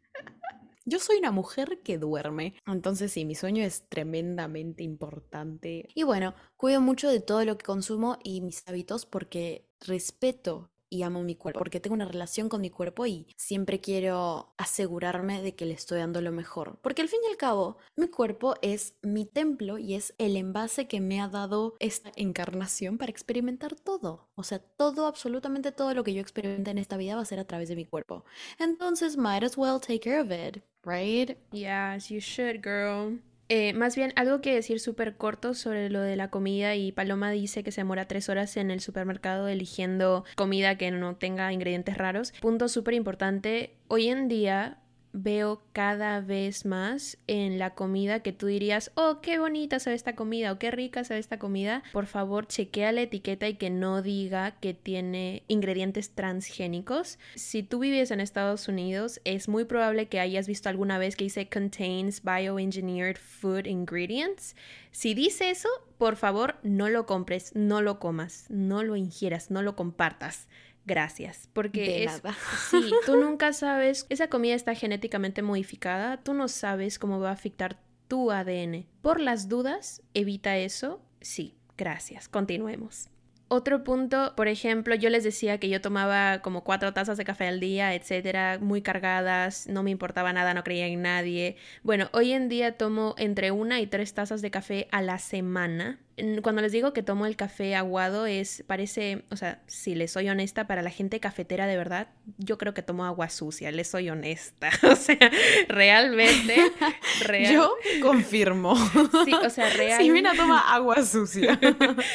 Yo 0.84 1.00
soy 1.00 1.16
una 1.16 1.32
mujer 1.32 1.80
que 1.82 1.98
duerme, 1.98 2.54
entonces 2.64 3.10
sí, 3.10 3.24
mi 3.24 3.34
sueño 3.34 3.64
es 3.64 3.88
tremendamente 3.88 4.84
importante. 4.84 5.88
Y 5.94 6.04
bueno, 6.04 6.34
cuido 6.56 6.80
mucho 6.80 7.08
de 7.08 7.20
todo 7.20 7.44
lo 7.44 7.58
que 7.58 7.64
consumo 7.64 8.18
y 8.22 8.40
mis 8.40 8.62
hábitos 8.68 9.04
porque 9.04 9.66
respeto 9.80 10.70
y 10.88 11.02
amo 11.02 11.22
mi 11.22 11.34
cuerpo, 11.36 11.58
porque 11.58 11.80
tengo 11.80 11.94
una 11.94 12.04
relación 12.04 12.48
con 12.48 12.60
mi 12.60 12.70
cuerpo 12.70 13.06
y 13.06 13.26
siempre 13.36 13.80
quiero 13.80 14.54
asegurarme 14.56 15.42
de 15.42 15.54
que 15.54 15.66
le 15.66 15.74
estoy 15.74 15.98
dando 15.98 16.20
lo 16.20 16.32
mejor. 16.32 16.78
Porque 16.82 17.02
al 17.02 17.08
fin 17.08 17.20
y 17.24 17.30
al 17.30 17.36
cabo, 17.36 17.78
mi 17.96 18.08
cuerpo 18.08 18.54
es 18.62 18.94
mi 19.02 19.26
templo 19.26 19.78
y 19.78 19.94
es 19.94 20.14
el 20.18 20.36
envase 20.36 20.88
que 20.88 21.00
me 21.00 21.20
ha 21.20 21.28
dado 21.28 21.76
esta 21.80 22.12
encarnación 22.16 22.98
para 22.98 23.10
experimentar 23.10 23.74
todo. 23.74 24.28
O 24.34 24.42
sea, 24.42 24.58
todo, 24.58 25.06
absolutamente 25.06 25.72
todo 25.72 25.94
lo 25.94 26.04
que 26.04 26.14
yo 26.14 26.20
experimente 26.20 26.70
en 26.70 26.78
esta 26.78 26.96
vida 26.96 27.16
va 27.16 27.22
a 27.22 27.26
ser 27.26 27.38
a 27.38 27.46
través 27.46 27.68
de 27.68 27.76
mi 27.76 27.84
cuerpo. 27.84 28.24
Entonces, 28.58 29.16
might 29.16 29.42
as 29.42 29.56
well 29.56 29.80
take 29.80 30.00
care 30.00 30.20
of 30.20 30.30
it, 30.30 30.62
right? 30.84 31.36
Yes, 31.52 32.10
you 32.10 32.20
should, 32.20 32.62
girl. 32.62 33.18
Eh, 33.48 33.72
más 33.74 33.94
bien, 33.94 34.12
algo 34.16 34.40
que 34.40 34.54
decir 34.54 34.80
súper 34.80 35.16
corto 35.16 35.54
sobre 35.54 35.88
lo 35.88 36.00
de 36.00 36.16
la 36.16 36.30
comida 36.30 36.74
y 36.74 36.92
Paloma 36.92 37.30
dice 37.30 37.62
que 37.62 37.70
se 37.70 37.80
demora 37.80 38.08
tres 38.08 38.28
horas 38.28 38.56
en 38.56 38.70
el 38.70 38.80
supermercado 38.80 39.48
eligiendo 39.48 40.24
comida 40.34 40.76
que 40.76 40.90
no 40.90 41.16
tenga 41.16 41.52
ingredientes 41.52 41.96
raros. 41.96 42.32
Punto 42.40 42.68
súper 42.68 42.94
importante, 42.94 43.76
hoy 43.88 44.08
en 44.08 44.28
día 44.28 44.78
veo 45.16 45.62
cada 45.72 46.20
vez 46.20 46.66
más 46.66 47.16
en 47.26 47.58
la 47.58 47.70
comida 47.70 48.20
que 48.20 48.32
tú 48.32 48.46
dirías, 48.46 48.92
oh, 48.94 49.20
qué 49.22 49.38
bonita 49.38 49.78
sabe 49.78 49.96
esta 49.96 50.14
comida 50.14 50.52
o 50.52 50.58
qué 50.58 50.70
rica 50.70 51.04
sabe 51.04 51.20
esta 51.20 51.38
comida, 51.38 51.82
por 51.92 52.06
favor 52.06 52.46
chequea 52.46 52.92
la 52.92 53.02
etiqueta 53.02 53.48
y 53.48 53.54
que 53.54 53.70
no 53.70 54.02
diga 54.02 54.52
que 54.60 54.74
tiene 54.74 55.42
ingredientes 55.48 56.10
transgénicos. 56.10 57.18
Si 57.34 57.62
tú 57.62 57.78
vives 57.78 58.10
en 58.10 58.20
Estados 58.20 58.68
Unidos, 58.68 59.20
es 59.24 59.48
muy 59.48 59.64
probable 59.64 60.08
que 60.08 60.20
hayas 60.20 60.46
visto 60.46 60.68
alguna 60.68 60.98
vez 60.98 61.16
que 61.16 61.24
dice 61.24 61.48
contains 61.48 62.22
bioengineered 62.22 63.16
food 63.16 63.66
ingredients. 63.66 64.54
Si 64.90 65.14
dice 65.14 65.50
eso, 65.50 65.68
por 65.98 66.16
favor, 66.16 66.56
no 66.62 66.88
lo 66.88 67.06
compres, 67.06 67.54
no 67.54 67.80
lo 67.80 67.98
comas, 67.98 68.46
no 68.48 68.82
lo 68.82 68.96
ingieras, 68.96 69.50
no 69.50 69.62
lo 69.62 69.76
compartas 69.76 70.48
gracias. 70.86 71.48
Porque 71.52 72.04
es. 72.04 72.22
Sí, 72.70 72.90
tú 73.04 73.16
nunca 73.16 73.52
sabes. 73.52 74.06
Esa 74.08 74.28
comida 74.28 74.54
está 74.54 74.74
genéticamente 74.74 75.42
modificada. 75.42 76.18
Tú 76.18 76.34
no 76.34 76.48
sabes 76.48 76.98
cómo 76.98 77.20
va 77.20 77.30
a 77.30 77.32
afectar 77.32 77.78
tu 78.08 78.30
ADN. 78.30 78.86
Por 79.02 79.20
las 79.20 79.48
dudas, 79.48 80.02
evita 80.14 80.56
eso. 80.56 81.00
Sí, 81.20 81.56
gracias. 81.76 82.28
Continuemos. 82.28 83.10
Otro 83.48 83.84
punto, 83.84 84.32
por 84.36 84.48
ejemplo, 84.48 84.96
yo 84.96 85.08
les 85.08 85.22
decía 85.22 85.58
que 85.58 85.68
yo 85.68 85.80
tomaba 85.80 86.40
como 86.42 86.64
cuatro 86.64 86.92
tazas 86.92 87.16
de 87.16 87.24
café 87.24 87.46
al 87.46 87.60
día, 87.60 87.94
etcétera, 87.94 88.58
muy 88.60 88.82
cargadas, 88.82 89.68
no 89.68 89.84
me 89.84 89.92
importaba 89.92 90.32
nada, 90.32 90.52
no 90.52 90.64
creía 90.64 90.88
en 90.88 91.02
nadie. 91.02 91.56
Bueno, 91.84 92.08
hoy 92.12 92.32
en 92.32 92.48
día 92.48 92.76
tomo 92.76 93.14
entre 93.18 93.52
una 93.52 93.80
y 93.80 93.86
tres 93.86 94.14
tazas 94.14 94.42
de 94.42 94.50
café 94.50 94.88
a 94.90 95.00
la 95.00 95.18
semana 95.18 96.00
cuando 96.42 96.62
les 96.62 96.72
digo 96.72 96.94
que 96.94 97.02
tomo 97.02 97.26
el 97.26 97.36
café 97.36 97.74
aguado 97.74 98.24
es, 98.24 98.64
parece, 98.66 99.24
o 99.30 99.36
sea, 99.36 99.62
si 99.66 99.94
les 99.94 100.12
soy 100.12 100.28
honesta, 100.30 100.66
para 100.66 100.80
la 100.80 100.88
gente 100.90 101.20
cafetera 101.20 101.66
de 101.66 101.76
verdad, 101.76 102.08
yo 102.38 102.56
creo 102.56 102.72
que 102.72 102.82
tomo 102.82 103.04
agua 103.04 103.28
sucia, 103.28 103.70
les 103.70 103.88
soy 103.88 104.08
honesta. 104.08 104.70
O 104.86 104.96
sea, 104.96 105.30
realmente... 105.68 106.56
Yo 107.52 107.74
confirmo. 108.00 108.76
Sí, 109.24 109.32
o 109.34 109.50
sea, 109.50 109.68
realmente... 109.76 110.04
Silvina 110.04 110.34
toma 110.34 110.60
agua 110.74 111.02
sucia. 111.04 111.58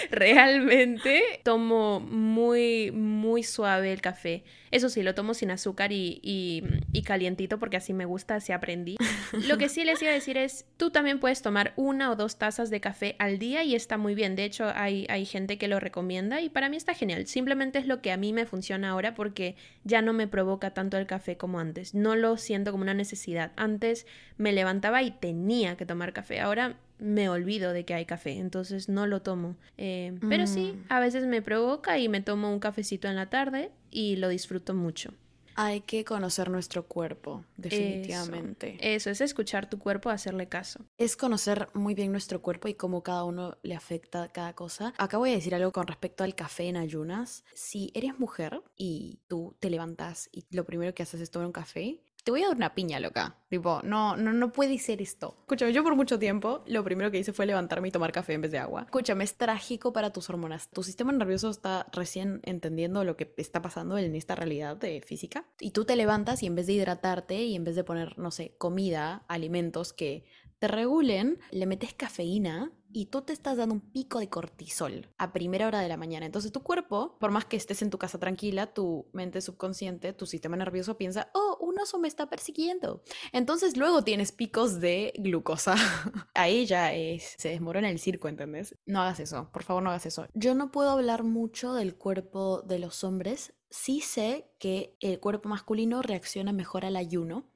realmente 0.09 1.41
tomo 1.43 1.99
muy, 1.99 2.91
muy 2.91 3.43
suave 3.43 3.91
el 3.91 4.01
café. 4.01 4.43
Eso 4.71 4.87
sí, 4.87 5.03
lo 5.03 5.13
tomo 5.13 5.33
sin 5.33 5.51
azúcar 5.51 5.91
y, 5.91 6.21
y, 6.23 7.03
calientito 7.03 7.59
porque 7.59 7.75
así 7.77 7.93
me 7.93 8.05
gusta, 8.05 8.35
así 8.35 8.53
aprendí. 8.53 8.95
Lo 9.33 9.57
que 9.57 9.67
sí 9.67 9.83
les 9.83 10.01
iba 10.01 10.11
a 10.11 10.13
decir 10.13 10.37
es, 10.37 10.65
tú 10.77 10.91
también 10.91 11.19
puedes 11.19 11.41
tomar 11.41 11.73
una 11.75 12.09
o 12.09 12.15
dos 12.15 12.37
tazas 12.37 12.69
de 12.69 12.79
café 12.79 13.17
al 13.19 13.37
día 13.37 13.63
y 13.63 13.75
está 13.75 13.90
muy 13.97 14.15
bien. 14.15 14.35
De 14.35 14.45
hecho, 14.45 14.71
hay, 14.73 15.05
hay 15.09 15.25
gente 15.25 15.57
que 15.57 15.67
lo 15.67 15.79
recomienda 15.79 16.41
y 16.41 16.49
para 16.49 16.69
mí 16.69 16.77
está 16.77 16.93
genial. 16.93 17.27
Simplemente 17.27 17.79
es 17.79 17.87
lo 17.87 18.01
que 18.01 18.11
a 18.11 18.17
mí 18.17 18.33
me 18.33 18.45
funciona 18.45 18.89
ahora 18.89 19.15
porque 19.15 19.55
ya 19.83 20.01
no 20.01 20.13
me 20.13 20.27
provoca 20.27 20.73
tanto 20.73 20.97
el 20.97 21.07
café 21.07 21.37
como 21.37 21.59
antes. 21.59 21.93
No 21.93 22.15
lo 22.15 22.37
siento 22.37 22.71
como 22.71 22.83
una 22.83 22.93
necesidad. 22.93 23.51
Antes 23.55 24.05
me 24.37 24.53
levantaba 24.53 25.03
y 25.03 25.11
tenía 25.11 25.77
que 25.77 25.85
tomar 25.85 26.13
café. 26.13 26.39
Ahora 26.39 26.77
me 27.01 27.29
olvido 27.29 27.73
de 27.73 27.83
que 27.83 27.95
hay 27.95 28.05
café, 28.05 28.37
entonces 28.37 28.87
no 28.87 29.07
lo 29.07 29.21
tomo. 29.21 29.55
Eh, 29.77 30.13
pero 30.29 30.45
sí, 30.45 30.73
mm. 30.73 30.85
a 30.89 30.99
veces 30.99 31.25
me 31.25 31.41
provoca 31.41 31.97
y 31.97 32.07
me 32.07 32.21
tomo 32.21 32.51
un 32.53 32.59
cafecito 32.59 33.07
en 33.07 33.15
la 33.15 33.29
tarde 33.29 33.71
y 33.89 34.17
lo 34.17 34.29
disfruto 34.29 34.75
mucho. 34.75 35.11
Hay 35.55 35.81
que 35.81 36.05
conocer 36.05 36.49
nuestro 36.49 36.87
cuerpo, 36.87 37.45
definitivamente. 37.57 38.77
Eso, 38.79 39.09
es 39.09 39.21
escuchar 39.21 39.69
tu 39.69 39.79
cuerpo, 39.79 40.09
hacerle 40.09 40.47
caso. 40.47 40.85
Es 40.97 41.15
conocer 41.15 41.69
muy 41.73 41.93
bien 41.93 42.11
nuestro 42.11 42.41
cuerpo 42.41 42.67
y 42.67 42.73
cómo 42.73 43.03
cada 43.03 43.23
uno 43.23 43.57
le 43.63 43.75
afecta 43.75 44.29
cada 44.29 44.53
cosa. 44.53 44.93
Acá 44.97 45.17
voy 45.17 45.31
a 45.31 45.33
decir 45.33 45.55
algo 45.55 45.71
con 45.71 45.87
respecto 45.87 46.23
al 46.23 46.35
café 46.35 46.67
en 46.67 46.77
ayunas. 46.77 47.43
Si 47.53 47.91
eres 47.93 48.19
mujer 48.19 48.61
y 48.75 49.19
tú 49.27 49.55
te 49.59 49.69
levantas 49.69 50.29
y 50.31 50.45
lo 50.51 50.65
primero 50.65 50.93
que 50.93 51.03
haces 51.03 51.21
es 51.21 51.31
tomar 51.31 51.47
un 51.47 51.53
café, 51.53 52.01
te 52.24 52.32
voy 52.32 52.43
a 52.43 52.47
dar 52.47 52.55
una 52.55 52.76
piña, 52.76 52.99
loca. 52.99 53.38
Tipo, 53.49 53.82
no, 53.84 54.15
no, 54.15 54.32
no 54.32 54.51
puede 54.51 54.78
ser 54.78 55.01
esto. 55.01 55.36
Escúchame, 55.41 55.74
yo 55.74 55.84
por 55.84 55.95
mucho 55.95 56.19
tiempo 56.19 56.63
lo 56.67 56.84
primero 56.84 57.11
que 57.11 57.19
hice 57.19 57.34
fue 57.34 57.45
levantarme 57.45 57.88
y 57.88 57.91
tomar 57.91 58.11
café 58.11 58.34
en 58.34 58.41
vez 58.41 58.51
de 58.51 58.59
agua. 58.59 58.84
Escúchame, 58.84 59.24
es 59.24 59.36
trágico 59.36 59.91
para 59.91 60.11
tus 60.11 60.30
hormonas. 60.30 60.69
Tu 60.69 60.84
sistema 60.84 61.11
nervioso 61.11 61.49
está 61.49 61.88
recién 61.91 62.39
entendiendo 62.43 63.03
lo 63.03 63.17
que 63.17 63.34
está 63.38 63.61
pasando 63.61 63.97
en 63.97 64.15
esta 64.15 64.36
realidad 64.36 64.78
de 64.78 65.01
física. 65.01 65.45
Y 65.59 65.72
tú 65.72 65.84
te 65.84 65.95
levantas 65.95 66.43
y 66.43 66.45
en 66.45 66.55
vez 66.55 66.67
de 66.67 66.74
hidratarte 66.74 67.41
y 67.43 67.55
en 67.55 67.63
vez 67.63 67.76
de 67.76 67.84
poner, 67.84 68.17
no 68.17 68.32
sé, 68.32 68.55
comida, 68.57 69.26
alimentos 69.28 69.91
que 69.91 70.24
te 70.62 70.68
regulen, 70.68 71.39
le 71.49 71.66
metes 71.66 71.95
cafeína 71.95 72.72
y 72.93 73.07
tú 73.07 73.24
te 73.24 73.34
estás 73.34 73.57
dando 73.57 73.74
un 73.74 73.82
pico 73.82 74.20
de 74.20 74.30
cortisol 74.30 75.09
a 75.18 75.34
primera 75.34 75.66
hora 75.66 75.80
de 75.80 75.88
la 75.88 75.97
mañana. 75.97 76.28
Entonces 76.28 76.51
tu 76.51 76.62
cuerpo, 76.62 77.18
por 77.20 77.32
más 77.32 77.45
que 77.45 77.57
estés 77.57 77.82
en 77.82 77.89
tu 77.89 77.97
casa 77.97 78.20
tranquila, 78.20 78.72
tu 78.72 79.07
mente 79.12 79.41
subconsciente, 79.41 80.14
tu 80.14 80.28
sistema 80.28 80.55
nervioso 80.55 80.99
piensa, 80.99 81.32
oh, 81.34 81.57
un 81.62 81.80
oso 81.80 81.97
me 81.97 82.07
está 82.07 82.30
persiguiendo. 82.30 83.01
Entonces 83.32 83.76
luego 83.76 84.03
tienes 84.03 84.32
picos 84.32 84.80
de 84.80 85.14
glucosa. 85.18 85.74
Ahí 86.36 86.68
ya 86.68 86.91
se 86.91 87.49
desmorona 87.49 87.89
el 87.89 87.97
circo, 87.97 88.28
¿entendés? 88.28 88.76
No 88.86 89.01
hagas 89.01 89.20
eso, 89.20 89.49
por 89.51 89.64
favor 89.64 89.82
no 89.82 89.89
hagas 89.89 90.05
eso. 90.05 90.28
Yo 90.36 90.53
no 90.53 90.72
puedo 90.72 90.91
hablar 90.91 91.24
mucho 91.24 91.74
del 91.74 91.95
cuerpo 91.95 92.62
de 92.62 92.78
los 92.78 93.03
hombres. 93.03 93.55
Sí 93.72 94.01
sé 94.01 94.51
que 94.59 94.95
el 94.99 95.20
cuerpo 95.20 95.49
masculino 95.49 96.03
reacciona 96.03 96.53
mejor 96.53 96.86
al 96.86 96.97
ayuno 96.97 97.47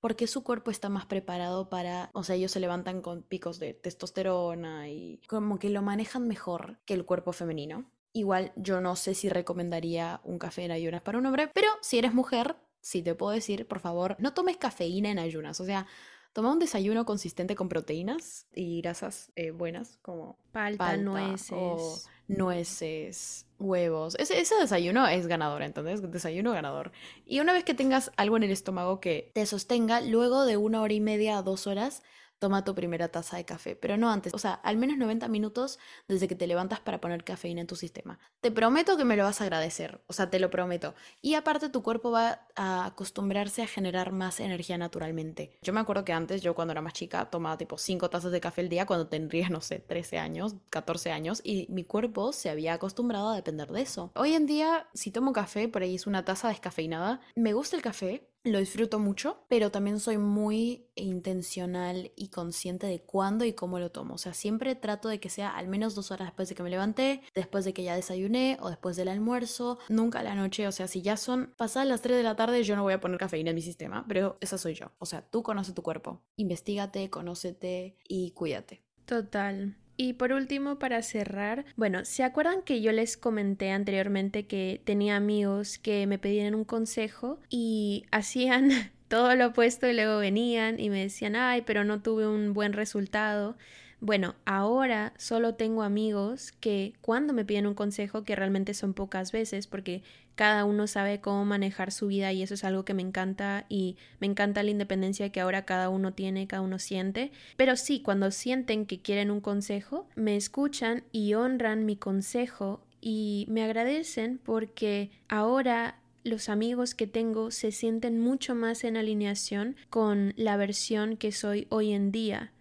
porque 0.00 0.26
su 0.26 0.42
cuerpo 0.42 0.70
está 0.70 0.88
más 0.88 1.06
preparado 1.06 1.68
para, 1.68 2.10
o 2.14 2.24
sea, 2.24 2.36
ellos 2.36 2.52
se 2.52 2.60
levantan 2.60 3.02
con 3.02 3.22
picos 3.22 3.58
de 3.58 3.74
testosterona 3.74 4.88
y 4.88 5.20
como 5.28 5.58
que 5.58 5.70
lo 5.70 5.82
manejan 5.82 6.26
mejor 6.26 6.78
que 6.84 6.94
el 6.94 7.04
cuerpo 7.04 7.32
femenino. 7.32 7.90
Igual 8.12 8.52
yo 8.56 8.80
no 8.80 8.96
sé 8.96 9.14
si 9.14 9.28
recomendaría 9.28 10.20
un 10.24 10.38
café 10.38 10.64
en 10.64 10.72
ayunas 10.72 11.02
para 11.02 11.18
un 11.18 11.26
hombre, 11.26 11.48
pero 11.54 11.68
si 11.82 11.98
eres 11.98 12.12
mujer, 12.12 12.56
sí 12.80 13.02
te 13.02 13.14
puedo 13.14 13.32
decir, 13.32 13.68
por 13.68 13.80
favor, 13.80 14.16
no 14.18 14.34
tomes 14.34 14.56
cafeína 14.56 15.10
en 15.10 15.18
ayunas, 15.18 15.60
o 15.60 15.64
sea, 15.64 15.86
toma 16.32 16.52
un 16.52 16.58
desayuno 16.58 17.04
consistente 17.04 17.56
con 17.56 17.68
proteínas 17.68 18.46
y 18.54 18.80
grasas 18.82 19.32
eh, 19.36 19.50
buenas 19.50 19.98
como 20.02 20.38
palta, 20.52 20.78
palta 20.78 21.02
nueces. 21.02 21.52
o 21.52 22.00
nueces, 22.28 23.46
huevos. 23.58 24.14
Ese, 24.18 24.40
ese 24.40 24.54
desayuno 24.56 25.06
es 25.08 25.26
ganador, 25.26 25.62
entonces, 25.62 26.08
desayuno 26.10 26.52
ganador. 26.52 26.92
Y 27.26 27.40
una 27.40 27.52
vez 27.52 27.64
que 27.64 27.74
tengas 27.74 28.12
algo 28.16 28.36
en 28.36 28.44
el 28.44 28.50
estómago 28.50 29.00
que 29.00 29.30
te 29.34 29.44
sostenga, 29.46 30.00
luego 30.00 30.44
de 30.44 30.56
una 30.56 30.80
hora 30.82 30.94
y 30.94 31.00
media 31.00 31.38
a 31.38 31.42
dos 31.42 31.66
horas, 31.66 32.02
toma 32.40 32.64
tu 32.64 32.74
primera 32.74 33.08
taza 33.08 33.36
de 33.36 33.44
café, 33.44 33.76
pero 33.76 33.96
no 33.96 34.10
antes, 34.10 34.34
o 34.34 34.38
sea, 34.38 34.54
al 34.54 34.76
menos 34.76 34.96
90 34.96 35.28
minutos 35.28 35.78
desde 36.08 36.26
que 36.26 36.34
te 36.34 36.46
levantas 36.46 36.80
para 36.80 37.00
poner 37.00 37.22
cafeína 37.22 37.60
en 37.60 37.66
tu 37.66 37.76
sistema. 37.76 38.18
Te 38.40 38.50
prometo 38.50 38.96
que 38.96 39.04
me 39.04 39.16
lo 39.16 39.24
vas 39.24 39.40
a 39.40 39.44
agradecer, 39.44 40.00
o 40.06 40.12
sea, 40.12 40.30
te 40.30 40.40
lo 40.40 40.50
prometo. 40.50 40.94
Y 41.20 41.34
aparte 41.34 41.68
tu 41.68 41.82
cuerpo 41.82 42.10
va 42.10 42.46
a 42.56 42.86
acostumbrarse 42.86 43.62
a 43.62 43.66
generar 43.66 44.10
más 44.10 44.40
energía 44.40 44.78
naturalmente. 44.78 45.52
Yo 45.62 45.72
me 45.72 45.80
acuerdo 45.80 46.04
que 46.04 46.14
antes, 46.14 46.40
yo 46.40 46.54
cuando 46.54 46.72
era 46.72 46.80
más 46.80 46.94
chica, 46.94 47.30
tomaba 47.30 47.58
tipo 47.58 47.76
5 47.76 48.08
tazas 48.08 48.32
de 48.32 48.40
café 48.40 48.62
al 48.62 48.70
día 48.70 48.86
cuando 48.86 49.08
tendría, 49.08 49.50
no 49.50 49.60
sé, 49.60 49.78
13 49.78 50.18
años, 50.18 50.56
14 50.70 51.12
años, 51.12 51.42
y 51.44 51.66
mi 51.68 51.84
cuerpo 51.84 52.32
se 52.32 52.48
había 52.48 52.72
acostumbrado 52.72 53.28
a 53.28 53.36
depender 53.36 53.70
de 53.70 53.82
eso. 53.82 54.10
Hoy 54.14 54.32
en 54.32 54.46
día, 54.46 54.88
si 54.94 55.10
tomo 55.10 55.34
café, 55.34 55.68
por 55.68 55.82
ahí 55.82 55.94
es 55.94 56.06
una 56.06 56.24
taza 56.24 56.48
descafeinada, 56.48 57.20
me 57.34 57.52
gusta 57.52 57.76
el 57.76 57.82
café, 57.82 58.29
lo 58.44 58.58
disfruto 58.58 58.98
mucho, 58.98 59.44
pero 59.48 59.70
también 59.70 60.00
soy 60.00 60.18
muy 60.18 60.88
intencional 60.94 62.12
y 62.16 62.28
consciente 62.28 62.86
de 62.86 63.00
cuándo 63.00 63.44
y 63.44 63.52
cómo 63.52 63.78
lo 63.78 63.90
tomo. 63.90 64.14
O 64.14 64.18
sea, 64.18 64.34
siempre 64.34 64.74
trato 64.74 65.08
de 65.08 65.20
que 65.20 65.28
sea 65.28 65.56
al 65.56 65.68
menos 65.68 65.94
dos 65.94 66.10
horas 66.10 66.28
después 66.28 66.48
de 66.48 66.54
que 66.54 66.62
me 66.62 66.70
levanté, 66.70 67.22
después 67.34 67.64
de 67.64 67.74
que 67.74 67.82
ya 67.82 67.94
desayuné 67.94 68.56
o 68.60 68.70
después 68.70 68.96
del 68.96 69.08
almuerzo, 69.08 69.78
nunca 69.88 70.20
a 70.20 70.22
la 70.22 70.34
noche. 70.34 70.66
O 70.66 70.72
sea, 70.72 70.88
si 70.88 71.02
ya 71.02 71.16
son 71.16 71.52
pasadas 71.56 71.88
las 71.88 72.02
3 72.02 72.16
de 72.16 72.22
la 72.22 72.36
tarde, 72.36 72.62
yo 72.62 72.76
no 72.76 72.82
voy 72.82 72.94
a 72.94 73.00
poner 73.00 73.18
cafeína 73.18 73.50
en 73.50 73.56
mi 73.56 73.62
sistema, 73.62 74.04
pero 74.08 74.38
esa 74.40 74.58
soy 74.58 74.74
yo. 74.74 74.92
O 74.98 75.06
sea, 75.06 75.22
tú 75.22 75.42
conoces 75.42 75.74
tu 75.74 75.82
cuerpo, 75.82 76.22
investigate, 76.36 77.10
conócete 77.10 77.98
y 78.08 78.30
cuídate. 78.32 78.82
Total. 79.04 79.76
Y 80.02 80.14
por 80.14 80.32
último, 80.32 80.78
para 80.78 81.02
cerrar, 81.02 81.66
bueno, 81.76 82.06
¿se 82.06 82.24
acuerdan 82.24 82.62
que 82.62 82.80
yo 82.80 82.90
les 82.90 83.18
comenté 83.18 83.70
anteriormente 83.70 84.46
que 84.46 84.80
tenía 84.82 85.14
amigos 85.14 85.76
que 85.76 86.06
me 86.06 86.18
pedían 86.18 86.54
un 86.54 86.64
consejo 86.64 87.38
y 87.50 88.06
hacían 88.10 88.70
todo 89.08 89.34
lo 89.34 89.48
opuesto 89.48 89.86
y 89.86 89.92
luego 89.92 90.16
venían 90.16 90.80
y 90.80 90.88
me 90.88 91.02
decían, 91.02 91.36
ay, 91.36 91.64
pero 91.66 91.84
no 91.84 92.00
tuve 92.00 92.26
un 92.26 92.54
buen 92.54 92.72
resultado? 92.72 93.58
Bueno, 94.00 94.34
ahora 94.46 95.12
solo 95.18 95.56
tengo 95.56 95.82
amigos 95.82 96.52
que 96.52 96.94
cuando 97.02 97.34
me 97.34 97.44
piden 97.44 97.66
un 97.66 97.74
consejo, 97.74 98.24
que 98.24 98.34
realmente 98.34 98.72
son 98.72 98.94
pocas 98.94 99.30
veces, 99.30 99.66
porque 99.66 100.02
cada 100.36 100.64
uno 100.64 100.86
sabe 100.86 101.20
cómo 101.20 101.44
manejar 101.44 101.92
su 101.92 102.06
vida 102.06 102.32
y 102.32 102.42
eso 102.42 102.54
es 102.54 102.64
algo 102.64 102.86
que 102.86 102.94
me 102.94 103.02
encanta 103.02 103.66
y 103.68 103.98
me 104.18 104.26
encanta 104.26 104.62
la 104.62 104.70
independencia 104.70 105.30
que 105.30 105.40
ahora 105.40 105.66
cada 105.66 105.90
uno 105.90 106.14
tiene, 106.14 106.46
cada 106.46 106.62
uno 106.62 106.78
siente. 106.78 107.30
Pero 107.58 107.76
sí, 107.76 108.00
cuando 108.00 108.30
sienten 108.30 108.86
que 108.86 109.02
quieren 109.02 109.30
un 109.30 109.42
consejo, 109.42 110.08
me 110.16 110.34
escuchan 110.34 111.04
y 111.12 111.34
honran 111.34 111.84
mi 111.84 111.96
consejo 111.96 112.80
y 113.02 113.44
me 113.50 113.62
agradecen 113.64 114.40
porque 114.42 115.10
ahora 115.28 116.00
los 116.24 116.48
amigos 116.48 116.94
que 116.94 117.06
tengo 117.06 117.50
se 117.50 117.70
sienten 117.70 118.18
mucho 118.18 118.54
más 118.54 118.84
en 118.84 118.96
alineación 118.96 119.76
con 119.90 120.32
la 120.36 120.56
versión 120.56 121.18
que 121.18 121.32
soy 121.32 121.66
hoy 121.68 121.92
en 121.92 122.12
día. 122.12 122.52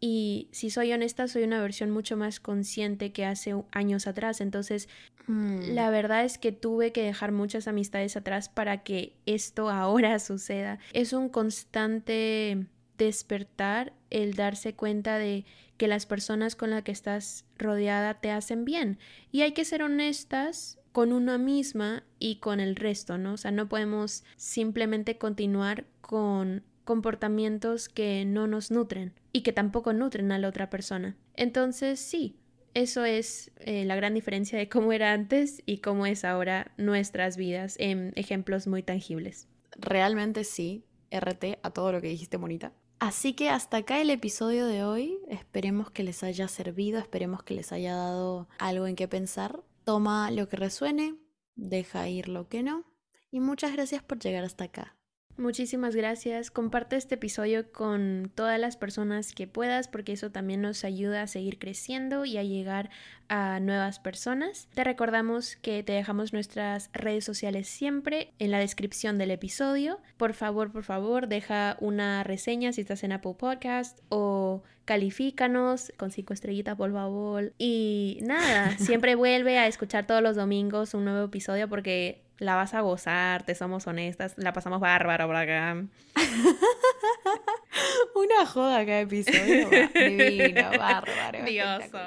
Y 0.00 0.48
si 0.52 0.70
soy 0.70 0.92
honesta, 0.92 1.26
soy 1.28 1.44
una 1.44 1.60
versión 1.60 1.90
mucho 1.90 2.16
más 2.16 2.38
consciente 2.40 3.12
que 3.12 3.24
hace 3.24 3.54
años 3.72 4.06
atrás. 4.06 4.40
Entonces, 4.40 4.88
Mm. 5.26 5.74
la 5.74 5.90
verdad 5.90 6.24
es 6.24 6.38
que 6.38 6.52
tuve 6.52 6.92
que 6.92 7.02
dejar 7.02 7.32
muchas 7.32 7.66
amistades 7.66 8.16
atrás 8.16 8.48
para 8.48 8.84
que 8.84 9.16
esto 9.26 9.70
ahora 9.70 10.18
suceda. 10.18 10.78
Es 10.92 11.12
un 11.12 11.28
constante 11.28 12.66
despertar 12.98 13.92
el 14.10 14.34
darse 14.34 14.74
cuenta 14.74 15.18
de 15.18 15.44
que 15.76 15.88
las 15.88 16.06
personas 16.06 16.56
con 16.56 16.70
las 16.70 16.82
que 16.84 16.92
estás 16.92 17.44
rodeada 17.58 18.14
te 18.20 18.30
hacen 18.30 18.64
bien. 18.64 18.98
Y 19.32 19.42
hay 19.42 19.52
que 19.52 19.64
ser 19.64 19.82
honestas 19.82 20.78
con 20.92 21.12
una 21.12 21.36
misma 21.36 22.04
y 22.18 22.36
con 22.36 22.58
el 22.60 22.74
resto, 22.76 23.18
¿no? 23.18 23.34
O 23.34 23.36
sea, 23.36 23.50
no 23.50 23.68
podemos 23.68 24.24
simplemente 24.36 25.18
continuar 25.18 25.84
con 26.00 26.62
comportamientos 26.86 27.90
que 27.90 28.24
no 28.24 28.46
nos 28.46 28.70
nutren 28.70 29.12
y 29.32 29.42
que 29.42 29.52
tampoco 29.52 29.92
nutren 29.92 30.32
a 30.32 30.38
la 30.38 30.48
otra 30.48 30.70
persona. 30.70 31.18
Entonces, 31.34 32.00
sí, 32.00 32.38
eso 32.72 33.04
es 33.04 33.50
eh, 33.58 33.84
la 33.84 33.96
gran 33.96 34.14
diferencia 34.14 34.58
de 34.58 34.70
cómo 34.70 34.92
era 34.92 35.12
antes 35.12 35.62
y 35.66 35.78
cómo 35.78 36.06
es 36.06 36.24
ahora 36.24 36.72
nuestras 36.78 37.36
vidas 37.36 37.76
en 37.78 38.12
ejemplos 38.16 38.66
muy 38.66 38.82
tangibles. 38.82 39.48
Realmente 39.72 40.44
sí, 40.44 40.84
RT 41.10 41.58
a 41.62 41.70
todo 41.70 41.92
lo 41.92 42.00
que 42.00 42.08
dijiste, 42.08 42.38
bonita. 42.38 42.72
Así 42.98 43.34
que 43.34 43.50
hasta 43.50 43.78
acá 43.78 44.00
el 44.00 44.10
episodio 44.10 44.66
de 44.66 44.84
hoy. 44.84 45.18
Esperemos 45.28 45.90
que 45.90 46.02
les 46.02 46.22
haya 46.22 46.48
servido, 46.48 46.98
esperemos 46.98 47.42
que 47.42 47.54
les 47.54 47.72
haya 47.72 47.94
dado 47.94 48.48
algo 48.58 48.86
en 48.86 48.96
qué 48.96 49.06
pensar. 49.06 49.62
Toma 49.84 50.30
lo 50.30 50.48
que 50.48 50.56
resuene, 50.56 51.16
deja 51.56 52.08
ir 52.08 52.28
lo 52.28 52.48
que 52.48 52.62
no. 52.62 52.84
Y 53.30 53.40
muchas 53.40 53.72
gracias 53.72 54.02
por 54.02 54.18
llegar 54.18 54.44
hasta 54.44 54.64
acá. 54.64 54.95
Muchísimas 55.38 55.94
gracias. 55.94 56.50
Comparte 56.50 56.96
este 56.96 57.16
episodio 57.16 57.70
con 57.70 58.32
todas 58.34 58.58
las 58.58 58.78
personas 58.78 59.32
que 59.32 59.46
puedas 59.46 59.86
porque 59.86 60.12
eso 60.12 60.30
también 60.30 60.62
nos 60.62 60.82
ayuda 60.82 61.22
a 61.22 61.26
seguir 61.26 61.58
creciendo 61.58 62.24
y 62.24 62.38
a 62.38 62.42
llegar 62.42 62.88
a 63.28 63.60
nuevas 63.60 63.98
personas. 63.98 64.68
Te 64.74 64.82
recordamos 64.82 65.56
que 65.56 65.82
te 65.82 65.92
dejamos 65.92 66.32
nuestras 66.32 66.88
redes 66.94 67.24
sociales 67.24 67.68
siempre 67.68 68.32
en 68.38 68.50
la 68.50 68.58
descripción 68.58 69.18
del 69.18 69.30
episodio. 69.30 70.00
Por 70.16 70.32
favor, 70.32 70.72
por 70.72 70.84
favor, 70.84 71.28
deja 71.28 71.76
una 71.80 72.24
reseña 72.24 72.72
si 72.72 72.80
estás 72.80 73.04
en 73.04 73.12
Apple 73.12 73.34
Podcast 73.38 74.00
o 74.08 74.62
califícanos 74.86 75.92
con 75.98 76.12
cinco 76.12 76.32
estrellitas, 76.32 76.76
por 76.76 76.92
favor. 76.92 77.52
Y 77.58 78.20
nada, 78.22 78.70
siempre 78.78 79.16
vuelve 79.16 79.58
a 79.58 79.66
escuchar 79.66 80.06
todos 80.06 80.22
los 80.22 80.36
domingos 80.36 80.94
un 80.94 81.04
nuevo 81.04 81.26
episodio 81.26 81.68
porque 81.68 82.25
la 82.38 82.54
vas 82.54 82.74
a 82.74 82.80
gozar, 82.80 83.44
te 83.44 83.54
somos 83.54 83.86
honestas, 83.86 84.34
la 84.36 84.52
pasamos 84.52 84.80
bárbaro 84.80 85.26
por 85.26 85.36
acá. 85.36 85.84
Una 88.14 88.46
joda 88.46 88.86
cada 88.86 89.00
episodio. 89.00 89.68
Divino, 89.94 90.70
bárbaro. 90.78 91.44
Dioso. 91.44 91.98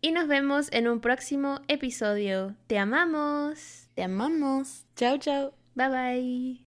Y 0.00 0.12
nos 0.12 0.28
vemos 0.28 0.68
en 0.72 0.88
un 0.88 1.00
próximo 1.00 1.60
episodio. 1.68 2.54
Te 2.66 2.78
amamos. 2.78 3.88
Te 3.94 4.04
amamos. 4.04 4.86
Chao, 4.94 5.18
chao. 5.18 5.52
Bye 5.74 5.88
bye. 5.88 6.67